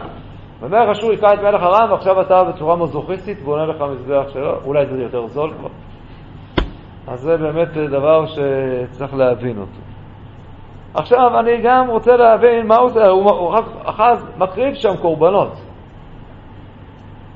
ומלך 0.61 0.89
אשור 0.89 1.11
היכה 1.11 1.35
את 1.35 1.39
מלך 1.39 1.63
ארם, 1.63 1.91
ועכשיו 1.91 2.21
אתה 2.21 2.45
בצורה 2.45 2.77
מזוכיסטית 2.77 3.43
בונה 3.43 3.67
לך 3.67 3.85
מזבח 3.93 4.29
שלו, 4.33 4.63
אולי 4.65 4.87
זה 4.87 5.03
יותר 5.03 5.27
זול 5.27 5.53
כבר. 5.59 5.69
אז 7.11 7.21
זה 7.21 7.37
באמת 7.37 7.69
דבר 7.69 8.27
שצריך 8.27 9.15
להבין 9.15 9.59
אותו. 9.59 9.81
עכשיו, 10.95 11.39
אני 11.41 11.63
גם 11.63 11.91
רוצה 11.91 12.17
להבין 12.17 12.67
מה 12.67 12.77
הוא 12.77 12.87
עושה, 12.87 13.09
הוא 13.09 13.55
אחז 13.85 14.27
מקריב 14.39 14.75
שם 14.75 14.97
קורבנות. 15.03 15.53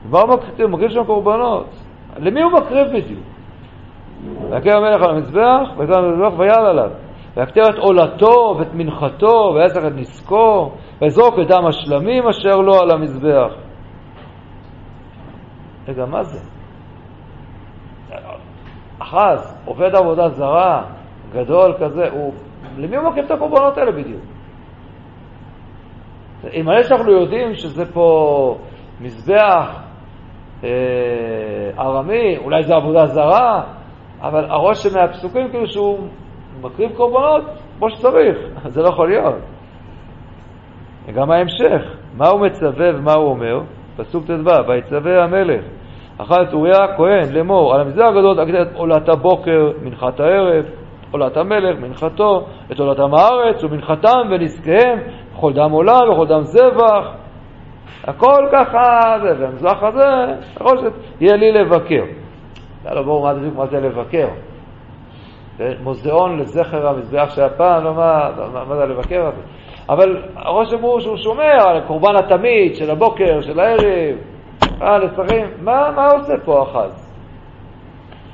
כבר 0.07 0.27
מקריב, 0.27 0.69
מקריב 0.69 0.91
שם 0.91 1.05
קורבנות. 1.05 1.67
למי 2.19 2.43
הוא 2.43 2.53
מקריב 2.53 2.87
בדיוק? 2.89 3.25
ויקר 4.51 4.77
המלך 4.77 5.03
על 5.03 5.11
המזבח, 5.11 5.79
ויקר 5.79 5.99
המזבח 5.99 6.39
ויעל 6.39 6.67
עליו. 6.67 6.91
ויקטר 7.37 7.63
את 7.71 7.79
עולתו 7.79 8.57
ואת 8.59 8.75
מנחתו, 8.75 9.55
ויצר 9.55 9.89
את 9.89 9.93
נזקו, 9.93 10.73
ויזרוק 11.03 11.35
את 11.39 11.49
דם 11.49 11.67
השלמים 11.67 12.29
אשר 12.29 12.57
לו 12.57 12.75
על 12.81 12.91
המזבח. 12.91 13.53
רגע, 15.89 16.07
מה 16.07 16.23
זה? 16.23 16.52
אחז, 19.13 19.63
עובד 19.65 19.95
עבודה 19.95 20.29
זרה, 20.29 20.85
גדול 21.33 21.75
כזה, 21.81 22.09
הוא... 22.11 22.33
למי 22.79 22.97
הוא 22.97 23.09
מקריב 23.09 23.25
את 23.25 23.31
הקורבנות 23.31 23.79
האלה 23.79 23.93
בדיוק? 23.93 24.21
אם 26.53 26.67
שאנחנו 26.83 27.13
יודעים 27.13 27.55
שזה 27.55 27.93
פה 27.93 28.59
מזבח 29.01 29.83
אה, 30.65 30.69
ארמי, 31.79 32.39
אולי 32.39 32.63
זה 32.63 32.75
עבודה 32.75 33.07
זרה, 33.07 33.63
אבל 34.21 34.45
הרושם 34.51 34.99
מהפסוקים 34.99 35.49
כאילו 35.51 35.67
שהוא 35.67 35.99
מקריב 36.61 36.93
קורבנות 36.97 37.45
כמו 37.79 37.91
שצריך, 37.91 38.39
זה 38.73 38.83
לא 38.83 38.89
יכול 38.89 39.09
להיות. 39.09 39.35
וגם 41.07 41.31
ההמשך, 41.31 41.97
מה 42.17 42.29
הוא 42.29 42.41
מצווה 42.41 42.87
ומה 42.95 43.13
הוא 43.13 43.31
אומר? 43.31 43.61
פסוק 43.97 44.25
ט"ו, 44.27 44.69
ויצווה 44.69 45.25
המלך, 45.25 45.65
אכל 46.19 46.43
את 46.43 46.53
אוריה 46.53 46.85
הכהן 46.85 47.33
לאמור, 47.33 47.75
על 47.75 47.81
המזרח 47.81 48.09
הגדול 48.09 48.45
תקדם 48.45 48.63
את 48.63 48.77
עולת 48.77 49.09
הבוקר, 49.09 49.71
מנחת 49.83 50.21
הערב, 50.21 50.65
עולת 51.11 51.37
המלך, 51.37 51.79
מנחתו, 51.81 52.47
את 52.73 52.81
עולתם 52.81 53.15
הארץ 53.15 53.65
ומנחתם 53.65 54.21
ונזקיהם, 54.31 54.99
וכל 55.35 55.53
דם 55.53 55.71
עולה 55.71 55.99
וכל 56.13 56.27
דם 56.27 56.43
זבח, 56.43 57.07
הכל 58.05 58.47
ככה, 58.53 59.17
זה, 59.23 59.29
והמזרח 59.41 59.83
הזה, 59.83 60.35
יכול 60.57 60.79
שיהיה 61.19 61.37
לי 61.37 61.53
לבקר. 61.53 62.05
לו 62.95 63.05
ברור 63.05 63.23
מה 63.23 63.35
בדיוק 63.35 63.57
מה 63.57 63.67
זה 63.67 63.81
לבקר. 63.81 64.29
מוזיאון 65.83 66.39
לזכר 66.39 66.89
המזבח 66.89 67.35
שהיה 67.35 67.49
פעם, 67.49 67.85
לא 67.85 67.95
מה, 67.95 68.31
מה, 68.53 68.65
מה 68.65 68.77
זה 68.77 68.85
לבקר 68.85 69.27
הזה. 69.27 69.43
אבל 69.89 70.23
הרושם 70.37 70.83
הוא 70.83 71.01
שהוא 71.01 71.17
שומר 71.17 71.69
על 71.69 71.81
קורבן 71.87 72.17
התמיד 72.17 72.75
של 72.75 72.91
הבוקר, 72.91 73.41
של 73.41 73.61
הערב, 73.61 74.17
אה, 74.83 74.99
לשרים, 74.99 75.47
מה, 75.61 75.91
מה 75.97 76.07
עושה 76.07 76.33
פה 76.45 76.63
אחז? 76.63 77.09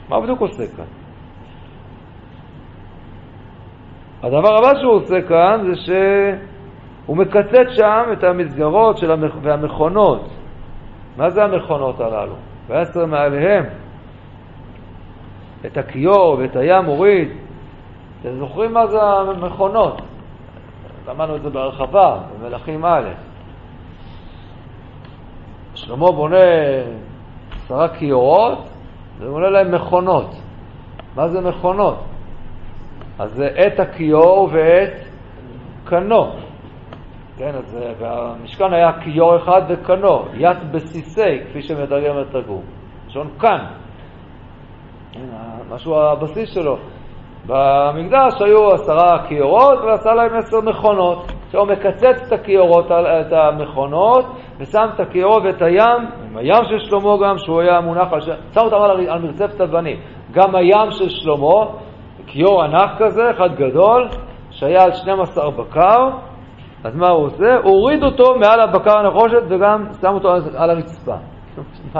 מה 0.08 0.20
בדיוק 0.20 0.40
עושה 0.40 0.64
כאן? 0.76 0.84
הדבר 4.22 4.58
הבא 4.58 4.80
שהוא 4.80 4.92
עושה 4.92 5.22
כאן 5.28 5.64
זה 5.66 5.76
ש... 5.76 5.90
הוא 7.06 7.16
מקצץ 7.16 7.68
שם 7.70 8.04
את 8.12 8.24
המסגרות 8.24 8.98
של 8.98 9.10
המכ... 9.10 9.32
והמכונות. 9.42 10.28
מה 11.16 11.30
זה 11.30 11.44
המכונות 11.44 12.00
הללו? 12.00 12.34
ועשר 12.68 13.06
מעליהם 13.06 13.64
את 15.66 15.76
הכיור 15.76 16.36
ואת 16.38 16.56
הים 16.56 16.84
הוריד. 16.84 17.28
אתם 18.20 18.38
זוכרים 18.38 18.72
מה 18.72 18.86
זה 18.86 19.02
המכונות? 19.02 20.02
למדנו 21.08 21.36
את 21.36 21.42
זה 21.42 21.50
בהרחבה, 21.50 22.18
במלכים 22.40 22.84
א'. 22.84 23.27
שלמה 25.78 26.12
בונה 26.12 26.36
עשרה 27.52 27.88
כיורות, 27.88 28.68
ומונה 29.18 29.50
להם 29.50 29.74
מכונות. 29.74 30.30
מה 31.16 31.28
זה 31.28 31.40
מכונות? 31.40 31.98
אז 33.18 33.30
זה 33.30 33.46
את 33.46 33.80
הכיור 33.80 34.48
ואת 34.52 35.08
קנו. 35.84 36.32
כן, 37.36 37.54
אז 37.54 37.78
המשכן 38.00 38.72
היה 38.72 38.92
כיור 39.00 39.36
אחד 39.36 39.62
וקנו, 39.68 40.24
ית 40.34 40.70
בסיסי, 40.72 41.40
כפי 41.48 41.62
שמתרגם 41.62 42.20
את 42.20 42.26
התרגום. 42.28 42.62
לשון 43.06 43.30
כאן. 43.40 43.64
משהו 45.70 46.00
הבסיס 46.00 46.54
שלו. 46.54 46.76
במקדש 47.46 48.42
היו 48.42 48.72
עשרה 48.74 49.26
כיורות 49.28 49.78
ועשה 49.78 50.14
להם 50.14 50.36
עשר 50.36 50.60
מכונות. 50.60 51.32
עכשיו 51.48 51.60
הוא 51.60 51.68
מקצץ 51.68 52.22
את 52.26 52.32
הכיורות, 52.32 52.86
את 52.90 53.32
המכונות, 53.32 54.24
ושם 54.58 54.86
את 54.94 55.00
הכיורות 55.00 55.42
ואת 55.44 55.62
הים, 55.62 56.06
עם 56.24 56.36
הים 56.36 56.64
של 56.64 56.78
שלמה 56.78 57.16
גם, 57.22 57.38
שהוא 57.38 57.60
היה 57.60 57.80
מונח 57.80 58.12
על... 58.12 58.20
שם 58.20 58.60
אותם 58.60 58.76
על, 58.76 59.08
על 59.08 59.22
מרצפת 59.22 59.60
אבנים. 59.60 59.96
גם 60.32 60.54
הים 60.54 60.90
של 60.90 61.08
שלמה, 61.08 61.64
כיור 62.26 62.62
ענק 62.62 62.90
כזה, 62.98 63.30
אחד 63.30 63.54
גדול, 63.54 64.08
שהיה 64.50 64.82
על 64.82 64.92
12 64.92 65.50
בקר, 65.50 66.08
אז 66.84 66.96
מה 66.96 67.08
הוא 67.08 67.26
עושה? 67.26 67.56
הוא 67.62 67.72
הוריד 67.72 68.02
אותו 68.02 68.34
מעל 68.34 68.60
הבקר 68.60 68.98
הנחושת 68.98 69.42
וגם 69.48 69.84
שם 70.00 70.14
אותו 70.14 70.28
על 70.56 70.70
הרצפה. 70.70 71.14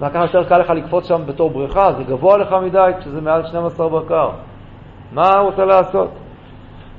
מה 0.00 0.10
ככה 0.10 0.24
יותר 0.24 0.48
קל 0.48 0.58
לך 0.58 0.70
לקפוץ 0.70 1.08
שם 1.08 1.26
בתור 1.26 1.50
בריכה? 1.50 1.92
זה 1.92 2.04
גבוה 2.04 2.36
לך 2.38 2.52
מדי 2.62 2.90
כשזה 2.98 3.20
מעל 3.20 3.46
12 3.46 3.88
בקר. 3.88 4.30
מה 5.12 5.38
הוא 5.38 5.50
רוצה 5.50 5.64
לעשות? 5.64 6.10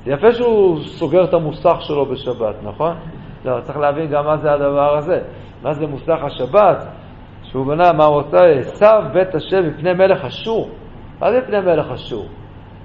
זה 0.04 0.12
יפה 0.12 0.32
שהוא 0.32 0.80
סוגר 0.80 1.24
את 1.24 1.34
המוסך 1.34 1.76
שלו 1.80 2.06
בשבת, 2.06 2.54
נכון? 2.62 2.96
לא, 3.44 3.60
צריך 3.60 3.78
להבין 3.78 4.10
גם 4.10 4.24
מה 4.24 4.36
זה 4.36 4.52
הדבר 4.52 4.96
הזה. 4.96 5.20
מה 5.62 5.72
זה 5.72 5.86
מוסך 5.86 6.18
השבת? 6.22 6.86
שהוא 7.42 7.66
בנה, 7.66 7.92
מה 7.92 8.04
הוא 8.04 8.16
עושה? 8.16 8.44
עשו 8.58 8.86
בית 9.12 9.34
השם 9.34 9.68
מפני 9.68 9.92
מלך 9.92 10.24
אשור. 10.24 10.70
מה 11.20 11.32
זה 11.32 11.40
מפני 11.40 11.60
מלך 11.60 11.90
אשור? 11.90 12.26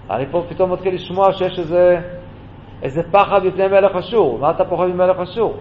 אני 0.09 0.25
פה 0.31 0.43
פתאום 0.49 0.73
מתחיל 0.73 0.93
לשמוע 0.93 1.31
שיש 1.31 1.59
איזה, 1.59 1.99
איזה 2.83 3.01
פחד 3.11 3.45
מפני 3.45 3.67
מלך 3.67 3.95
אשור. 3.95 4.39
מה 4.39 4.51
אתה 4.51 4.65
פוחד 4.65 4.85
ממלך 4.85 5.19
אשור? 5.19 5.57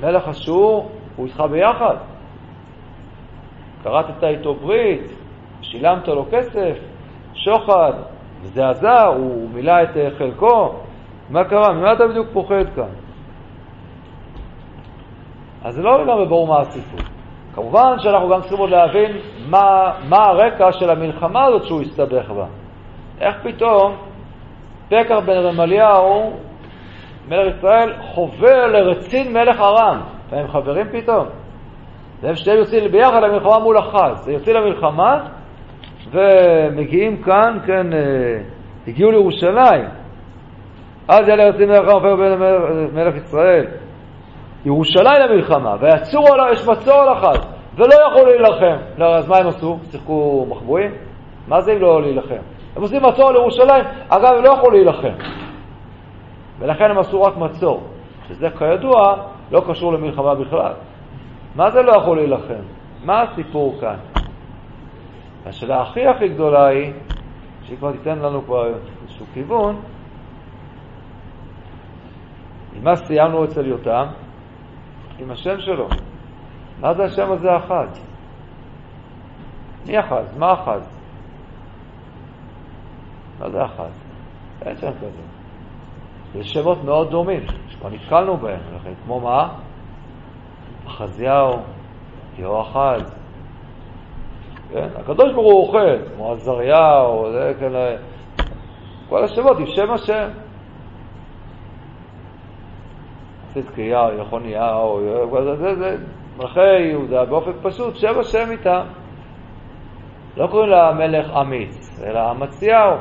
מלך 0.00 0.28
אשור 0.28 0.90
הוא 1.16 1.26
איתך 1.26 1.40
ביחד. 1.50 1.96
קראת 3.82 4.24
איתו 4.24 4.54
ברית, 4.54 5.12
שילמת 5.62 6.08
לו 6.08 6.26
כסף, 6.30 6.78
שוחד, 7.34 7.92
וזה 8.42 8.68
עזר, 8.68 9.06
הוא 9.06 9.50
מילא 9.54 9.82
את 9.82 9.96
אה, 9.96 10.08
חלקו. 10.18 10.72
מה 11.30 11.44
קרה? 11.44 11.72
ממה 11.72 11.92
אתה 11.92 12.06
בדיוק 12.06 12.26
פוחד 12.32 12.64
כאן? 12.74 12.88
אז 15.64 15.74
זה 15.74 15.82
לא 15.82 16.02
לגמרי 16.04 16.26
ברור 16.26 16.46
מה 16.46 16.60
הסיפור. 16.60 17.00
כמובן 17.54 17.98
שאנחנו 17.98 18.28
גם 18.28 18.40
צריכים 18.40 18.58
עוד 18.58 18.70
להבין 18.70 19.16
מה, 19.48 19.92
מה 20.08 20.16
הרקע 20.16 20.72
של 20.72 20.90
המלחמה 20.90 21.44
הזאת 21.44 21.64
שהוא 21.64 21.80
הסתבך 21.80 22.30
בה. 22.30 22.46
איך 23.20 23.36
פתאום 23.42 23.96
פקח 24.88 25.18
בן 25.26 25.36
רמליהו, 25.36 26.32
מלך 27.28 27.56
ישראל, 27.56 27.92
חובר 28.00 28.66
לרצין 28.66 29.32
מלך 29.32 29.60
ארם, 29.60 30.00
והם 30.30 30.48
חברים 30.48 30.86
פתאום. 30.92 31.26
והם 32.20 32.34
שניהם 32.34 32.58
יוצאים 32.58 32.92
ביחד 32.92 33.22
למלחמה 33.22 33.58
מול. 33.58 33.76
הם 33.76 34.32
יוצאים 34.32 34.56
למלחמה 34.56 35.24
ומגיעים 36.10 37.22
כאן, 37.22 37.58
כן, 37.66 37.92
אה, 37.92 38.38
הגיעו 38.88 39.10
לירושלים. 39.10 39.84
אז 41.08 41.28
יעלה 41.28 41.48
רצין 41.48 41.68
מלך 41.68 41.94
ופקח 41.94 42.14
בן 42.18 42.38
מלך 42.94 43.16
ישראל. 43.16 43.66
ירושלים 44.64 45.20
למלחמה, 45.20 45.76
ויצורו 45.80 46.32
עליו, 46.32 46.52
יש 46.52 46.68
מצור 46.68 46.94
על 46.94 47.12
אחז, 47.12 47.46
ולא 47.74 47.94
יכלו 47.94 48.26
להילחם. 48.26 48.76
לא, 48.98 49.16
אז 49.16 49.28
מה 49.28 49.36
הם 49.36 49.46
עשו? 49.46 49.78
שיחקו 49.90 50.46
מחבואים? 50.48 50.90
מה 51.48 51.60
זה 51.60 51.72
אם 51.72 51.80
לא 51.80 52.02
להילחם? 52.02 52.42
הם 52.76 52.82
עושים 52.82 53.02
מצור 53.02 53.28
על 53.28 53.36
ירושלים, 53.36 53.84
אגב, 54.08 54.32
הם 54.36 54.44
לא 54.44 54.50
יכלו 54.50 54.70
להילחם. 54.70 55.14
ולכן 56.58 56.90
הם 56.90 56.98
עשו 56.98 57.22
רק 57.22 57.36
מצור, 57.36 57.82
שזה 58.28 58.48
כידוע 58.58 59.16
לא 59.50 59.62
קשור 59.68 59.92
למלחמה 59.92 60.34
בכלל. 60.34 60.72
מה 61.56 61.70
זה 61.70 61.82
לא 61.82 61.92
יכול 61.92 62.16
להילחם? 62.16 62.62
מה 63.04 63.22
הסיפור 63.22 63.74
כאן? 63.80 64.15
השאלה 65.46 65.82
הכי 65.82 66.06
הכי 66.06 66.28
גדולה 66.28 66.66
היא, 66.66 66.92
שהיא 67.62 67.78
כבר 67.78 67.92
תיתן 67.92 68.18
לנו 68.18 68.44
כבר 68.44 68.66
איזשהו 69.02 69.26
כיוון, 69.34 69.80
עם 72.76 72.84
מה 72.84 72.96
סיימנו 72.96 73.44
אצל 73.44 73.66
יותם? 73.66 74.06
עם 75.18 75.30
השם 75.30 75.60
שלו. 75.60 75.88
מה 76.80 76.94
זה 76.94 77.04
השם 77.04 77.32
הזה 77.32 77.56
אחז? 77.56 78.06
מי 79.86 80.00
אחז? 80.00 80.36
מה 80.38 80.52
אחז? 80.52 80.98
מה 83.38 83.50
זה 83.50 83.64
אחז? 83.64 84.04
אין 84.62 84.76
שם 84.76 84.90
כזה. 84.98 85.22
יש 86.34 86.52
שמות 86.52 86.84
מאוד 86.84 87.10
דומים, 87.10 87.40
שכבר 87.68 87.88
נתקלנו 87.90 88.36
בהם, 88.36 88.60
כמו 89.04 89.20
מה? 89.20 89.48
אחזיהו, 90.86 91.52
יהואחז. 92.38 93.15
כן? 94.72 94.88
הקדוש 94.96 95.32
ברוך 95.32 95.52
הוא 95.52 95.66
אוכל, 95.66 95.98
כמו 96.14 96.32
עזריהו, 96.32 97.32
זה 97.32 97.54
כאלה, 97.60 97.96
כל 99.08 99.24
השמות 99.24 99.58
עם 99.58 99.66
שם 99.66 99.90
השם. 99.90 100.28
צדקיהו, 103.54 104.18
יחוניהו, 104.18 105.00
זה, 105.58 105.74
זה, 105.74 105.96
מלכי 106.36 106.78
יהודה 106.78 107.24
באופן 107.24 107.52
פשוט, 107.62 107.96
שם 107.96 108.18
השם 108.20 108.50
איתם. 108.50 108.82
לא 110.36 110.46
קוראים 110.46 110.70
לה 110.70 110.92
מלך 110.92 111.36
אמיץ, 111.40 112.02
אלא 112.04 112.30
אמציהו. 112.30 112.96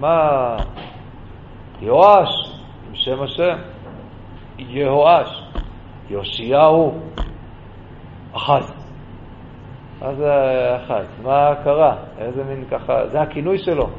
מה, 0.00 0.56
יואש, 1.80 2.60
עם 2.88 2.94
שם 2.94 3.22
השם, 3.22 3.56
יהואש, 4.58 5.42
יאשיהו, 6.10 7.00
אחז. 8.32 8.77
מה 10.00 10.14
זה 10.14 10.32
אחז? 10.76 11.04
מה 11.22 11.54
קרה? 11.64 11.96
איזה 12.18 12.44
מין 12.44 12.64
ככה, 12.70 13.06
זה 13.08 13.20
הכינוי 13.20 13.58
שלו. 13.58 13.90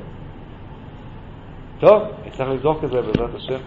טוב, 1.79 2.03
נצטרך 2.25 2.47
לבדוק 2.49 2.83
את 2.83 2.89
זה 2.89 3.01
בעזרת 3.01 3.35
השם. 3.35 3.59